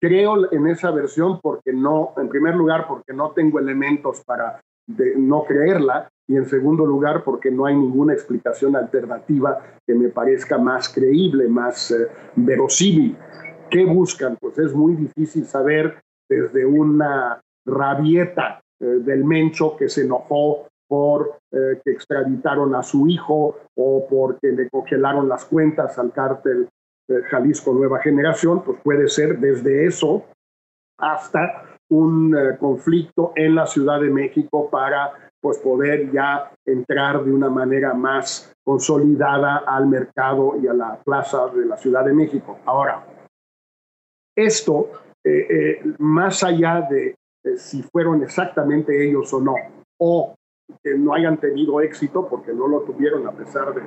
creo 0.00 0.50
en 0.50 0.66
esa 0.68 0.90
versión 0.90 1.40
porque 1.40 1.72
no, 1.72 2.14
en 2.16 2.28
primer 2.28 2.54
lugar, 2.54 2.86
porque 2.88 3.12
no 3.12 3.32
tengo 3.32 3.58
elementos 3.58 4.24
para 4.24 4.60
no 5.16 5.44
creerla, 5.44 6.08
y 6.28 6.36
en 6.36 6.46
segundo 6.46 6.84
lugar 6.84 7.24
porque 7.24 7.50
no 7.50 7.64
hay 7.64 7.74
ninguna 7.74 8.12
explicación 8.12 8.76
alternativa 8.76 9.60
que 9.86 9.94
me 9.94 10.10
parezca 10.10 10.58
más 10.58 10.88
creíble, 10.90 11.48
más 11.48 11.90
eh, 11.90 12.08
verosímil. 12.36 13.16
¿Qué 13.70 13.84
buscan? 13.86 14.36
Pues 14.38 14.58
es 14.58 14.74
muy 14.74 14.94
difícil 14.94 15.46
saber 15.46 16.00
desde 16.28 16.66
una 16.66 17.40
rabieta 17.66 18.60
eh, 18.80 18.84
del 18.84 19.24
Mencho 19.24 19.74
que 19.76 19.88
se 19.88 20.02
enojó 20.02 20.68
por 20.86 21.38
eh, 21.50 21.80
que 21.82 21.92
extraditaron 21.92 22.74
a 22.74 22.82
su 22.82 23.08
hijo 23.08 23.56
o 23.74 24.06
porque 24.08 24.48
le 24.48 24.68
congelaron 24.68 25.28
las 25.28 25.46
cuentas 25.46 25.98
al 25.98 26.12
cártel 26.12 26.68
Jalisco 27.30 27.72
Nueva 27.72 28.00
Generación, 28.00 28.62
pues 28.62 28.80
puede 28.82 29.08
ser 29.08 29.38
desde 29.38 29.86
eso 29.86 30.26
hasta 30.98 31.64
un 31.88 32.36
conflicto 32.60 33.32
en 33.34 33.54
la 33.54 33.64
Ciudad 33.66 33.98
de 33.98 34.10
México 34.10 34.68
para 34.68 35.27
pues 35.40 35.58
poder 35.58 36.10
ya 36.10 36.50
entrar 36.66 37.24
de 37.24 37.32
una 37.32 37.48
manera 37.48 37.94
más 37.94 38.52
consolidada 38.64 39.58
al 39.58 39.86
mercado 39.86 40.56
y 40.60 40.66
a 40.66 40.74
la 40.74 40.98
plaza 41.02 41.46
de 41.48 41.66
la 41.66 41.76
Ciudad 41.76 42.04
de 42.04 42.12
México. 42.12 42.58
Ahora, 42.64 43.06
esto, 44.36 44.90
eh, 45.24 45.46
eh, 45.50 45.94
más 45.98 46.42
allá 46.42 46.86
de 46.90 47.16
si 47.56 47.82
fueron 47.82 48.22
exactamente 48.22 49.08
ellos 49.08 49.32
o 49.32 49.40
no, 49.40 49.54
o 49.98 50.34
que 50.82 50.94
no 50.94 51.14
hayan 51.14 51.38
tenido 51.38 51.80
éxito, 51.80 52.28
porque 52.28 52.52
no 52.52 52.68
lo 52.68 52.80
tuvieron 52.80 53.26
a 53.26 53.32
pesar 53.32 53.74
de, 53.74 53.82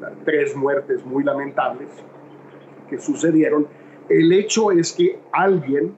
las 0.00 0.12
tres 0.24 0.54
muertes 0.54 1.04
muy 1.04 1.24
lamentables 1.24 1.88
que 2.88 2.98
sucedieron, 2.98 3.66
el 4.08 4.32
hecho 4.32 4.70
es 4.70 4.92
que 4.92 5.18
alguien, 5.32 5.96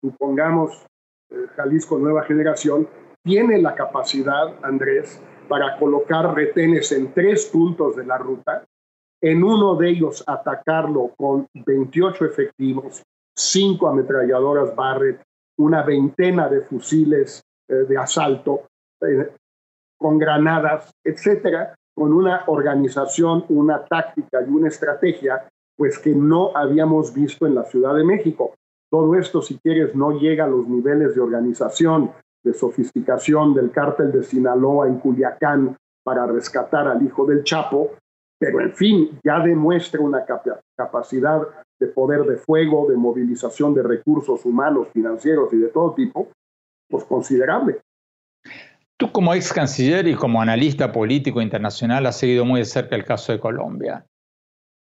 supongamos 0.00 0.86
eh, 1.30 1.46
Jalisco 1.54 1.98
Nueva 1.98 2.22
Generación, 2.22 2.88
tiene 3.26 3.60
la 3.60 3.74
capacidad, 3.74 4.54
Andrés, 4.62 5.20
para 5.48 5.76
colocar 5.78 6.32
retenes 6.32 6.92
en 6.92 7.12
tres 7.12 7.46
puntos 7.46 7.96
de 7.96 8.06
la 8.06 8.18
ruta, 8.18 8.64
en 9.20 9.42
uno 9.42 9.74
de 9.74 9.90
ellos 9.90 10.22
atacarlo 10.28 11.10
con 11.16 11.48
28 11.52 12.24
efectivos, 12.24 13.02
cinco 13.36 13.88
ametralladoras 13.88 14.76
Barrett, 14.76 15.20
una 15.58 15.82
veintena 15.82 16.48
de 16.48 16.60
fusiles 16.60 17.42
eh, 17.68 17.74
de 17.74 17.98
asalto, 17.98 18.68
eh, 19.00 19.32
con 19.98 20.18
granadas, 20.18 20.92
etcétera, 21.02 21.74
con 21.96 22.12
una 22.12 22.44
organización, 22.46 23.44
una 23.48 23.84
táctica 23.86 24.40
y 24.42 24.50
una 24.50 24.68
estrategia, 24.68 25.48
pues 25.76 25.98
que 25.98 26.14
no 26.14 26.56
habíamos 26.56 27.12
visto 27.12 27.44
en 27.44 27.56
la 27.56 27.64
Ciudad 27.64 27.96
de 27.96 28.04
México. 28.04 28.54
Todo 28.88 29.16
esto, 29.16 29.42
si 29.42 29.58
quieres, 29.58 29.96
no 29.96 30.12
llega 30.12 30.44
a 30.44 30.48
los 30.48 30.68
niveles 30.68 31.16
de 31.16 31.20
organización, 31.20 32.12
de 32.46 32.54
sofisticación 32.54 33.54
del 33.54 33.72
cártel 33.72 34.12
de 34.12 34.22
Sinaloa 34.22 34.86
en 34.86 35.00
Culiacán 35.00 35.76
para 36.04 36.26
rescatar 36.26 36.86
al 36.86 37.04
hijo 37.04 37.26
del 37.26 37.42
Chapo, 37.42 37.96
pero 38.38 38.60
en 38.60 38.72
fin, 38.72 39.18
ya 39.24 39.40
demuestra 39.40 40.00
una 40.00 40.24
capacidad 40.76 41.42
de 41.80 41.86
poder 41.88 42.22
de 42.22 42.36
fuego, 42.36 42.86
de 42.88 42.96
movilización 42.96 43.74
de 43.74 43.82
recursos 43.82 44.44
humanos, 44.46 44.88
financieros 44.92 45.52
y 45.52 45.56
de 45.56 45.68
todo 45.68 45.92
tipo, 45.94 46.28
pues 46.88 47.04
considerable. 47.04 47.80
Tú 48.96 49.10
como 49.10 49.34
ex 49.34 49.52
canciller 49.52 50.06
y 50.06 50.14
como 50.14 50.40
analista 50.40 50.92
político 50.92 51.42
internacional 51.42 52.06
has 52.06 52.16
seguido 52.16 52.44
muy 52.44 52.60
de 52.60 52.66
cerca 52.66 52.94
el 52.94 53.04
caso 53.04 53.32
de 53.32 53.40
Colombia. 53.40 54.06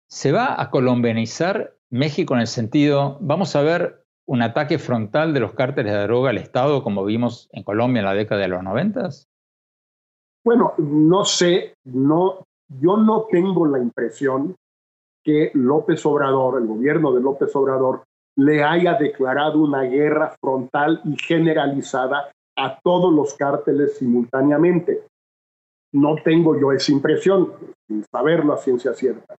¿Se 0.09 0.31
va 0.31 0.59
a 0.59 0.69
colombianizar 0.71 1.75
México 1.91 2.33
en 2.33 2.39
el 2.39 2.47
sentido, 2.47 3.17
vamos 3.19 3.55
a 3.57 3.61
ver 3.61 4.00
un 4.27 4.41
ataque 4.41 4.79
frontal 4.79 5.33
de 5.33 5.39
los 5.39 5.53
cárteles 5.53 5.93
de 5.93 6.03
droga 6.03 6.29
al 6.29 6.37
Estado, 6.37 6.83
como 6.83 7.03
vimos 7.03 7.49
en 7.51 7.63
Colombia 7.63 7.99
en 7.99 8.05
la 8.05 8.13
década 8.13 8.41
de 8.41 8.47
los 8.47 8.63
noventas? 8.63 9.27
Bueno, 10.43 10.73
no 10.77 11.25
sé, 11.25 11.75
no, 11.85 12.45
yo 12.79 12.97
no 12.97 13.27
tengo 13.29 13.65
la 13.65 13.79
impresión 13.79 14.55
que 15.23 15.51
López 15.53 16.05
Obrador, 16.05 16.61
el 16.61 16.67
gobierno 16.67 17.11
de 17.11 17.21
López 17.21 17.55
Obrador, 17.55 18.03
le 18.37 18.63
haya 18.63 18.95
declarado 18.95 19.59
una 19.59 19.83
guerra 19.83 20.33
frontal 20.41 21.01
y 21.03 21.15
generalizada 21.17 22.31
a 22.57 22.79
todos 22.81 23.13
los 23.13 23.35
cárteles 23.35 23.97
simultáneamente. 23.97 25.03
No 25.93 26.15
tengo 26.23 26.59
yo 26.59 26.71
esa 26.71 26.91
impresión, 26.91 27.53
sin 27.87 28.03
saberlo 28.05 28.53
a 28.53 28.57
ciencia 28.57 28.93
cierta 28.93 29.35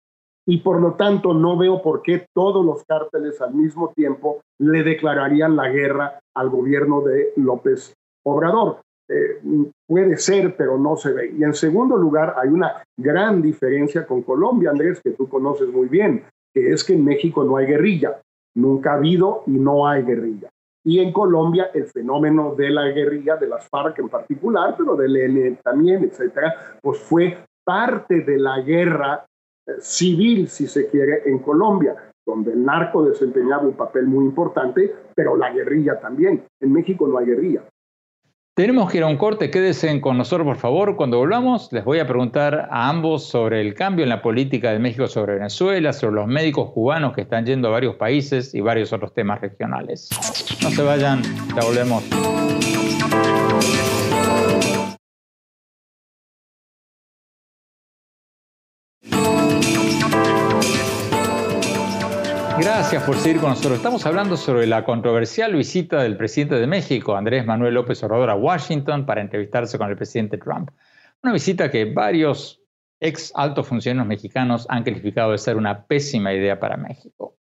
y 0.48 0.58
por 0.58 0.82
lo 0.82 0.94
tanto 0.94 1.34
no 1.34 1.58
veo 1.58 1.82
por 1.82 2.02
qué 2.02 2.26
todos 2.34 2.66
los 2.66 2.84
cárteles 2.86 3.40
al 3.42 3.54
mismo 3.54 3.92
tiempo 3.96 4.42
le 4.60 4.84
declararían 4.84 5.56
la 5.56 5.70
guerra 5.70 6.20
al 6.36 6.50
gobierno 6.50 7.02
de 7.02 7.34
López 7.36 7.94
Obrador. 8.26 8.82
Eh, 9.10 9.42
puede 9.88 10.18
ser, 10.18 10.56
pero 10.56 10.78
no 10.78 10.96
se 10.96 11.12
ve. 11.12 11.34
Y 11.38 11.44
en 11.44 11.54
segundo 11.54 11.98
lugar, 11.98 12.36
hay 12.42 12.50
una 12.50 12.82
gran 12.98 13.42
diferencia 13.42 14.06
con 14.08 14.22
Colombia, 14.22 14.70
Andrés, 14.70 15.02
que 15.04 15.12
tú 15.12 15.28
conoces 15.28 15.68
muy 15.70 15.88
bien, 15.88 16.24
que 16.54 16.72
es 16.72 16.84
que 16.84 16.94
en 16.94 17.04
México 17.04 17.44
no 17.44 17.58
hay 17.58 17.66
guerrilla. 17.66 18.22
Nunca 18.56 18.94
ha 18.94 18.96
habido 18.96 19.44
y 19.48 19.52
no 19.52 19.88
hay 19.88 20.04
guerrilla. 20.04 20.50
Y 20.84 21.00
en 21.00 21.12
Colombia 21.12 21.70
el 21.74 21.86
fenómeno 21.86 22.56
de 22.56 22.70
la 22.70 22.88
guerrilla, 22.88 23.36
de 23.36 23.48
las 23.48 23.68
FARC 23.68 24.00
en 24.00 24.10
particular, 24.10 24.76
pero 24.78 24.96
del 24.96 25.16
ELN 25.16 25.58
también, 25.58 26.04
etcétera, 26.04 26.80
pues 26.82 27.00
fue 27.00 27.38
parte 27.64 28.22
de 28.22 28.40
la 28.40 28.62
guerra 28.62 29.26
civil, 29.80 30.48
si 30.48 30.68
se 30.68 30.90
quiere, 30.90 31.24
en 31.26 31.40
Colombia, 31.40 31.96
donde 32.26 32.54
el 32.54 32.64
narco 32.64 33.04
desempeñaba 33.04 33.64
un 33.64 33.74
papel 33.74 34.08
muy 34.08 34.26
importante, 34.26 34.94
pero 35.16 35.36
la 35.36 35.52
guerrilla 35.52 36.00
también. 36.00 36.44
En 36.60 36.74
México 36.74 37.08
no 37.08 37.18
hay 37.18 37.26
guerrilla. 37.26 37.64
Tenemos 38.54 38.92
que 38.92 38.98
ir 38.98 39.04
a 39.04 39.08
un 39.08 39.18
corte, 39.18 39.50
quédense 39.50 40.02
con 40.02 40.18
nosotros 40.18 40.46
por 40.46 40.58
favor. 40.58 40.98
Cuando 40.98 41.18
volvamos 41.18 41.72
les 41.72 41.86
voy 41.86 42.00
a 42.00 42.06
preguntar 42.06 42.68
a 42.70 42.90
ambos 42.90 43.24
sobre 43.24 43.62
el 43.62 43.74
cambio 43.74 44.04
en 44.04 44.10
la 44.10 44.22
política 44.22 44.74
de 44.74 44.80
México 44.80 45.08
sobre 45.08 45.36
Venezuela, 45.36 45.94
sobre 45.94 46.16
los 46.16 46.28
médicos 46.28 46.72
cubanos 46.72 47.14
que 47.14 47.22
están 47.22 47.46
yendo 47.46 47.70
a 47.70 47.72
varios 47.72 47.96
países 47.96 48.54
y 48.54 48.60
varios 48.60 48.92
otros 48.92 49.14
temas 49.14 49.40
regionales. 49.40 50.10
No 50.62 50.70
se 50.70 50.84
vayan, 50.84 51.24
ya 51.56 51.66
volvemos. 51.66 52.04
Gracias 62.62 63.02
por 63.06 63.18
seguir 63.18 63.42
con 63.42 63.50
nosotros. 63.50 63.78
Estamos 63.78 64.06
hablando 64.06 64.38
sobre 64.38 64.68
la 64.68 64.86
controversial 64.86 65.56
visita 65.56 66.04
del 66.04 66.16
presidente 66.16 66.60
de 66.60 66.68
México, 66.68 67.16
Andrés 67.16 67.44
Manuel 67.44 67.74
López 67.74 68.04
Obrador, 68.04 68.30
a 68.30 68.36
Washington 68.36 69.08
para 69.08 69.20
entrevistarse 69.20 69.80
con 69.80 69.90
el 69.90 69.96
presidente 69.96 70.38
Trump. 70.38 70.70
Una 71.24 71.34
visita 71.34 71.72
que 71.72 71.86
varios 71.86 72.62
ex 73.00 73.32
altos 73.34 73.68
funcionarios 73.68 74.08
mexicanos 74.08 74.68
han 74.70 74.84
calificado 74.84 75.32
de 75.32 75.40
ser 75.40 75.58
una 75.58 75.88
pésima 75.88 76.34
idea 76.34 76.60
para 76.60 76.78
México. 76.78 77.36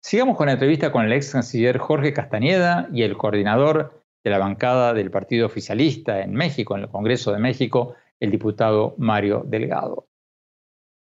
Sigamos 0.00 0.36
con 0.36 0.46
la 0.46 0.52
entrevista 0.52 0.92
con 0.92 1.04
el 1.04 1.12
ex 1.14 1.32
canciller 1.32 1.78
Jorge 1.78 2.12
Castañeda 2.12 2.88
y 2.92 3.02
el 3.02 3.16
coordinador 3.16 4.04
de 4.22 4.30
la 4.30 4.38
bancada 4.38 4.94
del 4.94 5.10
Partido 5.10 5.46
Oficialista 5.46 6.20
en 6.20 6.32
México, 6.32 6.76
en 6.76 6.82
el 6.82 6.88
Congreso 6.88 7.32
de 7.32 7.40
México, 7.40 7.96
el 8.20 8.30
diputado 8.30 8.94
Mario 8.98 9.42
Delgado. 9.44 10.09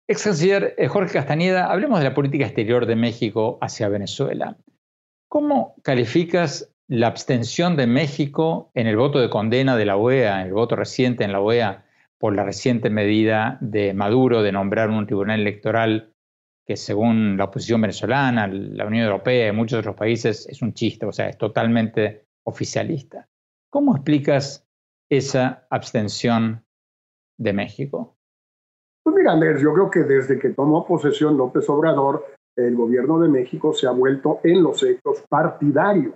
Ex 0.09 0.25
canciller 0.25 0.75
eh, 0.79 0.89
Jorge 0.89 1.13
Castañeda, 1.13 1.71
hablemos 1.71 1.99
de 2.01 2.05
la 2.05 2.15
política 2.15 2.45
exterior 2.45 2.87
de 2.87 2.97
México 2.97 3.59
hacia 3.61 3.89
Venezuela. 3.89 4.57
¿Cómo 5.29 5.77
calificas 5.83 6.75
la 6.89 7.07
abstención 7.07 7.77
de 7.77 7.87
México 7.87 8.71
en 8.75 8.87
el 8.87 8.97
voto 8.97 9.21
de 9.21 9.31
condena 9.31 9.77
de 9.77 9.87
la 9.87 9.97
OEA, 9.97 10.41
en 10.41 10.49
el 10.49 10.53
voto 10.53 10.77
reciente 10.77 11.25
en 11.25 11.33
la 11.33 11.41
OEA, 11.41 11.85
por 12.19 12.35
la 12.35 12.45
reciente 12.45 12.91
medida 12.91 13.59
de 13.61 13.95
Maduro 13.95 14.43
de 14.43 14.53
nombrar 14.53 14.91
un 14.91 15.07
tribunal 15.07 15.41
electoral 15.41 16.13
que 16.67 16.77
según 16.77 17.37
la 17.37 17.45
oposición 17.45 17.81
venezolana, 17.81 18.47
la 18.47 18.87
Unión 18.87 19.05
Europea 19.05 19.49
y 19.49 19.53
muchos 19.53 19.79
otros 19.79 19.97
países 19.97 20.47
es 20.49 20.63
un 20.63 20.75
chiste, 20.75 21.07
o 21.07 21.13
sea, 21.13 21.29
es 21.29 21.39
totalmente 21.39 22.27
oficialista. 22.45 23.29
¿Cómo 23.71 23.97
explicas 23.97 24.69
esa 25.09 25.67
abstención 25.71 26.65
de 27.39 27.53
México? 27.53 28.17
Pues 29.05 29.17
mira, 29.17 29.37
yo 29.59 29.73
creo 29.73 29.91
que 29.91 30.05
desde 30.05 30.39
que 30.39 30.51
tomó 30.51 30.87
posesión 30.87 31.37
López 31.37 31.69
Obrador, 31.69 32.25
el 32.57 32.77
gobierno 32.77 33.19
de 33.19 33.29
México 33.29 33.73
se 33.73 33.87
ha 33.87 33.91
vuelto 33.91 34.41
en 34.45 34.63
los 34.63 34.83
hechos 34.83 35.25
partidario 35.29 36.15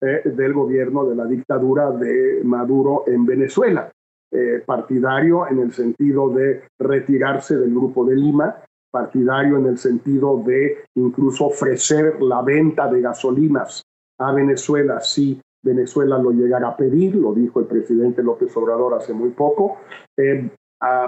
eh, 0.00 0.22
del 0.24 0.52
gobierno 0.52 1.04
de 1.04 1.14
la 1.14 1.26
dictadura 1.26 1.90
de 1.90 2.40
Maduro 2.44 3.04
en 3.06 3.26
Venezuela. 3.26 3.90
Eh, 4.30 4.62
partidario 4.64 5.48
en 5.48 5.60
el 5.60 5.72
sentido 5.72 6.28
de 6.28 6.64
retirarse 6.78 7.56
del 7.56 7.70
grupo 7.70 8.04
de 8.04 8.14
Lima, 8.14 8.56
partidario 8.90 9.56
en 9.56 9.66
el 9.66 9.78
sentido 9.78 10.42
de 10.44 10.84
incluso 10.96 11.46
ofrecer 11.46 12.20
la 12.20 12.42
venta 12.42 12.90
de 12.92 13.00
gasolinas 13.00 13.82
a 14.18 14.32
Venezuela 14.32 15.00
si 15.00 15.40
Venezuela 15.62 16.18
lo 16.18 16.30
llegara 16.30 16.68
a 16.68 16.76
pedir, 16.76 17.14
lo 17.14 17.32
dijo 17.32 17.60
el 17.60 17.66
presidente 17.66 18.22
López 18.22 18.54
Obrador 18.56 18.94
hace 18.94 19.12
muy 19.12 19.30
poco, 19.30 19.78
eh, 20.16 20.50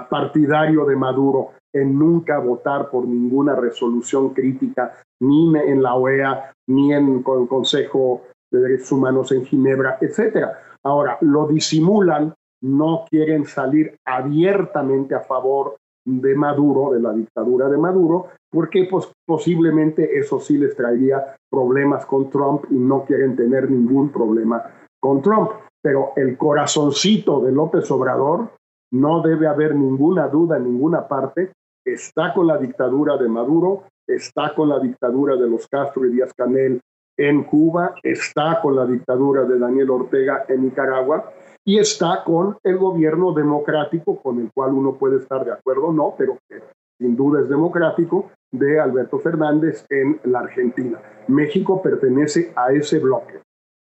partidario 0.09 0.85
de 0.85 0.95
Maduro 0.95 1.51
en 1.73 1.97
nunca 1.97 2.39
votar 2.39 2.89
por 2.89 3.05
ninguna 3.05 3.55
resolución 3.55 4.29
crítica, 4.29 4.93
ni 5.21 5.55
en 5.57 5.81
la 5.81 5.95
OEA, 5.95 6.53
ni 6.67 6.93
en 6.93 7.15
el 7.15 7.23
Consejo 7.23 8.23
de 8.51 8.59
Derechos 8.59 8.91
Humanos 8.91 9.31
en 9.31 9.45
Ginebra, 9.45 9.97
etc. 10.01 10.47
Ahora, 10.83 11.17
lo 11.21 11.47
disimulan, 11.47 12.33
no 12.61 13.05
quieren 13.09 13.45
salir 13.45 13.95
abiertamente 14.05 15.15
a 15.15 15.21
favor 15.21 15.77
de 16.05 16.35
Maduro, 16.35 16.91
de 16.91 16.99
la 16.99 17.13
dictadura 17.13 17.69
de 17.69 17.77
Maduro, 17.77 18.27
porque 18.51 18.89
posiblemente 19.25 20.17
eso 20.17 20.39
sí 20.39 20.57
les 20.57 20.75
traería 20.75 21.35
problemas 21.49 22.05
con 22.05 22.29
Trump 22.29 22.65
y 22.69 22.75
no 22.75 23.05
quieren 23.05 23.35
tener 23.35 23.69
ningún 23.69 24.09
problema 24.09 24.63
con 24.99 25.21
Trump. 25.21 25.51
Pero 25.81 26.11
el 26.15 26.37
corazoncito 26.37 27.39
de 27.41 27.51
López 27.51 27.89
Obrador 27.91 28.51
no 28.91 29.21
debe 29.21 29.47
haber 29.47 29.75
ninguna 29.75 30.27
duda 30.27 30.57
en 30.57 30.65
ninguna 30.65 31.07
parte, 31.07 31.51
está 31.85 32.33
con 32.33 32.47
la 32.47 32.57
dictadura 32.57 33.17
de 33.17 33.27
Maduro, 33.27 33.83
está 34.07 34.53
con 34.53 34.69
la 34.69 34.79
dictadura 34.79 35.35
de 35.35 35.49
los 35.49 35.67
Castro 35.67 36.05
y 36.05 36.11
Díaz 36.11 36.33
Canel 36.33 36.81
en 37.17 37.43
Cuba, 37.43 37.95
está 38.03 38.59
con 38.61 38.75
la 38.75 38.85
dictadura 38.85 39.43
de 39.43 39.59
Daniel 39.59 39.89
Ortega 39.91 40.45
en 40.47 40.63
Nicaragua 40.63 41.31
y 41.63 41.77
está 41.77 42.23
con 42.23 42.57
el 42.63 42.77
gobierno 42.77 43.33
democrático 43.33 44.21
con 44.21 44.39
el 44.39 44.51
cual 44.53 44.73
uno 44.73 44.93
puede 44.93 45.17
estar 45.17 45.45
de 45.45 45.51
acuerdo 45.51 45.87
o 45.87 45.93
no, 45.93 46.15
pero 46.17 46.37
que 46.49 46.61
sin 46.99 47.15
duda 47.15 47.41
es 47.41 47.49
democrático, 47.49 48.29
de 48.51 48.79
Alberto 48.79 49.17
Fernández 49.19 49.85
en 49.89 50.19
la 50.25 50.39
Argentina. 50.39 50.99
México 51.27 51.81
pertenece 51.81 52.51
a 52.55 52.73
ese 52.73 52.99
bloque. 52.99 53.41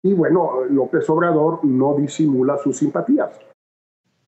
Y 0.03 0.13
bueno, 0.13 0.65
López 0.69 1.09
Obrador 1.09 1.63
no 1.63 1.95
disimula 1.95 2.57
sus 2.57 2.77
simpatías. 2.77 3.39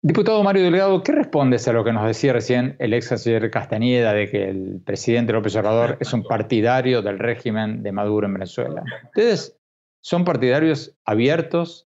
Diputado 0.07 0.43
Mario 0.43 0.65
Delgado, 0.65 1.01
¿qué 1.01 1.13
respondes 1.13 1.67
a 1.67 1.73
lo 1.73 1.83
que 1.83 1.91
nos 1.91 2.05
decía 2.05 2.31
recién 2.31 2.75
el 2.77 2.93
ex 2.93 3.09
canciller 3.09 3.49
Castañeda 3.49 4.13
de 4.13 4.29
que 4.29 4.47
el 4.47 4.79
presidente 4.85 5.33
López 5.33 5.55
Obrador 5.55 5.97
es 5.99 6.13
un 6.13 6.21
partidario 6.21 7.01
del 7.01 7.17
régimen 7.17 7.81
de 7.81 7.91
Maduro 7.91 8.27
en 8.27 8.33
Venezuela? 8.33 8.83
¿Ustedes 9.05 9.59
son 10.03 10.23
partidarios 10.23 10.95
abiertos 11.05 11.87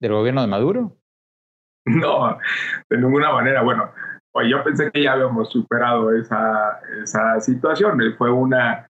del 0.00 0.10
gobierno 0.10 0.40
de 0.40 0.48
Maduro? 0.48 0.96
No, 1.84 2.36
de 2.90 2.98
ninguna 2.98 3.32
manera. 3.32 3.62
Bueno, 3.62 3.92
pues 4.32 4.48
yo 4.50 4.64
pensé 4.64 4.90
que 4.90 5.04
ya 5.04 5.12
habíamos 5.12 5.48
superado 5.50 6.12
esa, 6.16 6.80
situación. 7.38 7.96
Fue, 8.18 8.30
una, 8.32 8.88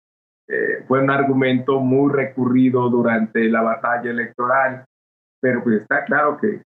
eh, 0.49 0.83
un 0.89 1.11
argumento 1.11 1.79
muy 1.81 2.11
recurrido 2.11 2.89
durante 2.89 3.51
la 3.51 3.61
batalla 3.61 4.11
electoral, 4.11 4.87
pero 5.43 5.62
pues 5.62 5.83
está 5.83 6.07
claro 6.07 6.39
que 6.39 6.62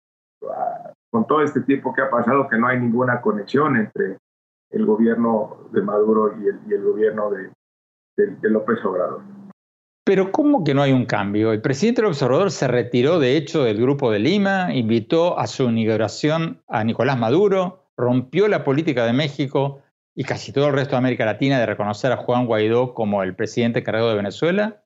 con 1.11 1.27
todo 1.27 1.43
este 1.43 1.61
tiempo 1.61 1.93
que 1.93 2.01
ha 2.01 2.09
pasado 2.09 2.47
que 2.49 2.57
no 2.57 2.67
hay 2.67 2.79
ninguna 2.79 3.21
conexión 3.21 3.77
entre 3.77 4.17
el 4.71 4.85
gobierno 4.85 5.69
de 5.71 5.81
Maduro 5.81 6.33
y 6.41 6.73
el, 6.73 6.81
gobierno 6.81 7.29
de, 7.29 7.51
López 8.49 8.83
Obrador. 8.83 9.21
Pero 10.05 10.31
¿cómo 10.31 10.63
que 10.63 10.73
no 10.73 10.81
hay 10.81 10.91
un 10.91 11.05
cambio? 11.05 11.53
El 11.53 11.61
presidente 11.61 12.01
López 12.01 12.21
Obrador 12.23 12.51
se 12.51 12.67
retiró 12.67 13.19
de 13.19 13.37
hecho 13.37 13.63
del 13.63 13.79
Grupo 13.79 14.11
de 14.11 14.19
Lima, 14.19 14.73
invitó 14.73 15.39
a 15.39 15.47
su 15.47 15.69
inauguración 15.69 16.61
a 16.67 16.83
Nicolás 16.83 17.17
Maduro, 17.17 17.85
rompió 17.95 18.47
la 18.47 18.63
política 18.63 19.05
de 19.05 19.13
México 19.13 19.81
y 20.15 20.23
casi 20.23 20.51
todo 20.51 20.67
el 20.67 20.73
resto 20.73 20.91
de 20.91 20.97
América 20.97 21.25
Latina 21.25 21.59
de 21.59 21.65
reconocer 21.67 22.11
a 22.11 22.17
Juan 22.17 22.47
Guaidó 22.47 22.93
como 22.93 23.23
el 23.23 23.35
presidente 23.35 23.83
cargado 23.83 24.09
de 24.09 24.15
Venezuela, 24.15 24.83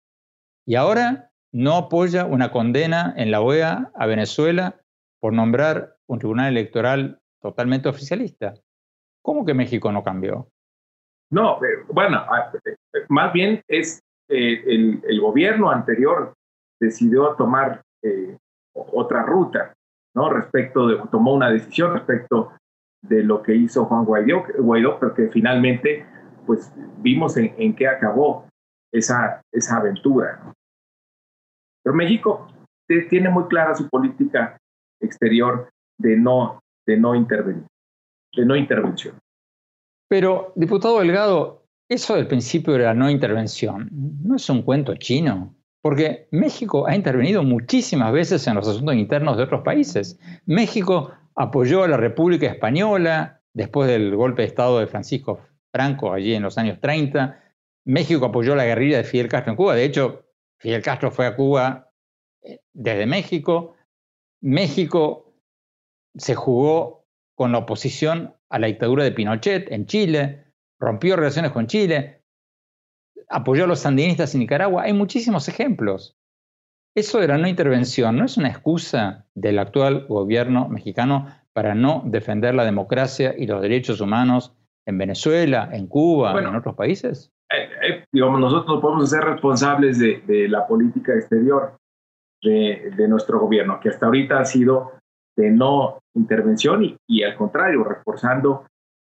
y 0.66 0.76
ahora 0.76 1.32
no 1.53 1.76
apoya 1.76 2.26
una 2.26 2.51
condena 2.51 3.14
en 3.18 3.32
la 3.32 3.41
OEA 3.41 3.91
a 3.95 4.05
Venezuela 4.05 4.82
por 5.28 5.34
nombrar 5.34 5.97
un 6.07 6.19
tribunal 6.19 6.47
electoral 6.47 7.19
totalmente 7.41 7.89
oficialista. 7.89 8.53
¿Cómo 9.21 9.45
que 9.45 9.53
México 9.53 9.91
no 9.91 10.01
cambió? 10.01 10.47
No, 11.30 11.57
eh, 11.65 11.84
bueno, 11.89 12.19
ah, 12.19 12.49
eh, 12.63 12.75
más 13.09 13.34
bien 13.34 13.61
es 13.67 14.01
eh, 14.30 14.63
el, 15.03 15.19
gobierno 15.19 15.69
anterior 15.69 16.34
decidió 16.80 17.36
tomar 17.36 17.82
otra 18.73 19.23
ruta, 19.23 19.73
¿no? 20.15 20.30
Respecto 20.30 20.88
de, 20.88 21.03
tomó 21.11 21.34
una 21.34 21.49
decisión 21.49 21.95
respecto 21.95 22.53
de 23.01 23.21
lo 23.21 23.43
que 23.43 23.53
hizo 23.53 23.84
Juan 23.84 24.05
Guaidó, 24.05 24.45
Guaidó 24.59 24.97
porque 24.97 25.28
finalmente, 25.28 26.05
pues 26.45 26.71
vimos 26.99 27.36
en, 27.36 27.53
en 27.57 27.75
qué 27.75 27.89
acabó 27.89 28.47
esa, 28.93 29.41
esa 29.51 29.75
aventura. 29.75 30.53
Pero 31.84 31.93
México 31.93 32.47
tiene 33.09 33.28
muy 33.30 33.43
clara 33.49 33.75
su 33.75 33.89
política 33.89 34.57
exterior 35.00 35.70
de 35.98 36.18
no, 36.18 36.60
de 36.86 36.98
no 36.98 37.16
intervenir, 37.16 37.66
de 38.36 38.45
no 38.45 38.56
intervención. 38.56 39.18
Pero, 40.10 40.54
diputado 40.56 41.00
Delgado, 41.00 41.66
eso 41.89 42.16
del 42.16 42.28
principio 42.28 42.74
de 42.74 42.80
la 42.80 42.93
no 42.93 43.10
intervención 43.10 43.89
no 43.91 44.36
es 44.36 44.50
un 44.50 44.62
cuento 44.62 44.95
chino, 44.95 45.56
porque 45.82 46.28
México 46.32 46.88
ha 46.88 46.95
intervenido 46.95 47.43
muchísimas 47.43 48.12
veces 48.12 48.45
en 48.48 48.56
los 48.56 48.68
asuntos 48.68 48.95
internos 48.95 49.38
de 49.38 49.43
otros 49.43 49.62
países. 49.62 50.20
México 50.45 51.12
apoyó 51.36 51.84
a 51.84 51.88
la 51.88 51.98
República 51.98 52.48
Española 52.48 53.41
después 53.54 53.88
del 53.88 54.16
golpe 54.16 54.41
de 54.41 54.50
Estado 54.50 54.80
de 54.80 54.88
Francisco 54.88 55.39
Franco 55.72 56.12
allí 56.12 56.34
en 56.34 56.43
los 56.43 56.58
años 56.58 56.80
30. 56.82 57.41
México 57.86 58.26
apoyó 58.26 58.56
la 58.56 58.66
guerrilla 58.66 58.98
de 58.98 59.06
Fidel 59.06 59.30
Castro 59.30 59.52
en 59.52 59.58
Cuba. 59.58 59.76
De 59.76 59.86
hecho, 59.86 60.26
Fidel 60.60 60.82
Castro 60.82 61.10
fue 61.10 61.26
a 61.26 61.36
Cuba 61.36 61.91
eh, 62.41 62.60
desde 62.74 63.06
México. 63.06 63.76
México 64.41 65.33
se 66.15 66.35
jugó 66.35 67.05
con 67.35 67.51
la 67.51 67.59
oposición 67.59 68.35
a 68.49 68.59
la 68.59 68.67
dictadura 68.67 69.03
de 69.03 69.11
Pinochet 69.11 69.71
en 69.71 69.85
Chile, 69.85 70.45
rompió 70.79 71.15
relaciones 71.15 71.51
con 71.51 71.67
Chile, 71.67 72.23
apoyó 73.29 73.65
a 73.65 73.67
los 73.67 73.79
sandinistas 73.79 74.33
en 74.33 74.41
Nicaragua. 74.41 74.83
Hay 74.83 74.93
muchísimos 74.93 75.47
ejemplos. 75.47 76.17
Eso 76.95 77.19
de 77.19 77.27
la 77.27 77.38
no 77.38 77.47
intervención 77.47 78.17
no 78.17 78.25
es 78.25 78.38
una 78.38 78.49
excusa 78.49 79.27
del 79.35 79.59
actual 79.59 80.07
gobierno 80.07 80.67
mexicano 80.67 81.27
para 81.53 81.75
no 81.75 82.01
defender 82.05 82.55
la 82.55 82.65
democracia 82.65 83.35
y 83.38 83.45
los 83.45 83.61
derechos 83.61 84.01
humanos 84.01 84.55
en 84.88 84.97
Venezuela, 84.97 85.69
en 85.71 85.88
Cuba, 85.88 86.39
en 86.39 86.55
otros 86.55 86.75
países. 86.75 87.31
Eh, 87.49 87.69
eh, 87.81 88.05
digamos, 88.11 88.39
nosotros 88.39 88.81
podemos 88.81 89.09
ser 89.09 89.23
responsables 89.23 89.99
de, 89.99 90.47
la 90.49 90.65
política 90.65 91.13
exterior 91.13 91.76
de, 92.41 93.07
nuestro 93.07 93.39
gobierno, 93.39 93.79
que 93.79 93.89
hasta 93.89 94.05
ahorita 94.05 94.39
ha 94.39 94.45
sido 94.45 94.91
de 95.35 95.51
no 95.51 95.99
intervención 96.15 96.97
y, 97.07 97.23
al 97.23 97.35
contrario, 97.35 97.83
reforzando 97.83 98.65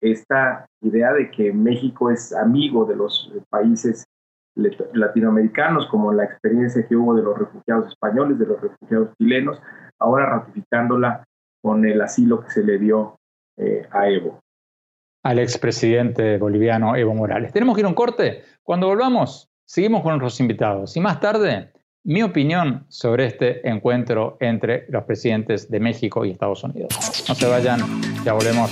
esta 0.02 0.66
idea 0.82 1.12
de 1.12 1.30
que 1.30 1.52
México 1.52 2.10
es 2.10 2.34
amigo 2.34 2.84
de 2.84 2.96
los 2.96 3.32
países 3.48 4.06
latinoamericanos, 4.54 5.86
como 5.86 6.12
la 6.12 6.24
experiencia 6.24 6.86
que 6.86 6.96
hubo 6.96 7.14
de 7.14 7.22
los 7.22 7.38
refugiados 7.38 7.88
españoles, 7.88 8.38
de 8.38 8.46
los 8.46 8.60
refugiados 8.60 9.10
chilenos, 9.16 9.60
ahora 9.98 10.26
ratificándola 10.26 11.24
con 11.62 11.84
el 11.84 12.00
asilo 12.00 12.42
que 12.42 12.50
se 12.50 12.64
le 12.64 12.78
dio 12.78 13.18
eh, 13.56 13.86
a 13.90 14.08
Evo. 14.08 14.40
Al 15.22 15.38
expresidente 15.38 16.38
boliviano 16.38 16.96
Evo 16.96 17.14
Morales. 17.14 17.52
Tenemos 17.52 17.74
que 17.74 17.82
ir 17.82 17.86
a 17.86 17.90
un 17.90 17.94
corte. 17.94 18.42
Cuando 18.62 18.86
volvamos, 18.86 19.50
seguimos 19.66 20.02
con 20.02 20.12
nuestros 20.12 20.40
invitados. 20.40 20.96
Y 20.96 21.00
más 21.00 21.20
tarde, 21.20 21.70
mi 22.04 22.22
opinión 22.22 22.86
sobre 22.88 23.26
este 23.26 23.68
encuentro 23.68 24.36
entre 24.40 24.86
los 24.88 25.04
presidentes 25.04 25.70
de 25.70 25.80
México 25.80 26.24
y 26.24 26.30
Estados 26.30 26.64
Unidos. 26.64 26.88
No 27.28 27.34
se 27.34 27.46
vayan, 27.46 27.80
ya 28.24 28.32
volvemos. 28.32 28.70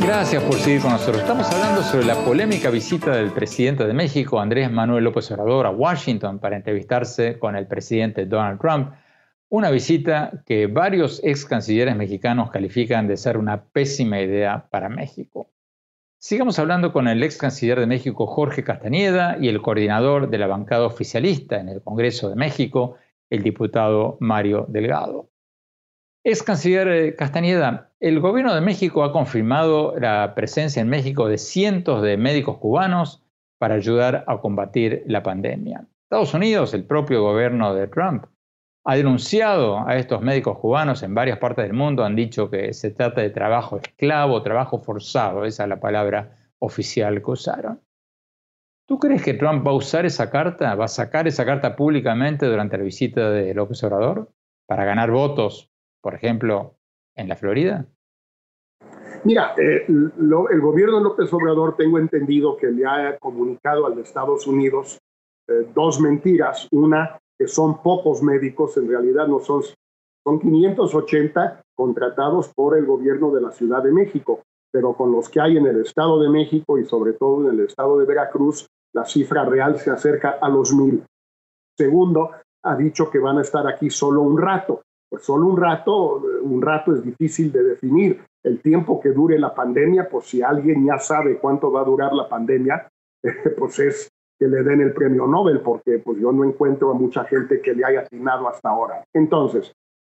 Gracias 0.00 0.42
por 0.44 0.54
seguir 0.54 0.80
con 0.80 0.92
nosotros. 0.92 1.18
Estamos 1.18 1.50
hablando 1.52 1.82
sobre 1.82 2.06
la 2.06 2.14
polémica 2.14 2.70
visita 2.70 3.10
del 3.16 3.32
presidente 3.32 3.86
de 3.86 3.92
México, 3.92 4.40
Andrés 4.40 4.70
Manuel 4.70 5.04
López 5.04 5.30
Obrador, 5.32 5.66
a 5.66 5.70
Washington 5.70 6.38
para 6.38 6.56
entrevistarse 6.56 7.38
con 7.38 7.56
el 7.56 7.66
presidente 7.66 8.24
Donald 8.24 8.60
Trump. 8.60 8.92
Una 9.52 9.70
visita 9.70 10.42
que 10.46 10.66
varios 10.66 11.20
ex 11.22 11.44
cancilleres 11.44 11.94
mexicanos 11.94 12.50
califican 12.50 13.06
de 13.06 13.18
ser 13.18 13.36
una 13.36 13.64
pésima 13.64 14.18
idea 14.18 14.66
para 14.70 14.88
México. 14.88 15.50
Sigamos 16.18 16.58
hablando 16.58 16.90
con 16.90 17.06
el 17.06 17.22
ex 17.22 17.36
canciller 17.36 17.78
de 17.78 17.86
México, 17.86 18.26
Jorge 18.26 18.64
Castañeda, 18.64 19.36
y 19.38 19.48
el 19.48 19.60
coordinador 19.60 20.30
de 20.30 20.38
la 20.38 20.46
bancada 20.46 20.86
oficialista 20.86 21.60
en 21.60 21.68
el 21.68 21.82
Congreso 21.82 22.30
de 22.30 22.36
México, 22.36 22.96
el 23.28 23.42
diputado 23.42 24.16
Mario 24.20 24.64
Delgado. 24.70 25.28
Ex 26.24 26.42
canciller 26.42 26.88
eh, 26.88 27.14
Castañeda, 27.14 27.90
el 28.00 28.20
gobierno 28.20 28.54
de 28.54 28.62
México 28.62 29.04
ha 29.04 29.12
confirmado 29.12 30.00
la 30.00 30.34
presencia 30.34 30.80
en 30.80 30.88
México 30.88 31.28
de 31.28 31.36
cientos 31.36 32.00
de 32.00 32.16
médicos 32.16 32.56
cubanos 32.56 33.22
para 33.58 33.74
ayudar 33.74 34.24
a 34.26 34.38
combatir 34.38 35.04
la 35.08 35.22
pandemia. 35.22 35.84
Estados 36.04 36.32
Unidos, 36.32 36.72
el 36.72 36.84
propio 36.84 37.22
gobierno 37.22 37.74
de 37.74 37.86
Trump, 37.86 38.24
ha 38.84 38.96
denunciado 38.96 39.86
a 39.86 39.96
estos 39.96 40.20
médicos 40.22 40.58
cubanos 40.58 41.02
en 41.02 41.14
varias 41.14 41.38
partes 41.38 41.64
del 41.64 41.74
mundo, 41.74 42.04
han 42.04 42.16
dicho 42.16 42.50
que 42.50 42.72
se 42.72 42.90
trata 42.90 43.20
de 43.20 43.30
trabajo 43.30 43.76
esclavo, 43.76 44.42
trabajo 44.42 44.80
forzado, 44.80 45.44
esa 45.44 45.62
es 45.62 45.68
la 45.68 45.80
palabra 45.80 46.36
oficial 46.58 47.22
que 47.22 47.30
usaron. 47.30 47.80
¿Tú 48.86 48.98
crees 48.98 49.22
que 49.22 49.34
Trump 49.34 49.66
va 49.66 49.70
a 49.70 49.74
usar 49.74 50.04
esa 50.04 50.30
carta, 50.30 50.74
va 50.74 50.86
a 50.86 50.88
sacar 50.88 51.28
esa 51.28 51.44
carta 51.44 51.76
públicamente 51.76 52.46
durante 52.46 52.76
la 52.76 52.84
visita 52.84 53.30
de 53.30 53.54
López 53.54 53.82
Obrador 53.84 54.32
para 54.66 54.84
ganar 54.84 55.10
votos 55.10 55.72
por 56.02 56.14
ejemplo, 56.14 56.76
en 57.14 57.28
la 57.28 57.36
Florida? 57.36 57.86
Mira, 59.24 59.54
eh, 59.56 59.86
el 59.86 60.60
gobierno 60.60 60.98
de 60.98 61.04
López 61.04 61.32
Obrador 61.32 61.76
tengo 61.76 61.98
entendido 61.98 62.56
que 62.56 62.66
le 62.66 62.84
ha 62.84 63.16
comunicado 63.18 63.86
al 63.86 63.94
de 63.94 64.02
Estados 64.02 64.46
Unidos 64.46 65.00
eh, 65.46 65.68
dos 65.72 66.00
mentiras. 66.00 66.66
Una, 66.72 67.20
que 67.38 67.46
son 67.46 67.82
pocos 67.82 68.22
médicos, 68.22 68.76
en 68.76 68.88
realidad 68.88 69.26
no 69.26 69.40
son, 69.40 69.62
son 70.24 70.38
580 70.40 71.62
contratados 71.74 72.52
por 72.54 72.76
el 72.76 72.86
gobierno 72.86 73.30
de 73.30 73.40
la 73.40 73.50
Ciudad 73.50 73.82
de 73.82 73.92
México, 73.92 74.42
pero 74.70 74.94
con 74.94 75.12
los 75.12 75.28
que 75.28 75.40
hay 75.40 75.56
en 75.56 75.66
el 75.66 75.80
Estado 75.80 76.20
de 76.20 76.28
México 76.28 76.78
y 76.78 76.84
sobre 76.84 77.14
todo 77.14 77.48
en 77.48 77.58
el 77.58 77.66
Estado 77.66 77.98
de 77.98 78.06
Veracruz, 78.06 78.66
la 78.94 79.04
cifra 79.04 79.44
real 79.44 79.78
se 79.78 79.90
acerca 79.90 80.38
a 80.40 80.48
los 80.48 80.72
mil. 80.72 81.04
Segundo, 81.76 82.30
ha 82.64 82.76
dicho 82.76 83.10
que 83.10 83.18
van 83.18 83.38
a 83.38 83.42
estar 83.42 83.66
aquí 83.66 83.90
solo 83.90 84.22
un 84.22 84.38
rato 84.38 84.82
pues 85.12 85.26
solo 85.26 85.46
un 85.46 85.58
rato, 85.58 86.22
un 86.40 86.62
rato 86.62 86.94
es 86.94 87.04
difícil 87.04 87.52
de 87.52 87.62
definir. 87.62 88.24
El 88.42 88.62
tiempo 88.62 88.98
que 88.98 89.10
dure 89.10 89.38
la 89.38 89.54
pandemia, 89.54 90.08
pues 90.08 90.24
si 90.24 90.40
alguien 90.40 90.86
ya 90.86 90.98
sabe 90.98 91.36
cuánto 91.36 91.70
va 91.70 91.82
a 91.82 91.84
durar 91.84 92.14
la 92.14 92.26
pandemia, 92.26 92.88
pues 93.58 93.78
es 93.78 94.08
que 94.42 94.48
le 94.48 94.64
den 94.64 94.80
el 94.80 94.92
premio 94.92 95.24
Nobel, 95.28 95.60
porque 95.60 96.00
pues 96.00 96.18
yo 96.18 96.32
no 96.32 96.42
encuentro 96.42 96.90
a 96.90 96.94
mucha 96.94 97.22
gente 97.26 97.60
que 97.60 97.74
le 97.74 97.84
haya 97.84 98.00
atinado 98.00 98.48
hasta 98.48 98.70
ahora. 98.70 99.04
Entonces, 99.14 99.72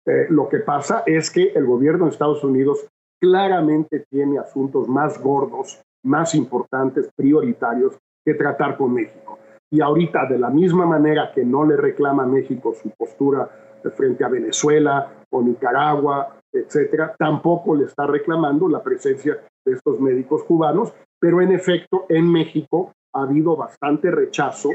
eh, 0.06 0.26
lo 0.28 0.48
que 0.48 0.60
pasa 0.60 1.02
es 1.06 1.28
que 1.28 1.50
el 1.56 1.66
gobierno 1.66 2.04
de 2.04 2.12
Estados 2.12 2.44
Unidos 2.44 2.86
claramente 3.20 4.04
tiene 4.08 4.38
asuntos 4.38 4.86
más 4.86 5.20
gordos, 5.20 5.82
más 6.04 6.36
importantes, 6.36 7.10
prioritarios 7.16 7.98
que 8.24 8.34
tratar 8.34 8.76
con 8.76 8.94
México. 8.94 9.40
Y 9.72 9.80
ahorita, 9.80 10.26
de 10.26 10.38
la 10.38 10.50
misma 10.50 10.86
manera 10.86 11.32
que 11.34 11.44
no 11.44 11.64
le 11.64 11.76
reclama 11.76 12.22
a 12.22 12.26
México 12.26 12.74
su 12.80 12.90
postura 12.90 13.50
frente 13.96 14.22
a 14.22 14.28
Venezuela 14.28 15.24
o 15.30 15.42
Nicaragua, 15.42 16.36
etcétera, 16.52 17.12
tampoco 17.18 17.74
le 17.74 17.86
está 17.86 18.06
reclamando 18.06 18.68
la 18.68 18.84
presencia 18.84 19.40
de 19.64 19.72
estos 19.72 19.98
médicos 19.98 20.44
cubanos, 20.44 20.92
pero 21.18 21.40
en 21.40 21.50
efecto 21.50 22.06
en 22.08 22.30
México 22.30 22.92
ha 23.14 23.22
habido 23.22 23.56
bastante 23.56 24.10
rechazo 24.10 24.70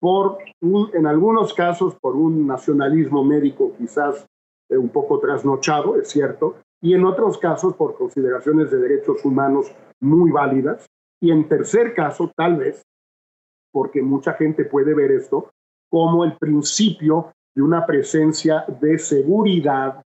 por, 0.00 0.38
en 0.60 1.06
algunos 1.06 1.52
casos, 1.52 1.94
por 2.00 2.16
un 2.16 2.46
nacionalismo 2.46 3.22
médico 3.22 3.72
quizás 3.76 4.26
eh, 4.70 4.76
un 4.76 4.88
poco 4.88 5.18
trasnochado, 5.18 5.96
es 5.96 6.08
cierto, 6.08 6.56
y 6.80 6.94
en 6.94 7.04
otros 7.04 7.38
casos 7.38 7.74
por 7.74 7.96
consideraciones 7.96 8.70
de 8.70 8.78
derechos 8.78 9.24
humanos 9.24 9.70
muy 10.00 10.30
válidas, 10.30 10.86
y 11.22 11.30
en 11.30 11.46
tercer 11.48 11.92
caso, 11.92 12.32
tal 12.34 12.56
vez, 12.56 12.82
porque 13.72 14.00
mucha 14.00 14.32
gente 14.34 14.64
puede 14.64 14.94
ver 14.94 15.12
esto 15.12 15.50
como 15.90 16.24
el 16.24 16.36
principio 16.38 17.32
de 17.54 17.62
una 17.62 17.84
presencia 17.84 18.64
de 18.80 18.98
seguridad 18.98 20.02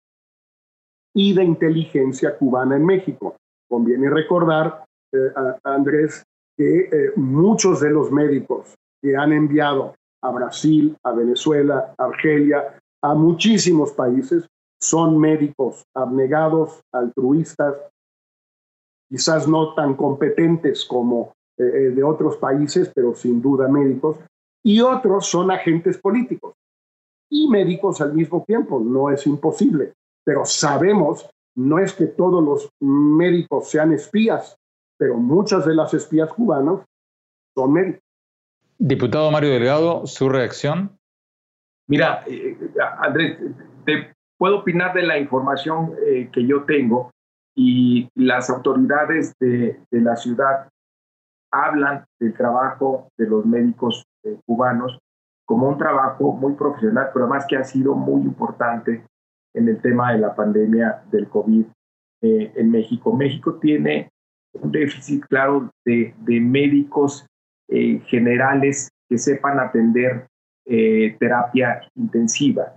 y 1.13 1.33
de 1.33 1.43
inteligencia 1.43 2.37
cubana 2.37 2.77
en 2.77 2.85
México. 2.85 3.35
Conviene 3.67 4.09
recordar, 4.09 4.85
eh, 5.11 5.33
Andrés, 5.63 6.23
que 6.61 6.79
eh, 6.91 7.13
muchos 7.15 7.81
de 7.81 7.89
los 7.89 8.11
médicos 8.11 8.75
que 9.01 9.17
han 9.17 9.33
enviado 9.33 9.95
a 10.21 10.29
Brasil, 10.29 10.95
a 11.03 11.11
Venezuela, 11.11 11.95
a 11.97 12.03
Argelia, 12.03 12.79
a 13.01 13.15
muchísimos 13.15 13.93
países, 13.93 14.47
son 14.79 15.17
médicos 15.17 15.83
abnegados, 15.95 16.81
altruistas, 16.91 17.75
quizás 19.09 19.47
no 19.47 19.73
tan 19.73 19.95
competentes 19.95 20.85
como 20.85 21.33
eh, 21.57 21.63
de 21.63 22.03
otros 22.03 22.37
países, 22.37 22.91
pero 22.93 23.15
sin 23.15 23.41
duda 23.41 23.67
médicos, 23.67 24.17
y 24.63 24.81
otros 24.81 25.25
son 25.25 25.49
agentes 25.49 25.97
políticos 25.97 26.53
y 27.31 27.47
médicos 27.47 28.01
al 28.01 28.13
mismo 28.13 28.43
tiempo. 28.45 28.79
No 28.79 29.09
es 29.09 29.25
imposible, 29.25 29.93
pero 30.23 30.45
sabemos, 30.45 31.27
no 31.55 31.79
es 31.79 31.93
que 31.93 32.05
todos 32.05 32.43
los 32.43 32.69
médicos 32.79 33.67
sean 33.67 33.93
espías, 33.93 34.55
pero 35.01 35.17
muchas 35.17 35.65
de 35.65 35.73
las 35.73 35.91
espías 35.95 36.31
cubanas 36.31 36.85
son 37.55 37.73
médicos. 37.73 38.03
Diputado 38.77 39.31
Mario 39.31 39.49
Delgado, 39.49 40.05
su 40.05 40.29
reacción. 40.29 40.95
Mira, 41.87 42.23
eh, 42.27 42.55
Andrés, 42.99 43.39
te 43.83 44.13
puedo 44.37 44.59
opinar 44.59 44.93
de 44.93 45.01
la 45.01 45.17
información 45.17 45.95
eh, 46.05 46.29
que 46.31 46.45
yo 46.45 46.65
tengo 46.65 47.09
y 47.55 48.09
las 48.13 48.51
autoridades 48.51 49.33
de, 49.39 49.81
la 49.89 50.15
ciudad 50.15 50.69
hablan 51.51 52.05
del 52.19 52.35
trabajo 52.35 53.07
de 53.17 53.25
los 53.25 53.43
médicos 53.43 54.05
eh, 54.23 54.37
cubanos 54.45 54.99
como 55.45 55.67
un 55.67 55.79
trabajo 55.79 56.31
muy 56.33 56.53
profesional, 56.53 57.09
pero 57.11 57.25
además 57.25 57.47
que 57.49 57.57
ha 57.57 57.63
sido 57.63 57.95
muy 57.95 58.21
importante 58.21 59.03
en 59.55 59.67
el 59.67 59.81
tema 59.81 60.13
de 60.13 60.19
la 60.19 60.35
pandemia 60.35 61.01
del 61.09 61.27
COVID 61.27 61.65
eh, 62.21 62.53
en 62.55 62.69
México. 62.69 63.11
México 63.11 63.55
tiene 63.55 64.11
un 64.53 64.71
déficit 64.71 65.23
claro 65.25 65.71
de, 65.85 66.13
médicos 66.27 67.25
eh, 67.69 68.01
generales 68.07 68.89
que 69.09 69.17
sepan 69.17 69.59
atender 69.59 70.27
eh, 70.65 71.15
terapia 71.19 71.81
intensiva. 71.95 72.73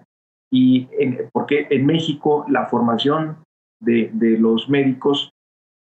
Y 0.51 0.89
porque 1.33 1.67
en 1.71 1.85
México 1.87 2.45
la 2.49 2.67
formación 2.67 3.39
de, 3.81 4.11
de, 4.13 4.39
los 4.39 4.69
médicos 4.69 5.33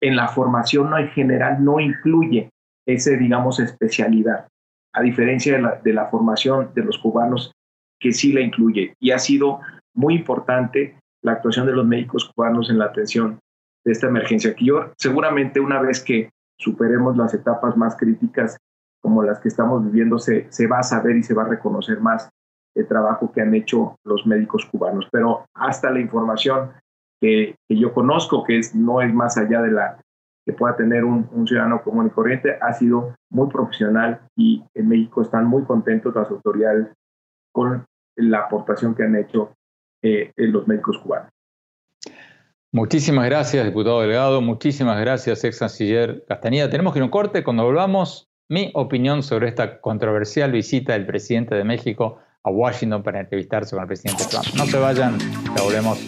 en 0.02 0.16
la 0.16 0.28
formación 0.28 0.96
en 0.98 1.08
general 1.08 1.64
no 1.64 1.80
incluye 1.80 2.50
ese, 2.86 3.16
digamos, 3.16 3.58
especialidad 3.58 4.50
a 4.92 5.02
diferencia 5.02 5.56
de 5.82 5.92
la, 5.92 6.06
formación 6.06 6.72
de 6.74 6.82
los 6.82 6.98
cubanos 6.98 7.52
que 8.00 8.12
sí 8.12 8.32
la 8.32 8.40
incluye. 8.40 8.94
Y 8.98 9.12
ha 9.12 9.18
sido 9.18 9.60
muy 9.94 10.14
importante 10.14 10.98
la 11.22 11.32
actuación 11.32 11.66
de 11.66 11.72
los 11.72 11.86
médicos 11.86 12.30
cubanos 12.34 12.70
en 12.70 12.78
la 12.78 12.86
atención 12.86 13.38
de 13.84 13.92
esta 13.92 14.08
emergencia, 14.08 14.54
que 14.54 14.64
yo 14.64 14.92
seguramente 14.96 15.60
una 15.60 15.80
vez 15.80 16.02
que 16.02 16.30
superemos 16.58 17.16
las 17.16 17.32
etapas 17.34 17.76
más 17.76 17.96
críticas 17.96 18.58
como 19.00 19.22
las 19.22 19.40
que 19.40 19.48
estamos 19.48 19.84
viviendo, 19.84 20.18
se, 20.18 20.46
se 20.50 20.66
va 20.66 20.80
a 20.80 20.82
saber 20.82 21.16
y 21.16 21.22
se 21.22 21.34
va 21.34 21.44
a 21.44 21.48
reconocer 21.48 22.00
más 22.00 22.28
el 22.74 22.86
trabajo 22.86 23.32
que 23.32 23.40
han 23.40 23.54
hecho 23.54 23.96
los 24.04 24.26
médicos 24.26 24.66
cubanos. 24.66 25.08
Pero 25.10 25.46
hasta 25.54 25.90
la 25.90 26.00
información 26.00 26.72
que, 27.20 27.56
que 27.66 27.78
yo 27.78 27.94
conozco, 27.94 28.44
que 28.44 28.58
es, 28.58 28.74
no 28.74 29.00
es 29.00 29.12
más 29.12 29.38
allá 29.38 29.62
de 29.62 29.70
la 29.70 30.00
que 30.44 30.52
pueda 30.52 30.76
tener 30.76 31.04
un, 31.04 31.46
ciudadano 31.46 31.82
común 31.82 32.06
y 32.06 32.10
corriente 32.10 32.56
ha 32.60 32.72
sido 32.72 33.14
muy 33.30 33.48
profesional 33.48 34.20
y 34.36 34.64
en 34.74 34.88
México 34.88 35.22
están 35.22 35.46
muy 35.46 35.64
contentos 35.64 36.14
las 36.14 36.30
autoridades 36.30 36.88
con 37.52 37.84
la 38.16 38.38
aportación 38.40 38.94
que 38.94 39.04
han 39.04 39.16
hecho 39.16 39.52
eh, 40.02 40.32
los 40.36 40.66
médicos 40.66 40.98
cubanos. 40.98 41.30
Muchísimas 42.72 43.26
gracias, 43.26 43.64
diputado 43.64 44.00
delegado. 44.00 44.40
Muchísimas 44.40 45.00
gracias, 45.00 45.42
ex 45.42 45.58
canciller 45.58 46.24
Castañeda. 46.28 46.70
Tenemos 46.70 46.92
que 46.92 47.00
ir 47.00 47.02
a 47.02 47.06
un 47.06 47.10
corte. 47.10 47.42
Cuando 47.42 47.64
volvamos, 47.64 48.30
mi 48.48 48.70
opinión 48.74 49.24
sobre 49.24 49.48
esta 49.48 49.80
controversial 49.80 50.52
visita 50.52 50.92
del 50.92 51.04
presidente 51.04 51.56
de 51.56 51.64
México 51.64 52.18
a 52.44 52.50
Washington 52.50 53.02
para 53.02 53.20
entrevistarse 53.20 53.74
con 53.74 53.82
el 53.82 53.88
presidente 53.88 54.24
Trump. 54.30 54.46
No 54.56 54.66
se 54.66 54.78
vayan, 54.78 55.18
ya 55.56 55.62
volvemos. 55.62 55.98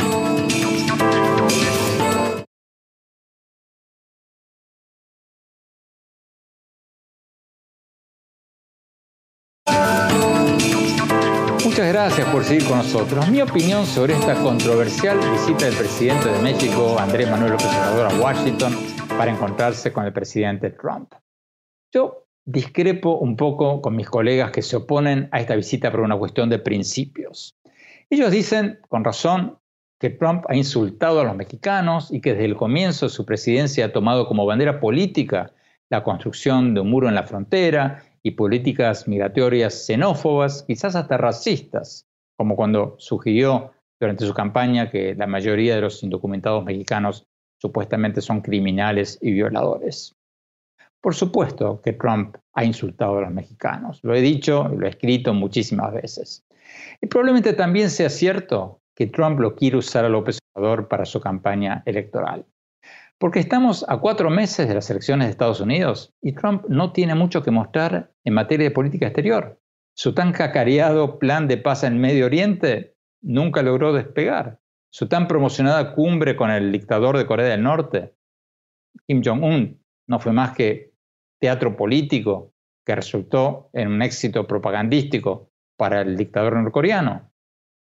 Gracias 11.93 12.27
por 12.31 12.43
seguir 12.43 12.67
con 12.67 12.79
nosotros. 12.79 13.29
Mi 13.29 13.43
opinión 13.43 13.85
sobre 13.85 14.15
esta 14.15 14.35
controversial 14.43 15.19
visita 15.19 15.67
del 15.67 15.75
presidente 15.75 16.31
de 16.31 16.41
México, 16.41 16.97
Andrés 16.99 17.31
Manuel 17.31 17.53
López 17.53 17.67
Obrador, 17.67 18.07
a 18.07 18.19
Washington 18.19 18.73
para 19.19 19.31
encontrarse 19.31 19.93
con 19.93 20.07
el 20.07 20.13
presidente 20.15 20.71
Trump. 20.71 21.13
Yo 21.93 22.25
discrepo 22.47 23.19
un 23.19 23.37
poco 23.37 23.83
con 23.83 23.95
mis 23.95 24.09
colegas 24.09 24.53
que 24.53 24.63
se 24.63 24.77
oponen 24.77 25.29
a 25.33 25.41
esta 25.41 25.55
visita 25.55 25.91
por 25.91 26.01
una 26.01 26.17
cuestión 26.17 26.49
de 26.49 26.59
principios. 26.59 27.59
Ellos 28.09 28.31
dicen, 28.31 28.81
con 28.89 29.05
razón, 29.05 29.59
que 30.01 30.09
Trump 30.09 30.47
ha 30.49 30.57
insultado 30.57 31.21
a 31.21 31.25
los 31.25 31.37
mexicanos 31.37 32.11
y 32.11 32.23
que 32.23 32.31
desde 32.31 32.47
el 32.47 32.57
comienzo 32.57 33.05
de 33.05 33.11
su 33.11 33.27
presidencia 33.27 33.85
ha 33.85 33.93
tomado 33.93 34.27
como 34.27 34.47
bandera 34.47 34.81
política 34.81 35.53
la 35.91 36.03
construcción 36.03 36.73
de 36.73 36.81
un 36.81 36.89
muro 36.89 37.11
en 37.11 37.15
la 37.15 37.25
frontera 37.25 38.03
y 38.23 38.33
políticas 38.33 39.09
migratorias 39.09 39.87
xenófobas, 39.87 40.63
quizás 40.63 40.95
hasta 40.95 41.17
racistas, 41.17 42.07
como 42.37 42.57
cuando 42.57 42.95
sugirió 42.99 43.73
durante 44.01 44.27
su 44.27 44.35
campaña 44.35 44.91
que 44.91 45.15
la 45.15 45.27
mayoría 45.27 45.75
de 45.75 45.83
los 45.83 46.03
indocumentados 46.03 46.65
mexicanos 46.65 47.27
supuestamente 47.61 48.21
son 48.21 48.41
criminales 48.41 49.19
y 49.21 49.33
violadores. 49.33 50.17
Por 51.01 51.15
supuesto 51.15 51.81
que 51.83 51.93
Trump 51.93 52.37
ha 52.55 52.65
insultado 52.65 53.19
a 53.19 53.23
los 53.23 53.33
mexicanos, 53.33 54.01
lo 54.03 54.15
he 54.15 54.21
dicho 54.21 54.71
y 54.73 54.77
lo 54.77 54.87
he 54.87 54.91
escrito 54.91 55.35
muchísimas 55.35 55.93
veces. 55.93 56.45
Y 57.01 57.07
probablemente 57.07 57.53
también 57.53 57.91
sea 57.91 58.09
cierto 58.09 58.81
que 58.95 59.07
Trump 59.07 59.41
lo 59.41 59.55
quiere 59.55 59.77
usar 59.77 60.05
a 60.05 60.09
López 60.09 60.39
Obrador 60.55 60.89
para 60.89 61.05
su 61.05 61.21
campaña 61.21 61.83
electoral. 61.87 62.45
Porque 63.23 63.39
estamos 63.39 63.85
a 63.87 63.99
cuatro 63.99 64.31
meses 64.31 64.67
de 64.67 64.75
las 64.75 64.91
elecciones 64.91 65.29
de 65.29 65.31
Estados 65.31 65.61
Unidos 65.61 66.13
y 66.21 66.33
Trump 66.33 66.65
no 66.69 66.91
tiene 66.91 67.15
mucho 67.15 67.45
que 67.45 67.53
mostrar 67.53 68.11
en 68.25 68.35
materia 68.35 68.65
de 68.65 68.75
política 68.75 69.07
exterior. 69.07 69.61
Su 69.95 70.13
tan 70.13 70.33
cacareado 70.33 71.21
plan 71.21 71.47
de 71.47 71.57
paz 71.57 71.85
en 71.85 72.01
Medio 72.01 72.27
Oriente 72.27 72.97
nunca 73.21 73.63
logró 73.63 73.93
despegar. 73.93 74.59
Su 74.91 75.07
tan 75.07 75.29
promocionada 75.29 75.95
cumbre 75.95 76.35
con 76.35 76.51
el 76.51 76.73
dictador 76.73 77.17
de 77.17 77.25
Corea 77.25 77.47
del 77.47 77.63
Norte, 77.63 78.17
Kim 79.07 79.23
Jong-un, 79.25 79.81
no 80.09 80.19
fue 80.19 80.33
más 80.33 80.57
que 80.57 80.93
teatro 81.39 81.77
político 81.77 82.53
que 82.85 82.97
resultó 82.97 83.71
en 83.73 83.87
un 83.87 84.03
éxito 84.03 84.49
propagandístico 84.49 85.53
para 85.77 86.01
el 86.01 86.17
dictador 86.17 86.57
norcoreano. 86.57 87.31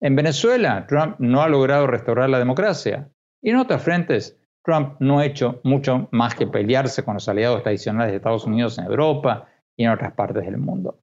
En 0.02 0.16
Venezuela, 0.16 0.86
Trump 0.86 1.16
no 1.18 1.40
ha 1.40 1.48
logrado 1.48 1.86
restaurar 1.86 2.28
la 2.28 2.38
democracia. 2.38 3.10
Y 3.40 3.48
en 3.48 3.56
otras 3.56 3.82
frentes, 3.82 4.36
Trump 4.62 4.96
no 5.00 5.18
ha 5.18 5.26
hecho 5.26 5.60
mucho 5.64 6.08
más 6.10 6.34
que 6.34 6.46
pelearse 6.46 7.02
con 7.04 7.14
los 7.14 7.28
aliados 7.28 7.62
tradicionales 7.62 8.12
de 8.12 8.16
Estados 8.16 8.44
Unidos 8.44 8.78
en 8.78 8.84
Europa 8.84 9.48
y 9.76 9.84
en 9.84 9.90
otras 9.90 10.12
partes 10.12 10.44
del 10.44 10.58
mundo. 10.58 11.00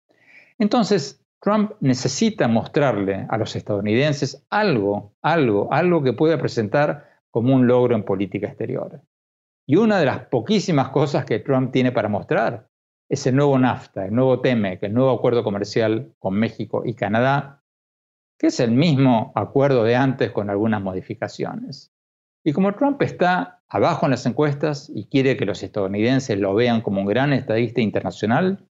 Entonces, 0.59 1.23
Trump 1.39 1.71
necesita 1.79 2.47
mostrarle 2.47 3.25
a 3.29 3.37
los 3.37 3.55
estadounidenses 3.55 4.45
algo, 4.49 5.13
algo, 5.21 5.71
algo 5.71 6.03
que 6.03 6.13
pueda 6.13 6.37
presentar 6.37 7.09
como 7.31 7.53
un 7.53 7.67
logro 7.67 7.95
en 7.95 8.03
política 8.03 8.47
exterior. 8.47 9.01
Y 9.65 9.75
una 9.75 9.99
de 9.99 10.05
las 10.05 10.25
poquísimas 10.27 10.89
cosas 10.89 11.25
que 11.25 11.39
Trump 11.39 11.71
tiene 11.71 11.91
para 11.91 12.09
mostrar 12.09 12.69
es 13.09 13.25
el 13.27 13.35
nuevo 13.35 13.57
NAFTA, 13.57 14.05
el 14.05 14.15
nuevo 14.15 14.41
TEMEC, 14.41 14.83
el 14.83 14.93
nuevo 14.93 15.11
acuerdo 15.11 15.43
comercial 15.43 16.13
con 16.19 16.33
México 16.35 16.83
y 16.85 16.93
Canadá, 16.93 17.63
que 18.37 18.47
es 18.47 18.59
el 18.59 18.71
mismo 18.71 19.31
acuerdo 19.35 19.83
de 19.83 19.95
antes 19.95 20.31
con 20.31 20.49
algunas 20.49 20.81
modificaciones. 20.81 21.93
Y 22.47 22.53
como 22.53 22.73
Trump 22.75 23.01
está 23.01 23.59
abajo 23.67 24.05
en 24.05 24.11
las 24.11 24.25
encuestas 24.25 24.89
y 24.95 25.07
quiere 25.07 25.35
que 25.35 25.45
los 25.45 25.63
estadounidenses 25.63 26.39
lo 26.39 26.55
vean 26.55 26.79
como 26.79 27.01
un 27.01 27.05
gran 27.05 27.33
estadista 27.33 27.81
internacional, 27.81 28.65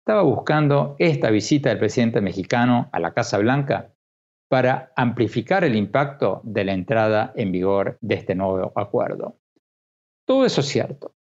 estaba 0.00 0.22
buscando 0.22 0.96
esta 0.98 1.30
visita 1.30 1.68
del 1.68 1.78
presidente 1.78 2.20
mexicano 2.20 2.88
a 2.90 2.98
la 2.98 3.14
Casa 3.14 3.38
Blanca 3.38 3.92
para 4.48 4.92
amplificar 4.96 5.62
el 5.62 5.76
impacto 5.76 6.40
de 6.42 6.64
la 6.64 6.72
entrada 6.72 7.32
en 7.36 7.52
vigor 7.52 7.98
de 8.00 8.16
este 8.16 8.34
nuevo 8.34 8.72
acuerdo. 8.74 9.36
Todo 10.26 10.44
eso 10.44 10.62
es 10.62 10.66
cierto. 10.66 11.14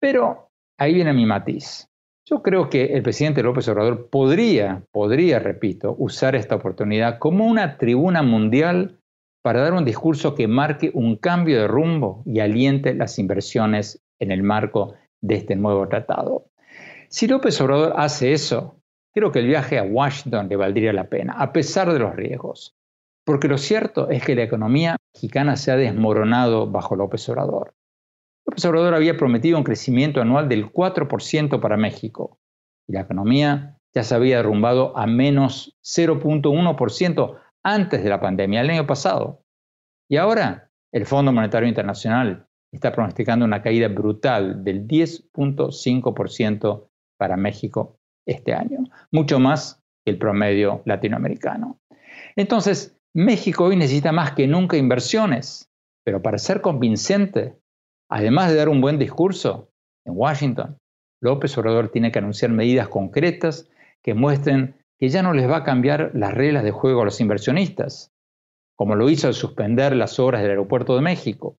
Pero 0.00 0.52
ahí 0.78 0.94
viene 0.94 1.12
mi 1.12 1.26
matiz. 1.26 1.86
Yo 2.26 2.42
creo 2.42 2.70
que 2.70 2.94
el 2.94 3.02
presidente 3.02 3.42
López 3.42 3.68
Obrador 3.68 4.08
podría, 4.08 4.82
podría, 4.90 5.38
repito, 5.38 5.94
usar 5.98 6.34
esta 6.34 6.54
oportunidad 6.54 7.18
como 7.18 7.44
una 7.44 7.76
tribuna 7.76 8.22
mundial 8.22 9.02
para 9.44 9.60
dar 9.60 9.74
un 9.74 9.84
discurso 9.84 10.34
que 10.34 10.48
marque 10.48 10.90
un 10.94 11.16
cambio 11.16 11.60
de 11.60 11.68
rumbo 11.68 12.22
y 12.24 12.40
aliente 12.40 12.94
las 12.94 13.18
inversiones 13.18 14.02
en 14.18 14.32
el 14.32 14.42
marco 14.42 14.94
de 15.20 15.34
este 15.34 15.54
nuevo 15.54 15.86
tratado. 15.86 16.46
Si 17.10 17.26
López 17.26 17.60
Obrador 17.60 17.92
hace 17.98 18.32
eso, 18.32 18.80
creo 19.12 19.32
que 19.32 19.40
el 19.40 19.46
viaje 19.46 19.78
a 19.78 19.82
Washington 19.82 20.48
le 20.48 20.56
valdría 20.56 20.94
la 20.94 21.10
pena, 21.10 21.34
a 21.34 21.52
pesar 21.52 21.92
de 21.92 21.98
los 21.98 22.16
riesgos. 22.16 22.74
Porque 23.22 23.46
lo 23.46 23.58
cierto 23.58 24.08
es 24.08 24.24
que 24.24 24.34
la 24.34 24.44
economía 24.44 24.96
mexicana 25.12 25.56
se 25.56 25.70
ha 25.70 25.76
desmoronado 25.76 26.70
bajo 26.70 26.96
López 26.96 27.28
Obrador. 27.28 27.74
López 28.46 28.64
Obrador 28.64 28.94
había 28.94 29.18
prometido 29.18 29.58
un 29.58 29.64
crecimiento 29.64 30.22
anual 30.22 30.48
del 30.48 30.72
4% 30.72 31.60
para 31.60 31.76
México 31.76 32.38
y 32.88 32.94
la 32.94 33.02
economía 33.02 33.76
ya 33.94 34.04
se 34.04 34.14
había 34.14 34.38
derrumbado 34.38 34.96
a 34.96 35.06
menos 35.06 35.76
0.1% 35.82 37.43
antes 37.64 38.02
de 38.02 38.10
la 38.10 38.20
pandemia, 38.20 38.60
el 38.60 38.70
año 38.70 38.86
pasado. 38.86 39.42
Y 40.08 40.16
ahora 40.16 40.70
el 40.92 41.06
Fondo 41.06 41.32
Monetario 41.32 41.68
Internacional 41.68 42.46
está 42.72 42.92
pronosticando 42.92 43.44
una 43.44 43.62
caída 43.62 43.88
brutal 43.88 44.62
del 44.62 44.86
10.5% 44.86 46.88
para 47.18 47.36
México 47.36 47.96
este 48.26 48.54
año, 48.54 48.84
mucho 49.10 49.38
más 49.38 49.82
que 50.04 50.12
el 50.12 50.18
promedio 50.18 50.82
latinoamericano. 50.84 51.78
Entonces, 52.36 52.98
México 53.14 53.64
hoy 53.64 53.76
necesita 53.76 54.12
más 54.12 54.32
que 54.32 54.46
nunca 54.46 54.76
inversiones, 54.76 55.70
pero 56.04 56.20
para 56.20 56.38
ser 56.38 56.60
convincente, 56.60 57.56
además 58.10 58.50
de 58.50 58.56
dar 58.56 58.68
un 58.68 58.80
buen 58.80 58.98
discurso 58.98 59.70
en 60.04 60.14
Washington, 60.16 60.78
López 61.22 61.56
Obrador 61.56 61.88
tiene 61.88 62.12
que 62.12 62.18
anunciar 62.18 62.50
medidas 62.50 62.88
concretas 62.88 63.70
que 64.02 64.14
muestren 64.14 64.76
que 65.04 65.10
ya 65.10 65.22
no 65.22 65.34
les 65.34 65.46
va 65.50 65.58
a 65.58 65.64
cambiar 65.64 66.12
las 66.14 66.32
reglas 66.32 66.64
de 66.64 66.70
juego 66.70 67.02
a 67.02 67.04
los 67.04 67.20
inversionistas, 67.20 68.10
como 68.74 68.94
lo 68.94 69.10
hizo 69.10 69.26
al 69.26 69.34
suspender 69.34 69.94
las 69.94 70.18
obras 70.18 70.40
del 70.40 70.52
aeropuerto 70.52 70.96
de 70.96 71.02
México. 71.02 71.58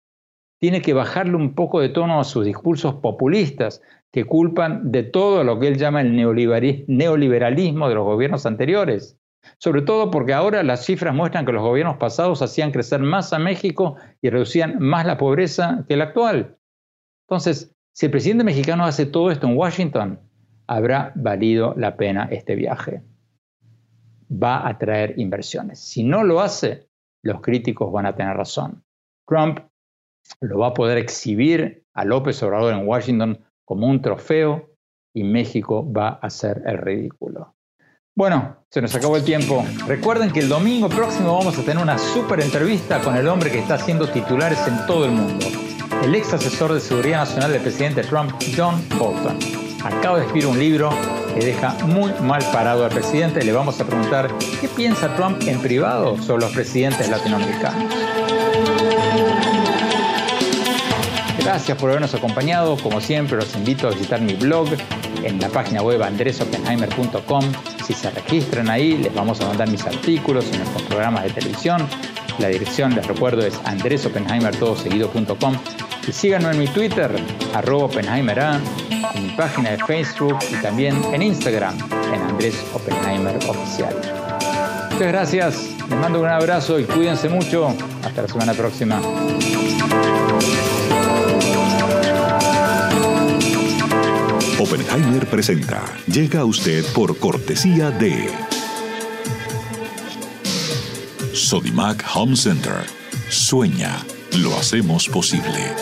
Tiene 0.59 0.81
que 0.81 0.95
bajarle 0.95 1.35
un 1.35 1.53
poco 1.53 1.79
de 1.79 1.89
tono 1.89 2.19
a 2.19 2.23
sus 2.23 2.43
discursos 2.43 2.95
populistas 2.95 3.83
que 4.11 4.25
culpan 4.25 4.91
de 4.91 5.03
todo 5.03 5.43
lo 5.43 5.59
que 5.59 5.67
él 5.67 5.77
llama 5.77 6.01
el 6.01 6.15
neoliberalismo 6.15 7.87
de 7.87 7.93
los 7.93 8.03
gobiernos 8.03 8.47
anteriores. 8.47 9.19
Sobre 9.59 9.83
todo 9.83 10.09
porque 10.09 10.33
ahora 10.33 10.63
las 10.63 10.83
cifras 10.83 11.13
muestran 11.13 11.45
que 11.45 11.51
los 11.51 11.61
gobiernos 11.61 11.97
pasados 11.97 12.41
hacían 12.41 12.71
crecer 12.71 13.01
más 13.01 13.31
a 13.31 13.37
México 13.37 13.97
y 14.23 14.31
reducían 14.31 14.79
más 14.79 15.05
la 15.05 15.19
pobreza 15.19 15.85
que 15.87 15.93
el 15.93 16.01
actual. 16.01 16.57
Entonces, 17.27 17.75
si 17.93 18.07
el 18.07 18.11
presidente 18.11 18.43
mexicano 18.43 18.85
hace 18.85 19.05
todo 19.05 19.29
esto 19.29 19.45
en 19.45 19.55
Washington, 19.55 20.19
habrá 20.65 21.11
valido 21.13 21.75
la 21.77 21.95
pena 21.95 22.27
este 22.31 22.55
viaje 22.55 23.03
va 24.31 24.67
a 24.67 24.77
traer 24.77 25.15
inversiones. 25.17 25.79
Si 25.79 26.03
no 26.03 26.23
lo 26.23 26.41
hace, 26.41 26.87
los 27.23 27.41
críticos 27.41 27.91
van 27.91 28.05
a 28.05 28.15
tener 28.15 28.35
razón. 28.35 28.83
Trump 29.27 29.59
lo 30.41 30.59
va 30.59 30.67
a 30.67 30.73
poder 30.73 30.97
exhibir 30.97 31.83
a 31.93 32.05
López 32.05 32.41
Obrador 32.43 32.73
en 32.73 32.87
Washington 32.87 33.39
como 33.63 33.87
un 33.87 34.01
trofeo 34.01 34.69
y 35.13 35.23
México 35.23 35.91
va 35.91 36.09
a 36.09 36.27
hacer 36.27 36.61
el 36.65 36.77
ridículo. 36.77 37.55
Bueno, 38.17 38.65
se 38.69 38.81
nos 38.81 38.95
acabó 38.95 39.17
el 39.17 39.25
tiempo. 39.25 39.65
Recuerden 39.87 40.31
que 40.31 40.39
el 40.39 40.47
domingo 40.47 40.87
próximo 40.87 41.37
vamos 41.37 41.57
a 41.57 41.63
tener 41.63 41.83
una 41.83 41.97
súper 41.97 42.39
entrevista 42.39 43.01
con 43.01 43.17
el 43.17 43.27
hombre 43.27 43.51
que 43.51 43.59
está 43.59 43.75
haciendo 43.75 44.07
titulares 44.07 44.65
en 44.67 44.85
todo 44.87 45.05
el 45.05 45.11
mundo, 45.11 45.45
el 46.01 46.15
ex 46.15 46.33
asesor 46.33 46.73
de 46.73 46.79
seguridad 46.79 47.19
nacional 47.19 47.51
del 47.51 47.61
presidente 47.61 48.03
Trump, 48.03 48.31
John 48.55 48.81
Bolton. 48.97 49.64
Acaba 49.85 50.17
de 50.17 50.25
escribir 50.25 50.47
un 50.47 50.57
libro 50.57 50.89
que 51.35 51.45
deja 51.45 51.75
muy 51.85 52.11
mal 52.23 52.43
parado 52.51 52.85
al 52.85 52.89
presidente. 52.89 53.43
Le 53.43 53.51
vamos 53.51 53.79
a 53.79 53.85
preguntar 53.85 54.31
qué 54.59 54.67
piensa 54.67 55.15
Trump 55.15 55.43
en 55.47 55.61
privado 55.61 56.19
sobre 56.23 56.41
los 56.41 56.53
presidentes 56.53 57.07
latinoamericanos. 57.07 57.93
Gracias 61.37 61.77
por 61.77 61.91
habernos 61.91 62.15
acompañado. 62.15 62.77
Como 62.77 62.99
siempre, 62.99 63.37
los 63.37 63.55
invito 63.55 63.87
a 63.87 63.91
visitar 63.91 64.19
mi 64.21 64.33
blog 64.33 64.69
en 65.21 65.39
la 65.39 65.49
página 65.49 65.83
web 65.83 66.01
andresopenheimer.com. 66.01 67.43
Si 67.85 67.93
se 67.93 68.09
registran 68.09 68.71
ahí, 68.71 68.97
les 68.97 69.13
vamos 69.13 69.39
a 69.41 69.45
mandar 69.45 69.69
mis 69.69 69.85
artículos 69.85 70.45
y 70.51 70.57
nuestros 70.57 70.81
programas 70.81 71.25
de 71.25 71.29
televisión. 71.29 71.87
La 72.39 72.49
dirección, 72.49 72.95
les 72.95 73.07
recuerdo, 73.07 73.45
es 73.45 73.59
andresopenheimertodoseguido.com. 73.63 75.57
Y 76.07 76.11
síganme 76.11 76.51
en 76.51 76.59
mi 76.59 76.67
Twitter, 76.67 77.11
arroba 77.53 77.85
Oppenheimer 77.85 78.37
en 79.15 79.27
mi 79.27 79.31
página 79.31 79.71
de 79.71 79.77
Facebook 79.85 80.37
y 80.51 80.55
también 80.61 81.01
en 81.13 81.21
Instagram, 81.21 81.77
en 82.13 82.21
Andrés 82.21 82.55
Oppenheimer 82.73 83.37
Oficial. 83.47 83.95
Muchas 84.91 85.07
gracias, 85.07 85.69
les 85.89 85.99
mando 85.99 86.21
un 86.21 86.27
abrazo 86.27 86.79
y 86.79 86.85
cuídense 86.85 87.29
mucho. 87.29 87.75
Hasta 88.03 88.21
la 88.21 88.27
semana 88.27 88.53
próxima. 88.53 89.01
Oppenheimer 94.59 95.27
presenta. 95.27 95.83
Llega 96.07 96.39
a 96.41 96.45
usted 96.45 96.85
por 96.93 97.17
cortesía 97.17 97.91
de... 97.91 98.54
Sodimac 101.35 102.01
Home 102.15 102.37
Center. 102.37 102.85
Sueña, 103.29 104.01
lo 104.37 104.57
hacemos 104.57 105.09
posible. 105.09 105.73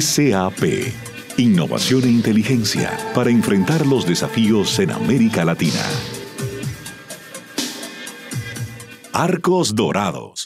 SAP. 0.00 0.92
Innovación 1.36 2.02
e 2.04 2.08
inteligencia 2.08 2.90
para 3.14 3.30
enfrentar 3.30 3.86
los 3.86 4.04
desafíos 4.04 4.80
en 4.80 4.90
América 4.90 5.44
Latina. 5.44 5.84
Arcos 9.12 9.76
Dorados. 9.76 10.45